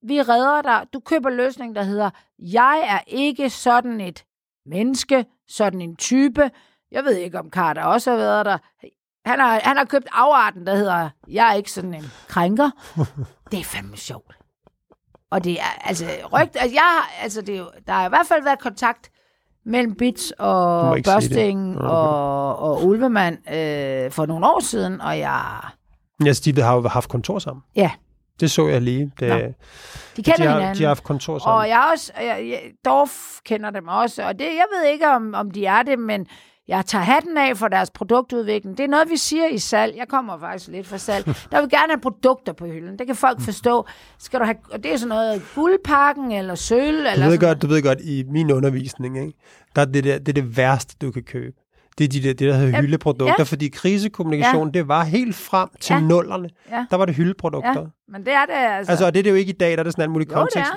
vi 0.08 0.22
redder 0.22 0.62
dig, 0.62 0.86
du 0.94 1.00
køber 1.00 1.30
løsningen, 1.30 1.76
der 1.76 1.84
hedder, 1.84 2.10
jeg 2.40 2.84
er 2.88 3.00
ikke 3.08 3.50
sådan 3.50 4.02
et 4.02 4.24
menneske, 4.66 5.26
sådan 5.48 5.82
en 5.82 5.96
type. 5.96 6.52
Jeg 6.92 7.04
ved 7.04 7.16
ikke, 7.16 7.40
om 7.40 7.50
Carter 7.50 7.84
også 7.84 8.12
har 8.12 8.18
været 8.18 8.46
der. 8.46 8.58
Han 9.26 9.40
har, 9.40 9.60
han 9.64 9.78
har 9.78 9.86
købt 9.86 10.08
afarten, 10.12 10.68
der 10.68 10.76
hedder, 10.76 11.10
jeg 11.28 11.50
er 11.50 11.54
ikke 11.54 11.72
sådan 11.72 11.94
en 11.94 12.04
krænker. 12.28 12.70
Det 13.52 13.60
er 13.60 13.64
fandme 13.64 13.98
sjovt. 13.98 14.38
Og 15.32 15.44
det 15.44 15.54
er, 15.60 15.80
altså, 15.82 16.06
rygt, 16.34 16.56
altså, 16.56 16.74
jeg, 16.76 17.02
altså 17.22 17.42
det 17.42 17.58
er 17.58 17.66
der 17.88 17.94
har 17.94 18.06
i 18.06 18.10
hvert 18.10 18.28
fald 18.28 18.44
været 18.44 18.60
kontakt 18.60 19.12
mellem 19.66 19.96
Bits 19.96 20.34
og. 20.40 20.98
Børsting 21.06 21.82
og, 21.82 22.60
og 22.60 22.86
Ulvemand 22.86 23.38
øh, 23.54 24.12
for 24.12 24.26
nogle 24.26 24.46
år 24.48 24.60
siden, 24.60 25.02
og 25.02 25.20
jeg, 25.20 25.62
Ja, 26.26 26.32
de 26.32 26.62
har 26.62 26.76
jo 26.76 26.88
haft 26.88 27.10
kontor 27.10 27.40
sammen. 27.40 27.64
ja, 27.76 27.92
Det 28.40 28.52
så 28.52 28.68
jeg 28.68 28.82
lige. 28.82 29.12
Det, 29.20 29.30
Nå. 29.30 29.36
de 29.36 30.24
kender 30.24 30.38
de, 30.38 30.44
har, 30.44 30.54
hinanden. 30.54 30.78
de 30.78 30.84
har 30.84 30.88
haft 30.88 31.04
kontor 31.04 31.40
sammen. 31.40 31.58
Og 31.58 31.68
jeg 31.68 31.90
også, 31.94 32.12
jeg, 32.18 32.48
jeg, 32.50 32.62
Dorf 32.86 33.40
kender 33.46 33.70
dem 33.70 33.88
også, 33.88 34.24
og 34.24 34.40
det, 34.40 34.46
jeg 34.46 34.66
ved 34.76 34.92
ikke, 34.92 35.10
om, 35.10 35.34
om 35.34 35.52
de 35.52 35.66
er 35.66 35.84
det, 35.84 36.00
men 36.00 36.28
jeg 36.68 36.86
tager 36.86 37.04
hatten 37.04 37.38
af 37.38 37.58
for 37.58 37.68
deres 37.68 37.90
produktudvikling. 37.90 38.78
Det 38.78 38.84
er 38.84 38.88
noget, 38.88 39.10
vi 39.10 39.18
siger 39.18 39.48
i 39.48 39.58
salg. 39.58 39.98
Jeg 39.98 40.08
kommer 40.08 40.40
faktisk 40.40 40.70
lidt 40.70 40.88
fra 40.88 40.98
salg. 40.98 41.26
Der 41.52 41.62
vil 41.62 41.70
gerne 41.70 41.92
have 41.94 42.00
produkter 42.02 42.54
på 42.54 42.66
hylden. 42.66 43.00
Det 43.00 43.08
kan 43.08 43.16
folk 43.16 43.42
forstå. 43.42 43.88
Skal 44.20 44.40
du 44.40 44.46
have, 44.46 44.56
og 44.72 44.84
det 44.84 44.94
er 44.94 44.98
sådan 44.98 45.10
noget 45.10 45.42
guldpakken 45.56 46.32
eller 46.32 46.56
sølv. 46.56 46.98
Du 46.98 47.00
eller 47.00 47.26
ved, 47.26 47.34
sådan. 47.34 47.40
godt, 47.50 47.62
du 47.62 47.68
ved 47.68 47.84
godt, 47.84 48.02
i 48.02 48.24
min 48.30 48.52
undervisning, 48.52 49.18
ikke? 49.20 49.34
Der 49.76 49.82
er 49.82 49.86
det, 49.86 50.04
der, 50.04 50.20
det 50.20 50.30
er 50.30 50.34
det 50.34 50.58
værste, 50.58 50.96
du 51.02 51.12
kan 51.12 51.24
købe. 51.24 51.56
Det 51.98 52.04
er 52.04 52.08
de 52.08 52.22
der, 52.24 52.34
det, 52.34 52.40
der 52.40 52.54
hedder 52.54 52.70
Ja, 52.78 52.82
hyldeprodukter, 52.82 53.36
ja. 53.38 53.44
fordi 53.44 53.68
krisekommunikation, 53.68 54.72
det 54.74 54.88
var 54.88 55.04
helt 55.04 55.36
frem 55.36 55.70
til 55.82 55.94
Ja. 55.94 56.00
nullerne. 56.00 56.50
Ja. 56.72 56.86
Der 56.92 56.98
var 56.98 57.06
det 57.06 57.16
hyldeprodukter. 57.16 57.80
Ja, 57.82 57.86
men 58.08 58.26
det 58.26 58.34
er 58.34 58.46
det 58.46 58.54
altså. 58.54 58.92
Altså, 58.92 59.06
og 59.06 59.14
det 59.14 59.20
er 59.20 59.24
det 59.24 59.30
jo 59.30 59.36
ikke 59.36 59.50
i 59.54 59.58
dag, 59.58 59.72
der 59.72 59.78
er 59.80 59.84
det 59.84 59.94
sådan 59.94 60.10
en 60.10 60.14
mulig 60.14 60.30
jo, 60.32 60.34
kontekst. 60.36 60.72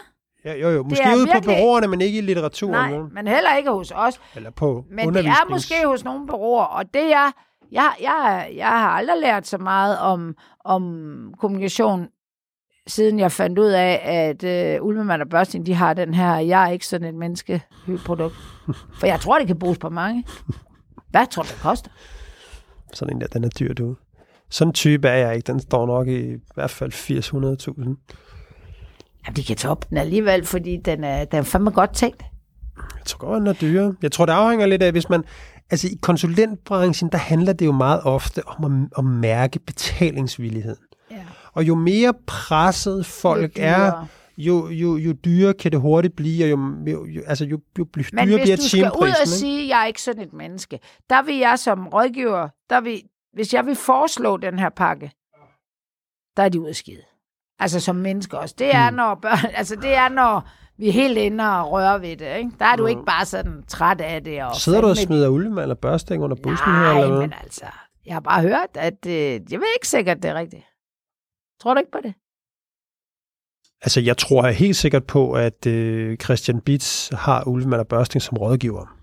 Ja, 0.45 0.55
jo, 0.55 0.69
jo. 0.71 0.83
Måske 0.83 1.03
ude 1.17 1.27
på 1.27 1.33
virkelig- 1.33 1.43
bureauerne, 1.45 1.87
men 1.87 2.01
ikke 2.01 2.19
i 2.19 2.21
litteraturen. 2.21 2.73
Nej, 2.73 2.93
vel? 2.93 3.13
men 3.13 3.27
heller 3.27 3.57
ikke 3.57 3.71
hos 3.71 3.93
os. 3.95 4.21
Eller 4.37 4.51
på 4.51 4.85
Men 4.91 5.15
det 5.15 5.27
er 5.27 5.51
måske 5.51 5.75
hos 5.87 6.05
nogle 6.05 6.27
bureauer, 6.27 6.63
og 6.65 6.85
det 6.95 7.13
er, 7.15 7.31
jeg, 7.73 7.91
jeg, 8.03 8.49
jeg 8.57 8.67
har 8.69 8.89
aldrig 8.91 9.17
lært 9.21 9.47
så 9.47 9.59
meget 9.59 9.99
om, 9.99 10.35
om 10.65 10.83
kommunikation, 11.39 12.07
siden 12.87 13.19
jeg 13.19 13.33
fandt 13.33 13.59
ud 13.59 13.69
af, 13.71 14.01
at 14.05 14.45
øh, 14.45 14.85
Ulvemand 14.85 15.23
og 15.23 15.29
Børsting, 15.29 15.67
de 15.67 15.75
har 15.75 15.95
den 15.95 16.15
her, 16.15 16.37
jeg 16.39 16.65
er 16.65 16.69
ikke 16.69 16.87
sådan 16.87 17.09
et 17.09 17.15
menneske 17.15 17.63
produkt. 18.05 18.35
For 18.99 19.07
jeg 19.07 19.21
tror, 19.21 19.39
det 19.39 19.47
kan 19.47 19.59
bruges 19.59 19.79
på 19.79 19.89
mange. 19.91 20.25
Hvad 21.11 21.27
tror 21.31 21.43
du, 21.43 21.49
det 21.49 21.59
koster? 21.61 21.91
Sådan 22.93 23.17
en 23.17 23.21
der, 23.21 23.27
den 23.27 23.45
er 23.45 23.49
dyr, 23.49 23.75
du. 23.75 23.97
Sådan 24.51 24.69
en 24.69 24.73
type 24.73 25.09
er 25.09 25.17
jeg 25.17 25.37
ikke. 25.37 25.47
Den 25.47 25.61
står 25.61 25.87
nok 25.87 26.09
i, 26.09 26.35
i 26.35 26.39
hvert 26.55 26.71
fald 26.71 26.93
80-100.000. 26.93 28.17
Jamen, 29.27 29.37
de 29.37 29.45
kan 29.45 29.57
toppe 29.57 29.87
den 29.91 29.97
alligevel, 29.97 30.47
fordi 30.47 30.77
den 30.77 31.05
er, 31.05 31.25
den 31.25 31.39
er 31.39 31.43
fandme 31.43 31.71
godt 31.71 31.95
tænkt. 31.95 32.23
Jeg 32.77 33.05
tror 33.07 33.19
godt, 33.19 33.41
den 33.41 33.47
er 33.47 33.53
dyre. 33.53 33.95
Jeg 34.03 34.13
tror, 34.13 34.27
det 34.27 34.33
afhænger 34.33 34.67
lidt 34.67 34.83
af, 34.83 34.93
hvis 34.93 35.09
man... 35.09 35.25
Altså, 35.71 35.89
i 35.89 35.99
konsulentbranchen, 36.03 37.11
der 37.13 37.19
handler 37.19 37.53
det 37.53 37.67
jo 37.67 37.73
meget 37.73 38.01
ofte 38.05 38.43
om 38.47 38.65
at, 38.65 38.99
at 38.99 39.05
mærke 39.05 39.59
betalingsvilligheden. 39.59 40.79
Ja. 41.11 41.17
Og 41.53 41.65
jo 41.69 41.75
mere 41.75 42.15
presset 42.27 43.07
folk 43.07 43.53
er, 43.57 44.09
jo, 44.39 44.69
jo, 44.69 44.97
jo 44.97 45.13
dyrere 45.13 45.55
kan 45.55 45.73
det 45.73 45.81
hurtigt 45.81 46.17
blive, 46.17 46.45
og 46.45 46.51
jo, 46.51 46.59
jo, 46.87 47.07
jo, 47.07 47.23
altså, 47.27 47.45
jo, 47.45 47.61
jo 47.79 47.85
bly- 47.85 48.03
Men 48.13 48.27
dyrere 48.27 48.39
hvis 48.39 48.45
bliver 48.47 48.57
du 48.57 48.63
skal 48.63 48.81
ud 48.81 48.85
og 48.87 48.93
timeprisen. 49.01 49.27
sige, 49.39 49.63
at 49.63 49.69
jeg 49.69 49.83
er 49.83 49.87
ikke 49.87 50.03
sådan 50.03 50.23
et 50.23 50.33
menneske, 50.33 50.81
der 51.11 51.23
vil 51.23 51.37
jeg 51.37 51.59
som 51.59 51.89
rådgiver, 51.89 52.49
der 52.71 52.81
vil, 52.81 53.03
hvis 53.33 53.55
jeg 53.55 53.67
vil 53.67 53.75
foreslå 53.77 54.37
den 54.37 54.59
her 54.59 54.69
pakke, 54.69 55.13
der 56.37 56.43
er 56.43 56.49
de 56.49 56.75
skide. 56.75 57.03
Altså 57.59 57.81
som 57.81 57.97
mennesker 57.97 58.39
også. 58.39 58.55
Det 58.59 58.75
er, 58.75 58.89
Hmm. 58.89 58.97
når 58.97 59.15
børn, 59.15 59.51
altså 59.61 59.77
det 59.77 59.95
er, 59.95 60.09
når 60.09 60.49
vi 60.79 60.89
er 60.89 60.93
helt 60.93 61.19
inde 61.19 61.45
og 61.61 61.73
rører 61.73 61.99
ved 61.99 62.17
det. 62.17 62.37
Ikke? 62.37 62.51
Der 62.59 62.65
er 62.65 62.77
du 62.77 62.83
Hmm. 62.83 62.91
ikke 62.91 63.05
bare 63.07 63.25
sådan 63.25 63.63
træt 63.69 64.01
af 64.01 64.25
det. 64.25 64.43
Og 64.45 64.55
Sidder 64.57 64.81
du 64.81 64.87
og 64.89 64.97
smider 64.97 65.29
ulvemand 65.29 65.63
eller 65.63 65.75
børsting 65.75 66.23
under 66.23 66.37
bussen 66.43 66.67
her? 66.67 66.73
Nej, 66.83 66.95
Eller 67.01 67.09
hvad? 67.09 67.21
men 67.21 67.33
altså, 67.43 67.65
jeg 68.07 68.15
har 68.15 68.21
bare 68.21 68.43
hørt, 68.43 68.69
at 68.75 69.07
øh, 69.07 69.13
jeg 69.53 69.61
ved 69.61 69.67
ikke 69.77 69.89
sikkert, 69.89 70.23
det 70.23 70.31
er 70.31 70.35
rigtigt. 70.35 70.65
Tror 71.61 71.75
du 71.75 71.79
ikke 71.79 71.91
på 71.91 71.99
det? 72.03 72.15
Altså, 73.87 74.01
jeg 74.01 74.17
tror 74.17 74.49
helt 74.49 74.77
sikkert 74.77 75.05
på, 75.05 75.33
at 75.33 75.67
øh, 75.67 76.17
Christian 76.17 76.61
Bitz 76.61 77.11
har 77.13 77.49
ulvemand 77.49 77.81
og 77.81 77.89
børsting 77.89 78.23
som 78.23 78.37
rådgiver. 78.37 78.97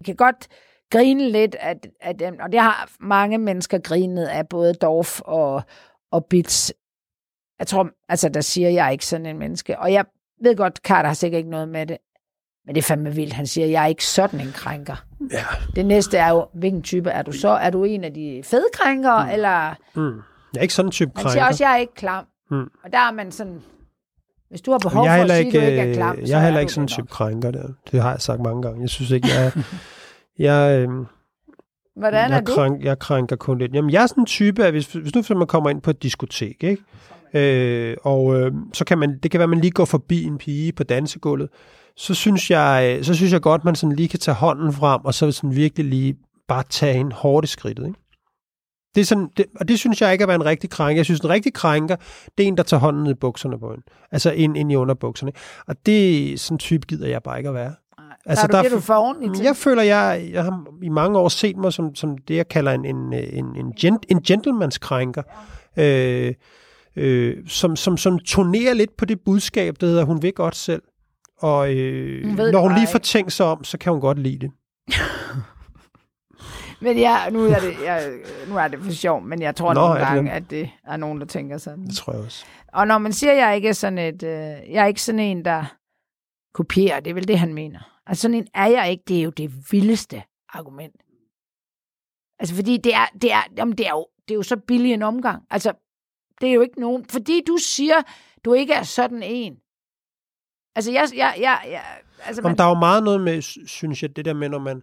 Jeg 0.00 0.04
kan 0.04 0.16
godt 0.16 0.48
grine 0.90 1.30
lidt 1.30 1.54
af, 1.54 1.74
af 2.00 2.14
dem, 2.14 2.36
og 2.40 2.52
det 2.52 2.60
har 2.60 2.88
mange 3.00 3.38
mennesker 3.38 3.78
grinet 3.78 4.26
af, 4.26 4.48
både 4.48 4.74
Dorf 4.74 5.20
og, 5.20 5.62
og 6.12 6.26
Bits. 6.30 6.72
Jeg 7.58 7.66
tror, 7.66 7.88
altså 8.08 8.28
der 8.28 8.40
siger 8.40 8.68
jeg 8.68 8.86
er 8.86 8.90
ikke 8.90 9.06
sådan 9.06 9.26
en 9.26 9.38
menneske, 9.38 9.78
og 9.78 9.92
jeg 9.92 10.04
ved 10.42 10.56
godt, 10.56 10.80
Carter 10.84 11.08
har 11.08 11.14
sikkert 11.14 11.38
ikke 11.38 11.50
noget 11.50 11.68
med 11.68 11.86
det, 11.86 11.96
men 12.66 12.74
det 12.74 12.80
er 12.80 12.86
fandme 12.86 13.14
vildt. 13.14 13.32
Han 13.32 13.46
siger, 13.46 13.66
jeg 13.66 13.82
er 13.82 13.86
ikke 13.86 14.06
sådan 14.06 14.40
en 14.40 14.52
krænker. 14.52 15.04
Ja. 15.32 15.44
Det 15.76 15.86
næste 15.86 16.18
er 16.18 16.28
jo, 16.28 16.46
hvilken 16.54 16.82
type 16.82 17.10
er 17.10 17.22
du 17.22 17.32
så? 17.32 17.48
Er 17.48 17.70
du 17.70 17.84
en 17.84 18.04
af 18.04 18.14
de 18.14 18.42
fede 18.44 18.66
krænkere, 18.72 19.24
mm. 19.24 19.32
eller... 19.32 19.74
Mm. 19.94 20.20
Jeg 20.52 20.58
er 20.58 20.62
ikke 20.62 20.74
sådan 20.74 20.88
en 20.88 20.92
type 20.92 21.12
Han 21.16 21.22
siger 21.22 21.32
krænker. 21.32 21.46
også, 21.46 21.64
jeg 21.64 21.72
er 21.72 21.76
ikke 21.76 21.94
klam. 21.94 22.24
Mm. 22.50 22.70
Og 22.84 22.92
der 22.92 22.98
er 22.98 23.12
man 23.12 23.32
sådan... 23.32 23.62
Hvis 24.54 24.60
du 24.62 24.70
har 24.70 24.78
behov 24.78 25.04
jeg 25.04 25.20
er 25.20 25.26
for 25.26 25.32
at 25.32 25.36
sige, 25.36 25.46
ikke, 25.46 25.58
at 25.58 25.64
du 25.64 25.68
ikke 25.68 25.82
er 25.82 25.88
øh, 25.88 25.94
klam, 25.94 26.18
jeg 26.18 26.28
så 26.28 26.36
er 26.36 26.40
heller 26.40 26.58
du 26.58 26.60
ikke 26.60 26.72
sådan 26.72 26.84
en 26.84 26.88
type 26.88 27.06
krænker 27.06 27.50
der. 27.50 27.68
Det 27.90 28.02
har 28.02 28.10
jeg 28.10 28.20
sagt 28.20 28.40
mange 28.40 28.62
gange. 28.62 28.80
Jeg 28.80 28.88
synes 28.88 29.10
ikke, 29.10 29.28
jeg 29.28 29.46
er... 29.46 29.50
jeg, 30.46 30.80
øh, 30.80 30.88
Hvordan 31.96 32.30
er 32.30 32.34
jeg, 32.34 32.46
du? 32.46 32.52
krænk, 32.54 32.84
jeg 32.84 32.98
krænker 32.98 33.36
kun 33.36 33.58
lidt. 33.58 33.74
Jamen, 33.74 33.90
jeg 33.90 34.02
er 34.02 34.06
sådan 34.06 34.22
en 34.22 34.26
type, 34.26 34.64
at 34.64 34.72
hvis, 34.72 34.92
hvis 34.92 35.14
nu 35.14 35.22
for 35.22 35.34
man 35.34 35.46
kommer 35.46 35.70
ind 35.70 35.82
på 35.82 35.90
et 35.90 36.02
diskotek, 36.02 36.64
ikke? 36.64 36.82
Øh, 37.34 37.96
og 38.02 38.40
øh, 38.40 38.52
så 38.72 38.84
kan 38.84 38.98
man, 38.98 39.18
det 39.22 39.30
kan 39.30 39.38
være, 39.38 39.44
at 39.44 39.50
man 39.50 39.60
lige 39.60 39.70
går 39.70 39.84
forbi 39.84 40.24
en 40.24 40.38
pige 40.38 40.72
på 40.72 40.84
dansegulvet, 40.84 41.48
så 41.96 42.14
synes 42.14 42.50
jeg, 42.50 42.96
øh, 42.98 43.04
så 43.04 43.14
synes 43.14 43.32
jeg 43.32 43.40
godt, 43.40 43.64
man 43.64 43.74
sådan 43.74 43.96
lige 43.96 44.08
kan 44.08 44.20
tage 44.20 44.34
hånden 44.34 44.72
frem, 44.72 45.00
og 45.04 45.14
så 45.14 45.32
sådan 45.32 45.56
virkelig 45.56 45.86
lige 45.86 46.16
bare 46.48 46.62
tage 46.70 46.98
en 46.98 47.12
hårdt 47.12 47.44
i 47.44 47.48
skridtet, 47.48 47.86
ikke? 47.86 48.00
Det 48.94 49.00
er 49.00 49.04
sådan, 49.04 49.28
det, 49.36 49.46
og 49.60 49.68
det 49.68 49.78
synes 49.78 50.02
jeg 50.02 50.12
ikke 50.12 50.22
er 50.22 50.26
være 50.26 50.36
en 50.36 50.44
rigtig 50.44 50.70
krænker. 50.70 50.98
Jeg 50.98 51.04
synes, 51.04 51.20
en 51.20 51.28
rigtig 51.30 51.54
krænker, 51.54 51.96
det 52.38 52.44
er 52.44 52.48
en, 52.48 52.56
der 52.56 52.62
tager 52.62 52.80
hånden 52.80 53.02
ned 53.02 53.10
i 53.10 53.14
bukserne 53.14 53.58
på 53.58 53.66
en. 53.66 53.82
Altså 54.12 54.30
ind, 54.30 54.56
ind 54.56 54.72
i 54.72 54.74
underbukserne. 54.74 55.32
Og 55.66 55.76
det 55.86 56.32
er 56.32 56.38
sådan 56.38 56.54
en 56.54 56.58
type 56.58 56.86
gider 56.86 57.08
jeg 57.08 57.22
bare 57.22 57.38
ikke 57.38 57.48
at 57.48 57.54
være. 57.54 57.74
Altså, 57.98 58.14
Altså, 58.26 58.46
der 58.46 58.58
er 58.58 58.62
det, 58.62 58.72
du 58.72 58.80
for 58.80 58.94
ordentligt 58.94 59.34
til. 59.34 59.44
Jeg 59.44 59.56
føler, 59.56 59.82
jeg, 59.82 60.28
jeg 60.32 60.44
har 60.44 60.66
i 60.82 60.88
mange 60.88 61.18
år 61.18 61.28
set 61.28 61.56
mig 61.56 61.72
som, 61.72 61.94
som 61.94 62.18
det, 62.18 62.36
jeg 62.36 62.48
kalder 62.48 62.72
en, 62.72 62.84
en, 62.84 63.12
en, 63.12 63.56
en, 63.56 63.72
gent, 63.72 64.06
en 64.08 64.18
gentleman's-krænker. 64.30 65.22
Øh, 65.76 66.34
øh, 66.96 67.36
som, 67.46 67.76
som, 67.76 67.96
som 67.96 68.18
turnerer 68.18 68.74
lidt 68.74 68.96
på 68.96 69.04
det 69.04 69.18
budskab, 69.24 69.74
der 69.80 69.86
hedder, 69.86 70.04
hun 70.04 70.22
vil 70.22 70.32
godt 70.32 70.56
selv. 70.56 70.82
Og 71.38 71.74
øh, 71.74 72.26
Hun 72.26 72.34
når 72.36 72.60
hun 72.60 72.74
lige 72.74 72.88
får 72.92 72.98
tænkt 72.98 73.32
sig 73.32 73.46
om, 73.46 73.64
så 73.64 73.78
kan 73.78 73.92
hun 73.92 74.00
godt 74.00 74.18
lide 74.18 74.38
det. 74.38 74.50
Men 76.80 76.98
ja, 76.98 77.30
nu 77.30 77.44
er 77.44 77.60
det, 77.60 77.82
jeg, 77.84 78.12
nu 78.48 78.56
er 78.56 78.68
det 78.68 78.78
for 78.80 78.92
sjov, 78.92 79.22
men 79.22 79.42
jeg 79.42 79.56
tror 79.56 79.74
Nå, 79.74 79.80
nogle 79.80 80.00
gange, 80.00 80.32
at 80.32 80.50
det 80.50 80.70
er 80.84 80.96
nogen, 80.96 81.20
der 81.20 81.26
tænker 81.26 81.58
sådan. 81.58 81.86
Det 81.86 81.96
tror 81.96 82.12
jeg 82.12 82.22
også. 82.22 82.44
Og 82.68 82.86
når 82.86 82.98
man 82.98 83.12
siger, 83.12 83.32
at 83.32 83.38
jeg 83.38 83.56
ikke 83.56 83.68
er 83.68 83.72
sådan 83.72 83.98
et, 83.98 84.22
øh, 84.22 84.30
jeg 84.72 84.82
er 84.82 84.86
ikke 84.86 85.02
sådan 85.02 85.18
en, 85.18 85.44
der 85.44 85.64
kopierer, 86.54 87.00
det 87.00 87.10
er 87.10 87.14
vel 87.14 87.28
det, 87.28 87.38
han 87.38 87.54
mener. 87.54 88.00
Altså 88.06 88.22
sådan 88.22 88.34
en 88.34 88.46
er 88.54 88.66
jeg 88.66 88.90
ikke, 88.90 89.04
det 89.08 89.18
er 89.18 89.22
jo 89.22 89.30
det 89.30 89.72
vildeste 89.72 90.22
argument. 90.48 90.94
Altså 92.38 92.54
fordi 92.54 92.76
det 92.76 92.94
er, 92.94 93.06
det 93.22 93.32
er, 93.32 93.42
jamen, 93.56 93.78
det 93.78 93.86
er, 93.86 93.90
jo, 93.90 94.06
det 94.28 94.34
er 94.34 94.36
jo 94.36 94.42
så 94.42 94.56
billig 94.56 94.92
en 94.92 95.02
omgang. 95.02 95.42
Altså, 95.50 95.72
det 96.40 96.48
er 96.48 96.52
jo 96.52 96.60
ikke 96.60 96.80
nogen, 96.80 97.04
fordi 97.04 97.42
du 97.46 97.56
siger, 97.56 97.94
du 98.44 98.52
ikke 98.52 98.72
er 98.72 98.82
sådan 98.82 99.22
en. 99.22 99.56
Altså, 100.76 100.92
jeg, 100.92 101.08
jeg, 101.16 101.34
jeg, 101.40 101.60
jeg 101.70 101.82
altså, 102.24 102.42
Om 102.42 102.50
man, 102.50 102.56
der 102.56 102.64
er 102.64 102.68
jo 102.68 102.74
meget 102.78 103.04
noget 103.04 103.20
med, 103.20 103.42
sy- 103.42 103.58
synes 103.66 104.02
jeg, 104.02 104.16
det 104.16 104.24
der 104.24 104.34
med, 104.34 104.48
når 104.48 104.58
man... 104.58 104.82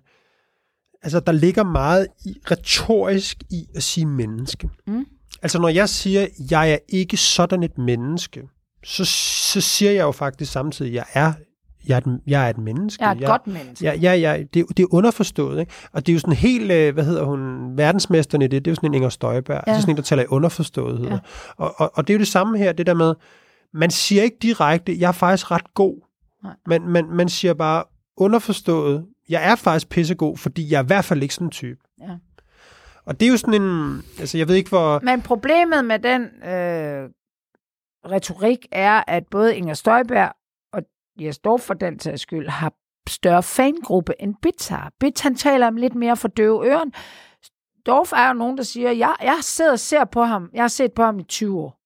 Altså, 1.03 1.19
der 1.19 1.31
ligger 1.31 1.63
meget 1.63 2.07
i, 2.25 2.37
retorisk 2.51 3.37
i 3.49 3.65
at 3.75 3.83
sige 3.83 4.05
menneske. 4.05 4.69
Mm. 4.87 5.05
Altså, 5.41 5.59
når 5.59 5.67
jeg 5.69 5.89
siger, 5.89 6.27
jeg 6.51 6.71
er 6.71 6.77
ikke 6.89 7.17
sådan 7.17 7.63
et 7.63 7.77
menneske, 7.77 8.41
så, 8.83 9.05
så 9.51 9.61
siger 9.61 9.91
jeg 9.91 10.01
jo 10.01 10.11
faktisk 10.11 10.51
samtidig, 10.51 10.93
jeg 10.93 11.05
er, 11.13 11.33
jeg 11.87 11.95
er, 11.95 12.01
et, 12.01 12.19
jeg 12.27 12.45
er 12.45 12.49
et 12.49 12.57
menneske. 12.57 13.03
jeg 13.03 13.09
er 13.09 13.15
et 13.15 13.21
jeg, 13.21 13.27
godt 13.27 13.47
menneske. 13.47 13.85
Ja, 13.85 13.93
ja, 13.93 14.13
ja 14.13 14.43
det, 14.53 14.65
det 14.77 14.83
er 14.83 14.93
underforstået, 14.93 15.59
ikke? 15.59 15.71
Og 15.91 16.05
det 16.05 16.11
er 16.11 16.13
jo 16.13 16.19
sådan 16.19 16.33
helt, 16.33 16.71
øh, 16.71 16.93
hvad 16.93 17.03
hedder 17.03 17.23
hun, 17.23 17.77
verdensmesteren 17.77 18.41
i 18.41 18.47
det, 18.47 18.65
det 18.65 18.67
er 18.67 18.71
jo 18.71 18.75
sådan 18.75 18.89
en 18.89 18.93
Inger 18.93 19.09
Støjberg, 19.09 19.55
ja. 19.55 19.61
Ja. 19.67 19.71
altså 19.71 19.81
sådan 19.81 19.93
en, 19.93 19.97
der 19.97 20.03
taler 20.03 20.23
i 20.23 20.27
underforståethed. 20.29 21.07
Ja. 21.07 21.19
Og, 21.57 21.73
og, 21.77 21.91
og 21.93 22.07
det 22.07 22.13
er 22.13 22.15
jo 22.15 22.19
det 22.19 22.27
samme 22.27 22.57
her, 22.57 22.71
det 22.71 22.85
der 22.85 22.93
med, 22.93 23.13
man 23.73 23.91
siger 23.91 24.23
ikke 24.23 24.37
direkte, 24.41 24.99
jeg 24.99 25.07
er 25.07 25.11
faktisk 25.11 25.51
ret 25.51 25.73
god, 25.73 26.07
Nej. 26.43 26.53
men 26.67 26.87
man, 26.87 27.05
man 27.09 27.29
siger 27.29 27.53
bare 27.53 27.83
underforstået, 28.17 29.05
jeg 29.31 29.51
er 29.51 29.55
faktisk 29.55 29.89
pissegod, 29.89 30.37
fordi 30.37 30.71
jeg 30.71 30.77
er 30.79 30.83
i 30.83 30.85
hvert 30.85 31.05
fald 31.05 31.21
ikke 31.23 31.33
sådan 31.33 31.47
en 31.47 31.51
type. 31.51 31.79
Ja. 31.99 32.17
Og 33.05 33.19
det 33.19 33.25
er 33.25 33.29
jo 33.29 33.37
sådan 33.37 33.61
en, 33.61 33.97
altså 34.19 34.37
jeg 34.37 34.47
ved 34.47 34.55
ikke 34.55 34.69
hvor, 34.69 34.99
Men 35.03 35.21
problemet 35.21 35.85
med 35.85 35.99
den 35.99 36.21
øh, 36.23 37.09
retorik 38.05 38.65
er, 38.71 39.03
at 39.07 39.23
både 39.31 39.55
Inger 39.55 39.73
Støjberg 39.73 40.31
og 40.73 40.81
Jes 41.19 41.39
Dorf 41.39 41.61
for 41.61 41.73
den 41.73 41.99
sags 41.99 42.21
skyld 42.21 42.49
har 42.49 42.73
større 43.09 43.43
fangruppe 43.43 44.13
end 44.19 44.35
Bits 44.41 44.67
har. 44.67 44.91
Bits 44.99 45.21
han 45.21 45.35
taler 45.35 45.67
om 45.67 45.75
lidt 45.75 45.95
mere 45.95 46.17
for 46.17 46.27
døve 46.27 46.65
øren. 46.65 46.93
Dorf 47.85 48.13
er 48.13 48.27
jo 48.27 48.33
nogen, 48.33 48.57
der 48.57 48.63
siger, 48.63 48.91
jeg, 48.91 49.15
jeg 49.21 49.37
sidder 49.41 49.71
og 49.71 49.79
ser 49.79 50.05
på 50.05 50.23
ham. 50.23 50.49
Jeg 50.53 50.63
har 50.63 50.67
set 50.67 50.93
på 50.93 51.03
ham 51.03 51.19
i 51.19 51.23
20 51.23 51.59
år. 51.59 51.77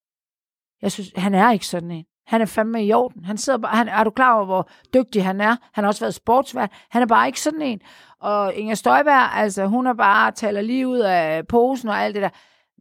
Jeg 0.82 0.92
synes, 0.92 1.12
han 1.16 1.34
er 1.34 1.52
ikke 1.52 1.68
sådan 1.68 1.92
en. 1.92 2.06
Han 2.28 2.42
er 2.42 2.46
fandme 2.46 2.86
i 2.86 2.94
orden. 2.94 3.26
Han 3.26 3.38
sidder 3.38 3.60
bare, 3.60 3.76
han, 3.78 3.88
er 3.88 4.04
du 4.04 4.10
klar 4.10 4.34
over, 4.36 4.46
hvor 4.46 4.70
dygtig 4.94 5.24
han 5.26 5.42
er? 5.42 5.56
Han 5.74 5.84
har 5.84 5.88
også 5.88 6.02
været 6.02 6.14
sportsvært. 6.14 6.72
Han 6.90 7.02
er 7.02 7.06
bare 7.06 7.28
ikke 7.28 7.42
sådan 7.42 7.62
en. 7.62 7.80
Og 8.22 8.54
Inger 8.54 8.76
Støjberg, 8.76 9.34
altså, 9.36 9.66
hun 9.66 9.88
er 9.88 9.94
bare 9.94 10.32
taler 10.32 10.62
lige 10.62 10.88
ud 10.88 11.00
af 11.00 11.48
posen 11.48 11.90
og 11.90 12.02
alt 12.02 12.16
det 12.16 12.22
der. 12.24 12.30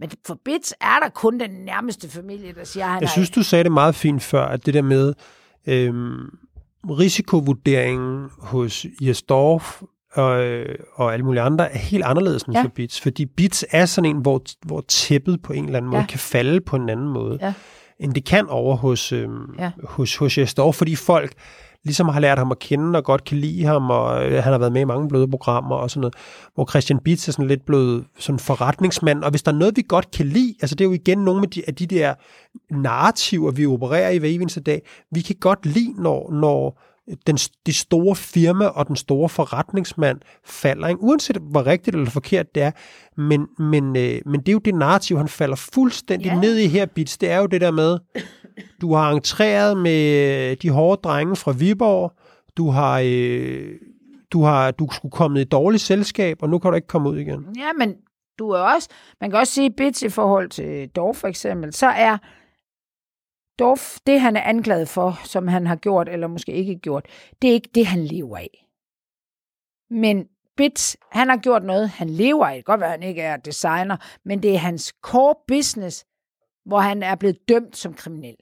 Men 0.01 0.11
for 0.27 0.39
Bits 0.45 0.75
er 0.81 0.99
der 1.03 1.09
kun 1.09 1.41
den 1.41 1.51
nærmeste 1.51 2.11
familie, 2.11 2.53
der 2.53 2.65
siger, 2.65 2.87
han 2.87 3.01
Jeg 3.01 3.09
synes, 3.09 3.31
du 3.31 3.43
sagde 3.43 3.65
det 3.65 3.73
meget 3.73 3.95
fint 3.95 4.23
før, 4.23 4.45
at 4.47 4.67
det 4.67 4.75
der 4.75 4.83
med 4.83 5.15
øhm, 5.67 6.27
risikovurderingen 6.91 8.29
hos 8.39 8.87
Jes 9.01 9.23
Dorf 9.23 9.83
og, 10.15 10.45
øh, 10.45 10.79
og 10.95 11.13
alle 11.13 11.25
mulige 11.25 11.43
andre 11.43 11.73
er 11.73 11.79
helt 11.79 12.05
anderledes 12.05 12.43
end 12.43 12.55
Ja. 12.57 12.63
for 12.63 12.69
Bits. 12.69 13.01
Fordi 13.01 13.27
Bits 13.27 13.65
er 13.71 13.87
sådan 13.87 14.11
en, 14.11 14.23
hvor, 14.23 14.43
hvor 14.67 14.81
tæppet 14.89 15.43
på 15.43 15.53
en 15.53 15.65
eller 15.65 15.77
anden 15.77 15.91
måde 15.91 16.01
Ja. 16.01 16.07
kan 16.07 16.19
falde 16.19 16.61
på 16.61 16.77
en 16.77 16.89
anden 16.89 17.09
måde, 17.09 17.39
Ja. 17.41 17.53
End 18.01 18.15
det 18.15 18.25
kan 18.25 18.47
over 18.49 18.77
hos, 18.77 19.13
øhm, 19.13 19.55
Ja. 19.59 19.71
hos, 19.85 20.17
hos 20.17 20.39
Jes 20.39 20.55
Dorf, 20.55 20.75
fordi 20.75 20.95
folk 20.97 21.33
ligesom 21.85 22.09
har 22.09 22.21
lært 22.21 22.39
ham 22.39 22.51
at 22.51 22.59
kende 22.59 22.97
og 22.99 23.05
godt 23.05 23.25
kan 23.25 23.39
lide 23.39 23.65
ham, 23.65 23.91
og 23.91 24.25
øh, 24.27 24.43
han 24.43 24.53
har 24.53 24.59
været 24.59 24.73
med 24.73 24.81
i 24.81 24.85
mange 24.85 25.09
bløde 25.09 25.29
programmer 25.29 25.77
og 25.77 25.91
sådan 25.91 26.01
noget, 26.01 26.15
hvor 26.55 26.67
Christian 26.71 26.99
Bitz 26.99 27.29
er 27.29 27.33
sådan 27.33 27.47
lidt 27.49 27.67
blevet 27.67 28.05
sådan 28.19 28.39
forretningsmand, 28.39 29.25
og 29.25 29.31
hvis 29.31 29.43
der 29.43 29.53
er 29.53 29.57
noget, 29.57 29.77
vi 29.77 29.85
godt 29.89 30.11
kan 30.11 30.27
lide, 30.27 30.55
altså 30.61 30.77
det 30.77 30.85
er 30.85 30.89
jo 30.89 30.95
igen 30.95 31.19
nogle 31.19 31.43
af 31.43 31.51
de, 31.51 31.63
af 31.67 31.75
de 31.75 31.87
der 31.87 32.15
narrativer, 32.71 33.51
vi 33.51 33.67
opererer 33.67 34.11
i 34.11 34.19
hver 34.19 34.29
eneste 34.29 34.61
dag, 34.61 34.83
vi 35.11 35.21
kan 35.21 35.37
godt 35.41 35.67
lide, 35.67 36.03
når, 36.03 36.33
når 36.33 36.81
den, 37.27 37.37
det 37.67 37.75
store 37.75 38.17
firma 38.17 38.67
og 38.67 38.89
den 38.89 38.97
store 38.97 39.29
forretningsmand 39.29 40.21
falder, 40.45 40.89
ikke? 40.89 41.03
uanset 41.03 41.37
hvor 41.37 41.67
rigtigt 41.67 41.97
eller 41.97 42.11
forkert 42.11 42.55
det 42.55 42.63
er, 42.63 42.71
men, 43.17 43.47
men, 43.59 43.97
øh, 43.97 44.21
men 44.27 44.41
det 44.41 44.49
er 44.49 44.53
jo 44.53 44.59
det 44.59 44.75
narrativ, 44.75 45.17
han 45.17 45.29
falder 45.29 45.57
fuldstændig 45.57 46.27
ja. 46.27 46.41
ned 46.41 46.57
i 46.57 46.67
her, 46.67 46.87
Bits, 46.87 47.19
det 47.19 47.31
er 47.31 47.39
jo 47.39 47.47
det 47.47 47.61
der 47.61 47.71
med, 47.71 47.99
du 48.81 48.95
har 48.95 49.11
entreret 49.11 49.77
med 49.77 50.57
de 50.57 50.71
hårde 50.71 51.01
drenge 51.05 51.37
fra 51.37 51.53
Viborg. 51.53 52.13
Du 52.57 52.71
har, 52.71 53.03
øh, 53.05 53.71
du 54.33 54.43
har 54.43 54.71
du 54.71 54.89
skulle 54.93 55.13
komme 55.13 55.39
i 55.39 55.43
et 55.43 55.53
dårligt 55.53 55.83
selskab, 55.83 56.43
og 56.43 56.49
nu 56.49 56.59
kan 56.59 56.71
du 56.71 56.75
ikke 56.75 56.89
komme 56.89 57.11
ud 57.11 57.19
igen. 57.19 57.47
Ja, 57.57 57.73
men 57.79 57.95
du 58.39 58.51
er 58.51 58.59
også, 58.59 58.89
man 59.21 59.31
kan 59.31 59.39
også 59.39 59.53
sige 59.53 59.71
Bits 59.71 60.03
i 60.03 60.09
forhold 60.09 60.49
til 60.49 60.89
Dorf 60.89 61.17
for 61.17 61.29
eksempel, 61.29 61.75
så 61.75 61.87
er 61.87 62.19
Dorf, 63.59 63.99
det 64.07 64.21
han 64.21 64.37
er 64.37 64.43
anklaget 64.43 64.89
for, 64.89 65.21
som 65.25 65.49
han 65.49 65.67
har 65.67 65.77
gjort, 65.77 66.09
eller 66.09 66.27
måske 66.27 66.53
ikke 66.53 66.77
gjort, 66.77 67.07
det 67.43 67.51
er 67.51 67.55
ikke 67.55 67.71
det, 67.75 67.87
han 67.87 68.05
lever 68.05 68.37
af. 68.37 68.67
Men 69.91 70.29
Bits, 70.57 70.97
han 71.13 71.29
har 71.29 71.37
gjort 71.37 71.65
noget, 71.65 71.89
han 71.89 72.11
lever 72.11 72.47
af. 72.47 72.55
Det 72.55 72.65
kan 72.65 72.73
godt 72.73 72.81
være, 72.81 72.95
at 72.95 73.01
han 73.01 73.09
ikke 73.09 73.23
er 73.23 73.37
designer, 73.37 73.97
men 74.25 74.43
det 74.43 74.55
er 74.55 74.59
hans 74.59 74.95
core 75.03 75.35
business, 75.49 76.05
hvor 76.67 76.79
han 76.79 77.03
er 77.03 77.15
blevet 77.15 77.49
dømt 77.49 77.77
som 77.77 77.95
kriminel. 77.95 78.37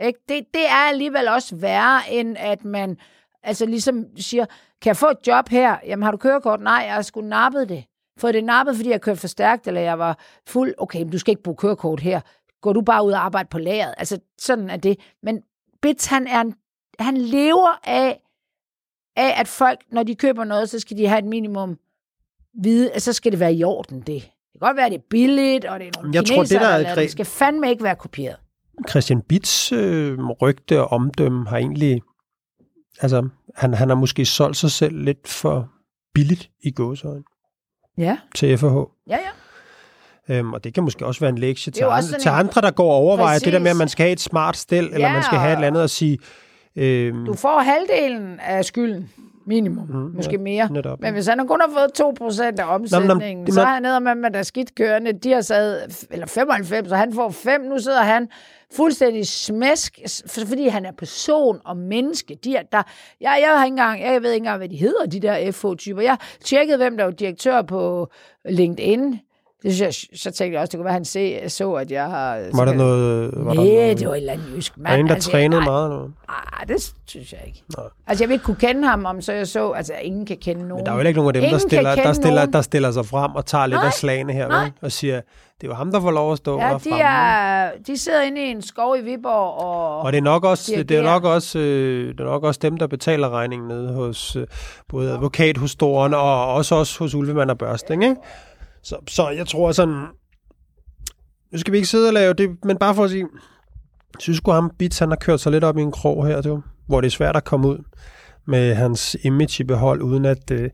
Ikke? 0.00 0.18
Det, 0.28 0.46
det 0.54 0.66
er 0.68 0.88
alligevel 0.88 1.28
også 1.28 1.56
værre, 1.56 2.00
end 2.10 2.36
at 2.38 2.64
man 2.64 2.98
altså 3.42 3.66
ligesom 3.66 4.16
siger, 4.16 4.46
kan 4.82 4.88
jeg 4.88 4.96
få 4.96 5.06
et 5.06 5.26
job 5.26 5.48
her? 5.48 5.76
Jamen 5.86 6.02
har 6.02 6.10
du 6.10 6.16
kørekort? 6.16 6.60
Nej, 6.60 6.82
jeg 6.86 6.94
har 6.94 7.02
sgu 7.02 7.20
nappet 7.20 7.68
det. 7.68 7.84
Fået 8.18 8.34
det 8.34 8.44
nappet, 8.44 8.76
fordi 8.76 8.90
jeg 8.90 9.00
kørte 9.00 9.20
for 9.20 9.28
stærkt, 9.28 9.66
eller 9.66 9.80
jeg 9.80 9.98
var 9.98 10.18
fuld. 10.46 10.74
Okay, 10.78 11.02
men 11.02 11.10
du 11.10 11.18
skal 11.18 11.32
ikke 11.32 11.42
bruge 11.42 11.56
kørekort 11.56 12.00
her. 12.00 12.20
Går 12.64 12.72
du 12.72 12.80
bare 12.80 13.06
ud 13.06 13.12
og 13.12 13.24
arbejde 13.24 13.48
på 13.50 13.58
lageret? 13.58 13.94
Altså, 13.98 14.18
sådan 14.38 14.70
er 14.70 14.76
det. 14.76 14.98
Men 15.22 15.42
Bits, 15.82 16.06
han, 16.06 16.26
er 16.26 16.40
en, 16.40 16.54
han 16.98 17.16
lever 17.16 17.80
af, 17.84 18.20
af, 19.16 19.40
at 19.40 19.48
folk, 19.48 19.78
når 19.92 20.02
de 20.02 20.14
køber 20.14 20.44
noget, 20.44 20.70
så 20.70 20.80
skal 20.80 20.96
de 20.96 21.06
have 21.06 21.18
et 21.18 21.24
minimum 21.24 21.78
vide, 22.62 22.92
at 22.92 23.02
så 23.02 23.12
skal 23.12 23.32
det 23.32 23.40
være 23.40 23.54
i 23.54 23.64
orden, 23.64 23.98
det. 23.98 24.06
Det 24.06 24.22
kan 24.52 24.58
godt 24.60 24.76
være, 24.76 24.86
at 24.86 24.92
det 24.92 24.98
er 24.98 25.02
billigt, 25.10 25.64
og 25.64 25.80
det 25.80 25.86
er 25.88 25.90
nogle 25.96 26.10
Jeg 26.14 26.24
tror, 26.24 26.34
kinesere, 26.34 26.58
det, 26.58 26.66
der 26.66 26.90
er 26.90 26.94
der 26.94 27.02
det 27.02 27.10
skal 27.10 27.24
fandme 27.24 27.70
ikke 27.70 27.84
være 27.84 27.96
kopieret. 27.96 28.36
Christian 28.88 29.22
Bits 29.22 29.72
øh, 29.72 30.18
rygte 30.18 30.80
og 30.80 30.92
omdømme 30.92 31.48
har 31.48 31.56
egentlig... 31.56 32.02
Altså, 33.00 33.28
han, 33.56 33.74
han 33.74 33.88
har 33.88 33.96
måske 33.96 34.24
solgt 34.26 34.56
sig 34.56 34.70
selv 34.70 34.98
lidt 34.98 35.28
for 35.28 35.72
billigt 36.14 36.50
i 36.62 36.70
gåsøjne 36.70 37.24
Ja, 37.98 38.18
til 38.34 38.58
FH. 38.58 38.64
ja, 38.64 38.78
ja. 39.08 39.18
Øhm, 40.28 40.52
og 40.52 40.64
det 40.64 40.74
kan 40.74 40.82
måske 40.82 41.06
også 41.06 41.20
være 41.20 41.30
en 41.30 41.38
lektie 41.38 41.72
til, 41.72 41.84
andre, 41.84 42.18
til 42.18 42.28
andre, 42.28 42.60
der 42.60 42.70
går 42.70 42.90
og 42.90 42.96
overvejer 42.96 43.38
det 43.38 43.52
der 43.52 43.58
med, 43.58 43.66
at 43.66 43.70
Præcis. 43.70 43.78
man 43.78 43.88
skal 43.88 44.04
have 44.04 44.12
et 44.12 44.20
smart 44.20 44.56
stel, 44.56 44.84
eller 44.84 44.98
Ja, 45.06 45.12
man 45.12 45.22
skal 45.22 45.38
have 45.38 45.50
et 45.52 45.56
eller 45.56 45.66
andet 45.66 45.82
at 45.82 45.90
sige... 45.90 46.18
Øhm, 46.76 47.24
Du 47.26 47.34
får 47.34 47.58
halvdelen 47.58 48.40
af 48.40 48.64
skylden, 48.64 49.10
minimum, 49.46 49.86
mm, 49.88 50.12
måske 50.16 50.32
ja, 50.32 50.38
mere. 50.38 50.68
netop. 50.72 51.00
Men 51.00 51.14
hvis 51.14 51.26
han 51.26 51.46
kun 51.48 51.60
har 51.60 51.70
fået 51.78 52.40
2% 52.40 52.60
af 52.60 52.74
omsætningen, 52.74 53.52
så 53.52 53.60
er 53.60 53.64
han 53.64 53.82
nede 53.82 54.00
med, 54.00 54.24
at 54.24 54.32
der 54.32 54.38
er 54.38 54.42
skidt 54.42 54.74
kørende. 54.74 55.12
De 55.12 55.32
har 55.32 55.40
sad, 55.40 55.80
eller 56.10 56.26
95, 56.26 56.92
og 56.92 56.98
han 56.98 57.14
får 57.14 57.30
5. 57.30 57.60
Nu 57.60 57.78
sidder 57.78 58.02
han 58.02 58.28
fuldstændig 58.76 59.26
smæsk, 59.26 59.98
fordi 60.46 60.68
han 60.68 60.86
er 60.86 60.92
person 60.98 61.60
og 61.64 61.76
menneske. 61.76 62.38
De 62.44 62.56
er, 62.56 62.62
der, 62.72 62.82
jeg, 63.20 63.38
jeg, 63.40 63.58
har 63.58 63.64
ikke 63.64 63.72
engang, 63.72 64.02
jeg 64.02 64.22
ved 64.22 64.30
ikke 64.32 64.42
engang, 64.42 64.58
hvad 64.58 64.68
de 64.68 64.76
hedder, 64.76 65.06
de 65.06 65.20
der 65.20 65.52
FH-typer. 65.52 66.02
Jeg 66.02 66.16
tjekkede, 66.44 66.76
hvem 66.76 66.96
der 66.96 67.04
var 67.04 67.10
direktør 67.12 67.62
på 67.62 68.08
LinkedIn. 68.48 69.20
Det 69.64 69.74
synes 69.74 70.10
jeg, 70.12 70.18
så 70.18 70.30
tænkte 70.30 70.54
jeg 70.54 70.60
også, 70.60 70.70
det 70.70 70.78
kunne 70.78 70.84
være, 70.84 70.90
at 70.92 70.94
han 70.94 71.04
se, 71.04 71.48
så, 71.48 71.72
at 71.72 71.90
jeg 71.90 72.04
har... 72.04 72.38
var 72.54 72.64
der 72.64 72.72
noget... 72.74 73.30
Var 73.36 73.38
der 73.38 73.44
Nej, 73.44 73.54
noget, 73.64 73.98
det 73.98 74.06
var 74.08 74.12
et 74.14 74.16
eller 74.18 74.32
andet 74.32 74.46
jysk 74.56 74.76
mand. 74.78 74.86
var 74.86 74.90
der 74.96 75.00
en, 75.00 75.06
der 75.08 75.14
Altså, 75.14 75.30
trænede 75.30 75.60
nej, 75.60 75.70
meget? 75.70 75.84
Eller? 75.84 75.96
noget? 75.96 76.12
Nej, 76.28 76.64
det 76.76 76.92
synes 77.06 77.32
jeg 77.32 77.40
ikke. 77.46 77.62
Nej. 77.76 77.86
Altså, 78.06 78.24
jeg 78.24 78.28
vil 78.28 78.34
ikke 78.34 78.44
kunne 78.44 78.56
kende 78.56 78.88
ham, 78.88 79.04
om 79.04 79.20
så 79.22 79.32
jeg 79.32 79.46
så... 79.48 79.70
Altså, 79.70 79.92
ingen 80.02 80.26
kan 80.26 80.36
kende 80.36 80.68
nogen. 80.68 80.76
Men 80.82 80.86
der 80.86 80.92
er 80.92 80.96
jo 81.02 81.08
ikke 81.08 81.20
nogen 81.20 81.28
af 81.28 81.32
dem, 81.32 81.40
der 81.42 81.46
Ingen 81.48 81.60
kan 81.60 81.68
stiller, 81.68 81.94
der, 81.94 82.12
stiller, 82.12 82.40
nogen. 82.40 82.52
der 82.52 82.62
stiller 82.62 82.90
sig 82.90 83.06
frem 83.06 83.34
og 83.34 83.46
tager 83.46 83.66
lidt 83.66 83.78
Nej, 83.78 83.86
af 83.86 83.92
slagene 83.92 84.32
her, 84.32 84.48
nej. 84.48 84.62
vel? 84.62 84.72
og 84.82 84.92
siger, 84.92 85.14
det 85.60 85.66
er 85.66 85.68
jo 85.68 85.74
ham, 85.74 85.92
der 85.92 86.00
får 86.00 86.10
lov 86.10 86.32
at 86.32 86.38
stå 86.38 86.60
Ja, 86.60 86.68
der 86.68 86.78
de, 86.78 86.80
fremme. 86.88 86.98
er, 87.04 87.70
de 87.86 87.98
sidder 87.98 88.22
inde 88.22 88.40
i 88.46 88.50
en 88.50 88.62
skov 88.62 88.96
i 88.96 89.00
Viborg, 89.00 89.64
og... 89.64 89.98
Og 90.00 90.12
det 90.12 90.18
er 90.18 90.22
nok 90.22 90.44
også, 90.44 90.72
det 90.72 90.80
er 90.80 90.84
dirigerer. 90.84 91.12
nok 91.12 91.24
også, 91.24 91.58
øh, 91.58 92.08
det 92.12 92.20
er 92.20 92.24
nok 92.24 92.44
også 92.44 92.60
dem, 92.62 92.76
der 92.76 92.86
betaler 92.86 93.30
regningen 93.30 93.68
nede 93.68 93.92
hos 93.92 94.36
øh, 94.36 94.46
både 94.88 95.12
advokathustoren 95.12 96.14
og 96.14 96.54
også 96.54 96.74
os 96.74 96.96
hos 96.96 97.14
Ulvemand 97.14 97.50
og 97.50 97.58
Børsting. 97.58 98.04
Ikke? 98.04 98.16
Så, 98.84 98.96
så 99.08 99.28
jeg 99.28 99.46
tror 99.46 99.72
sådan, 99.72 100.06
nu 101.52 101.58
skal 101.58 101.72
vi 101.72 101.76
ikke 101.76 101.88
sidde 101.88 102.08
og 102.08 102.14
lave 102.14 102.34
det, 102.34 102.56
men 102.64 102.78
bare 102.78 102.94
for 102.94 103.04
at 103.04 103.10
sige, 103.10 103.26
jeg 104.14 104.20
synes 104.20 104.36
sgu 104.38 104.50
ham, 104.50 104.70
Bits, 104.78 104.98
han 104.98 105.08
har 105.08 105.16
kørt 105.16 105.40
sig 105.40 105.52
lidt 105.52 105.64
op 105.64 105.78
i 105.78 105.82
en 105.82 105.92
krog 105.92 106.26
her, 106.26 106.40
du, 106.42 106.62
hvor 106.86 107.00
det 107.00 107.06
er 107.06 107.10
svært 107.10 107.36
at 107.36 107.44
komme 107.44 107.68
ud 107.68 107.78
med 108.46 108.74
hans 108.74 109.16
image 109.22 109.62
i 109.62 109.64
behold, 109.64 110.02
uden 110.02 110.24
at 110.24 110.50
øh, 110.50 110.70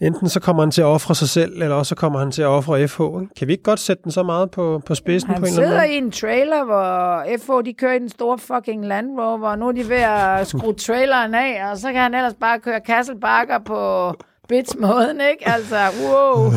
enten 0.00 0.28
så 0.28 0.40
kommer 0.40 0.62
han 0.62 0.70
til 0.70 0.80
at 0.80 0.86
ofre 0.86 1.14
sig 1.14 1.28
selv, 1.28 1.62
eller 1.62 1.76
også 1.76 1.88
så 1.88 1.94
kommer 1.94 2.18
han 2.18 2.30
til 2.30 2.42
at 2.42 2.48
ofre 2.48 2.88
FH. 2.88 3.00
Ikke? 3.00 3.34
Kan 3.38 3.48
vi 3.48 3.52
ikke 3.52 3.64
godt 3.64 3.80
sætte 3.80 4.02
den 4.02 4.12
så 4.12 4.22
meget 4.22 4.50
på, 4.50 4.82
på 4.86 4.94
spidsen 4.94 5.30
Han 5.30 5.40
på 5.40 5.46
en 5.46 5.52
eller 5.52 5.62
anden 5.62 5.70
sidder 5.70 5.84
i 5.84 5.96
en 5.96 6.10
trailer, 6.10 6.64
hvor 6.64 7.24
FH 7.38 7.66
de 7.66 7.74
kører 7.74 7.94
i 7.94 7.98
den 7.98 8.08
store 8.08 8.38
fucking 8.38 8.86
Land 8.86 9.20
Rover, 9.20 9.48
og 9.48 9.58
nu 9.58 9.68
er 9.68 9.72
de 9.72 9.88
ved 9.88 9.96
at 9.96 10.46
skrue 10.46 10.74
traileren 10.86 11.34
af, 11.34 11.70
og 11.70 11.78
så 11.78 11.92
kan 11.92 12.00
han 12.00 12.14
ellers 12.14 12.34
bare 12.40 12.60
køre 12.60 12.80
Kasselbakker 12.80 13.58
på 13.58 14.12
bits-måden, 14.48 15.20
ikke? 15.30 15.48
Altså, 15.48 15.76
wow. 16.02 16.44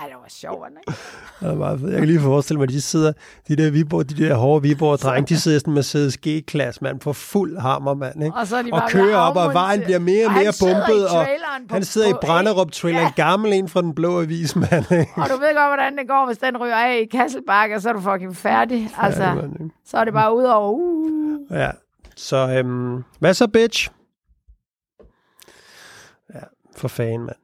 Ej, 0.00 0.06
det 0.08 0.14
var 0.14 0.28
sjovt, 0.28 0.60
var 0.60 0.66
ikke? 0.68 0.92
Det 1.40 1.48
er 1.50 1.54
meget 1.54 1.80
fedt. 1.80 1.90
Jeg 1.92 1.98
kan 1.98 2.08
lige 2.08 2.20
forestille 2.20 2.58
mig, 2.58 2.62
at 2.64 2.68
de 2.72 2.80
sidder, 2.82 3.12
de 3.48 3.56
der 3.56 3.70
Viborg, 3.70 4.10
de 4.10 4.14
der 4.28 4.34
hårde 4.34 4.62
Viborg 4.62 4.98
drenge, 4.98 5.26
de 5.34 5.40
sidder 5.40 5.58
sådan 5.58 5.70
med 5.70 5.74
Mercedes 5.76 6.18
G-klasse, 6.26 6.84
mand, 6.84 7.00
på 7.00 7.12
fuld 7.12 7.58
hammer, 7.58 7.94
mand, 7.94 8.24
ikke? 8.24 8.36
Og, 8.36 8.46
så 8.46 8.56
er 8.56 8.62
de 8.62 8.68
og 8.72 8.82
kører 8.88 9.16
op, 9.16 9.36
og 9.36 9.54
vejen 9.54 9.80
bliver 9.82 9.98
mere 9.98 10.26
og 10.26 10.32
mere 10.32 10.52
bumpet, 10.60 11.08
og 11.08 11.26
på- 11.68 11.74
han 11.74 11.84
sidder 11.84 12.08
i 12.08 12.12
på- 12.12 12.18
Branderup 12.22 12.72
trailer, 12.72 13.00
Ja. 13.00 13.10
gammel 13.16 13.52
en 13.52 13.68
fra 13.68 13.82
den 13.82 13.94
blå 13.94 14.20
avis, 14.20 14.56
mand, 14.56 14.92
ikke? 14.92 15.12
Og 15.16 15.28
du 15.28 15.32
ved 15.36 15.54
godt, 15.54 15.68
hvordan 15.70 15.96
det 15.98 16.08
går, 16.08 16.26
hvis 16.26 16.38
den 16.38 16.56
ryger 16.56 16.76
af 16.76 17.00
i 17.02 17.16
Kasselbakker, 17.16 17.78
så 17.78 17.88
er 17.88 17.92
du 17.92 18.00
fucking 18.00 18.36
færdig. 18.36 18.90
Altså, 18.98 19.22
Ja, 19.22 19.34
mand, 19.34 19.52
ikke? 19.52 19.74
så 19.86 19.96
er 19.96 20.04
det 20.04 20.12
bare 20.12 20.36
ud 20.36 20.44
over, 20.44 20.72
uh. 20.72 21.38
Ja, 21.58 21.70
så 22.16 22.36
øhm, 22.36 23.04
hvad 23.18 23.34
så, 23.34 23.46
bitch? 23.48 23.88
For 26.76 26.88
fanden, 26.88 27.20
mand. 27.20 27.36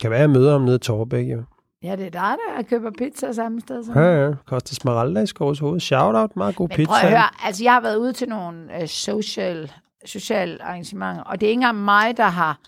Kan 0.00 0.10
være, 0.10 0.20
jeg 0.20 0.30
møder 0.30 0.52
ham 0.52 0.60
nede 0.62 0.76
i 0.76 0.78
Torbæk, 0.78 1.26
jo. 1.32 1.42
Ja, 1.82 1.96
det 1.96 2.06
er 2.06 2.10
dig, 2.10 2.36
der 2.56 2.62
køber 2.62 2.90
pizza 2.98 3.32
samme 3.32 3.60
sted. 3.60 3.84
Som. 3.84 3.96
Ja, 3.96 4.24
ja. 4.26 4.32
Koster 4.46 4.74
Smaralda 4.74 5.20
i 5.20 5.26
Skovs 5.26 5.58
hoved. 5.58 5.80
Shout-out, 5.80 6.36
meget 6.36 6.56
god 6.56 6.68
Men 6.68 6.76
pizza. 6.76 6.90
prøv 6.92 6.96
at 7.02 7.08
høre, 7.08 7.46
altså 7.46 7.64
jeg 7.64 7.72
har 7.72 7.80
været 7.80 7.96
ude 7.96 8.12
til 8.12 8.28
nogle 8.28 8.80
øh, 8.80 8.88
social, 8.88 9.72
social 10.06 10.60
arrangementer, 10.62 11.22
og 11.22 11.40
det 11.40 11.46
er 11.46 11.50
ikke 11.50 11.58
engang 11.58 11.84
mig, 11.84 12.16
der 12.16 12.24
har 12.24 12.58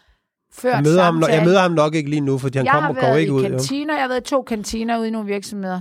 ført 0.52 0.74
Jeg 0.74 0.82
møder, 0.82 1.02
ham, 1.02 1.14
nok- 1.14 1.30
jeg 1.30 1.44
møder 1.44 1.60
ham 1.60 1.70
nok 1.70 1.94
ikke 1.94 2.10
lige 2.10 2.20
nu, 2.20 2.38
fordi 2.38 2.58
han 2.58 2.66
jeg 2.66 2.72
kommer 2.72 2.86
har 2.86 2.94
og 2.94 3.00
går 3.00 3.02
været 3.02 3.20
ikke 3.20 3.30
i 3.30 3.32
ud. 3.34 3.42
Jo. 3.42 3.48
kantiner, 3.48 3.94
jeg 3.94 4.02
har 4.02 4.08
været 4.08 4.20
i 4.20 4.30
to 4.30 4.42
kantiner 4.42 4.98
ude 4.98 5.08
i 5.08 5.10
nogle 5.10 5.26
virksomheder. 5.26 5.80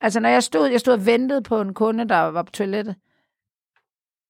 Altså, 0.00 0.20
når 0.20 0.28
jeg 0.28 0.42
stod, 0.42 0.66
jeg 0.68 0.80
stod 0.80 0.94
og 0.94 1.06
ventede 1.06 1.42
på 1.42 1.60
en 1.60 1.74
kunde, 1.74 2.08
der 2.08 2.18
var 2.18 2.42
på 2.42 2.50
toilettet. 2.52 2.94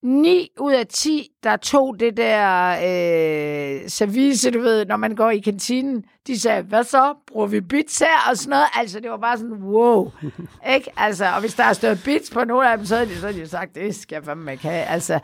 9 0.05 0.49
ud 0.61 0.73
af 0.73 0.87
10, 0.87 1.29
der 1.43 1.57
tog 1.57 2.01
det 2.01 2.17
der 2.17 2.71
øh, 2.71 3.89
service, 3.89 4.51
du 4.51 4.61
ved, 4.61 4.87
når 4.87 4.97
man 4.97 5.15
går 5.15 5.31
i 5.31 5.39
kantinen, 5.39 6.05
de 6.27 6.41
sagde, 6.41 6.63
hvad 6.63 6.85
så? 6.85 7.15
Bruger 7.27 7.47
vi 7.47 7.61
bits 7.61 7.99
her? 7.99 8.31
Og 8.31 8.37
sådan 8.37 8.51
noget. 8.51 8.65
Altså, 8.75 9.01
det 9.01 9.11
var 9.11 9.17
bare 9.17 9.39
sådan, 9.39 9.63
wow. 9.63 10.11
ikke? 10.75 10.91
Altså, 10.97 11.27
og 11.27 11.41
hvis 11.41 11.55
der 11.55 11.65
er 11.65 11.73
stået 11.73 12.01
bits 12.05 12.31
på 12.31 12.45
nogle 12.45 12.71
af 12.71 12.77
dem, 12.79 12.87
så 12.87 12.97
havde 12.97 13.09
de, 13.11 13.15
så 13.17 13.27
havde 13.27 13.41
de 13.41 13.49
sagt, 13.49 13.75
det 13.75 13.95
skal 13.95 14.17
jeg 14.17 14.25
fandme 14.25 14.53
ikke 14.53 14.69
have. 14.69 14.85
Altså, 14.85 15.21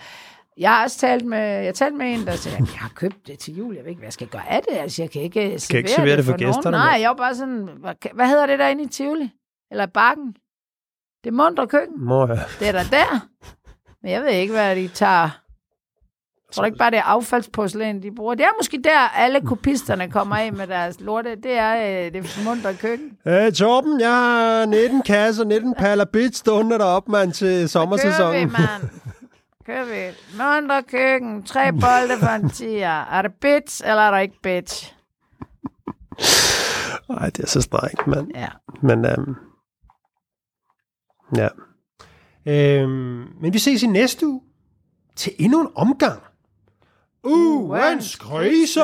jeg 0.56 0.70
har 0.70 0.82
også 0.84 0.98
talt 0.98 1.24
med, 1.26 1.38
jeg 1.64 1.74
talte 1.74 1.96
med 1.96 2.12
en, 2.14 2.26
der 2.26 2.32
sagde, 2.36 2.54
"Jamen, 2.56 2.68
jeg 2.72 2.80
har 2.80 2.92
købt 2.94 3.26
det 3.26 3.38
til 3.38 3.56
jul, 3.56 3.74
jeg 3.74 3.84
ved 3.84 3.90
ikke, 3.90 3.98
hvad 3.98 4.06
jeg 4.06 4.12
skal 4.12 4.26
gøre 4.26 4.48
af 4.50 4.60
det. 4.68 4.76
Altså, 4.78 5.02
jeg 5.02 5.10
kan 5.10 5.22
ikke 5.22 5.58
servere, 5.58 5.78
ikke 5.78 5.90
servere 5.90 6.16
det 6.16 6.24
for 6.24 6.32
nogen. 6.32 6.46
gæsterne, 6.54 6.76
Nej, 6.76 6.90
mand. 6.90 7.00
jeg 7.00 7.08
var 7.08 7.16
bare 7.16 7.34
sådan, 7.34 7.68
hvad, 7.80 7.94
hvad 8.14 8.28
hedder 8.28 8.46
det 8.46 8.58
der 8.58 8.68
inde 8.68 8.82
i 8.82 8.86
Tivoli? 8.88 9.30
Eller 9.70 9.86
Bakken? 9.86 10.34
Det 11.24 11.32
mundre 11.32 11.66
køkken. 11.66 12.04
Må 12.04 12.26
jeg. 12.26 12.38
Det 12.60 12.68
er 12.68 12.72
der 12.72 12.82
der. 12.90 13.26
Men 14.02 14.12
jeg 14.12 14.22
ved 14.22 14.28
ikke, 14.28 14.52
hvad 14.52 14.76
de 14.76 14.88
tager. 14.88 15.40
Tror 16.52 16.62
du 16.62 16.66
ikke 16.66 16.78
bare, 16.78 16.90
det 16.90 16.98
er 16.98 17.02
affaldsporcelæn, 17.02 18.02
de 18.02 18.14
bruger? 18.14 18.34
Det 18.34 18.44
er 18.44 18.50
måske 18.60 18.80
der, 18.84 18.98
alle 18.98 19.40
kopisterne 19.40 20.10
kommer 20.10 20.36
af 20.36 20.52
med 20.52 20.66
deres 20.66 21.00
lorte. 21.00 21.36
Det 21.36 21.52
er 21.52 22.06
øh, 22.06 22.12
det 22.12 22.40
mundre 22.44 22.74
køkken. 22.74 23.18
Øh, 23.26 23.52
Torben, 23.52 24.00
jeg 24.00 24.10
har 24.10 24.66
19 24.66 25.02
kasser, 25.02 25.44
19 25.44 25.74
paller 25.74 26.04
bit 26.04 26.36
stående 26.36 26.78
deroppe, 26.78 27.12
mand, 27.12 27.32
til 27.32 27.68
sommersæsonen. 27.68 28.52
mand. 28.52 28.90
Kører 29.66 29.84
vi. 29.84 30.16
Mundre 30.32 30.82
køkken, 30.82 31.42
tre 31.42 31.72
bolde 31.82 32.18
for 32.20 32.28
en 32.28 32.50
tiger. 32.50 33.04
Er 33.04 33.22
det 33.22 33.32
bits, 33.40 33.80
eller 33.80 34.02
er 34.02 34.10
der 34.10 34.18
ikke 34.18 34.40
bits? 34.42 34.94
Nej, 37.08 37.30
det 37.30 37.38
er 37.42 37.46
så 37.46 37.60
strengt, 37.60 38.06
mand. 38.06 38.28
Ja. 38.34 38.48
Men, 38.82 39.04
øhm, 39.04 39.34
ja. 41.36 41.48
Øhm, 42.50 43.26
men 43.40 43.52
vi 43.52 43.58
ses 43.58 43.82
i 43.82 43.86
næste 43.86 44.26
uge 44.26 44.40
til 45.16 45.32
endnu 45.38 45.60
en 45.60 45.68
omgang. 45.74 46.22
Ugens 47.24 48.16
krise! 48.16 48.80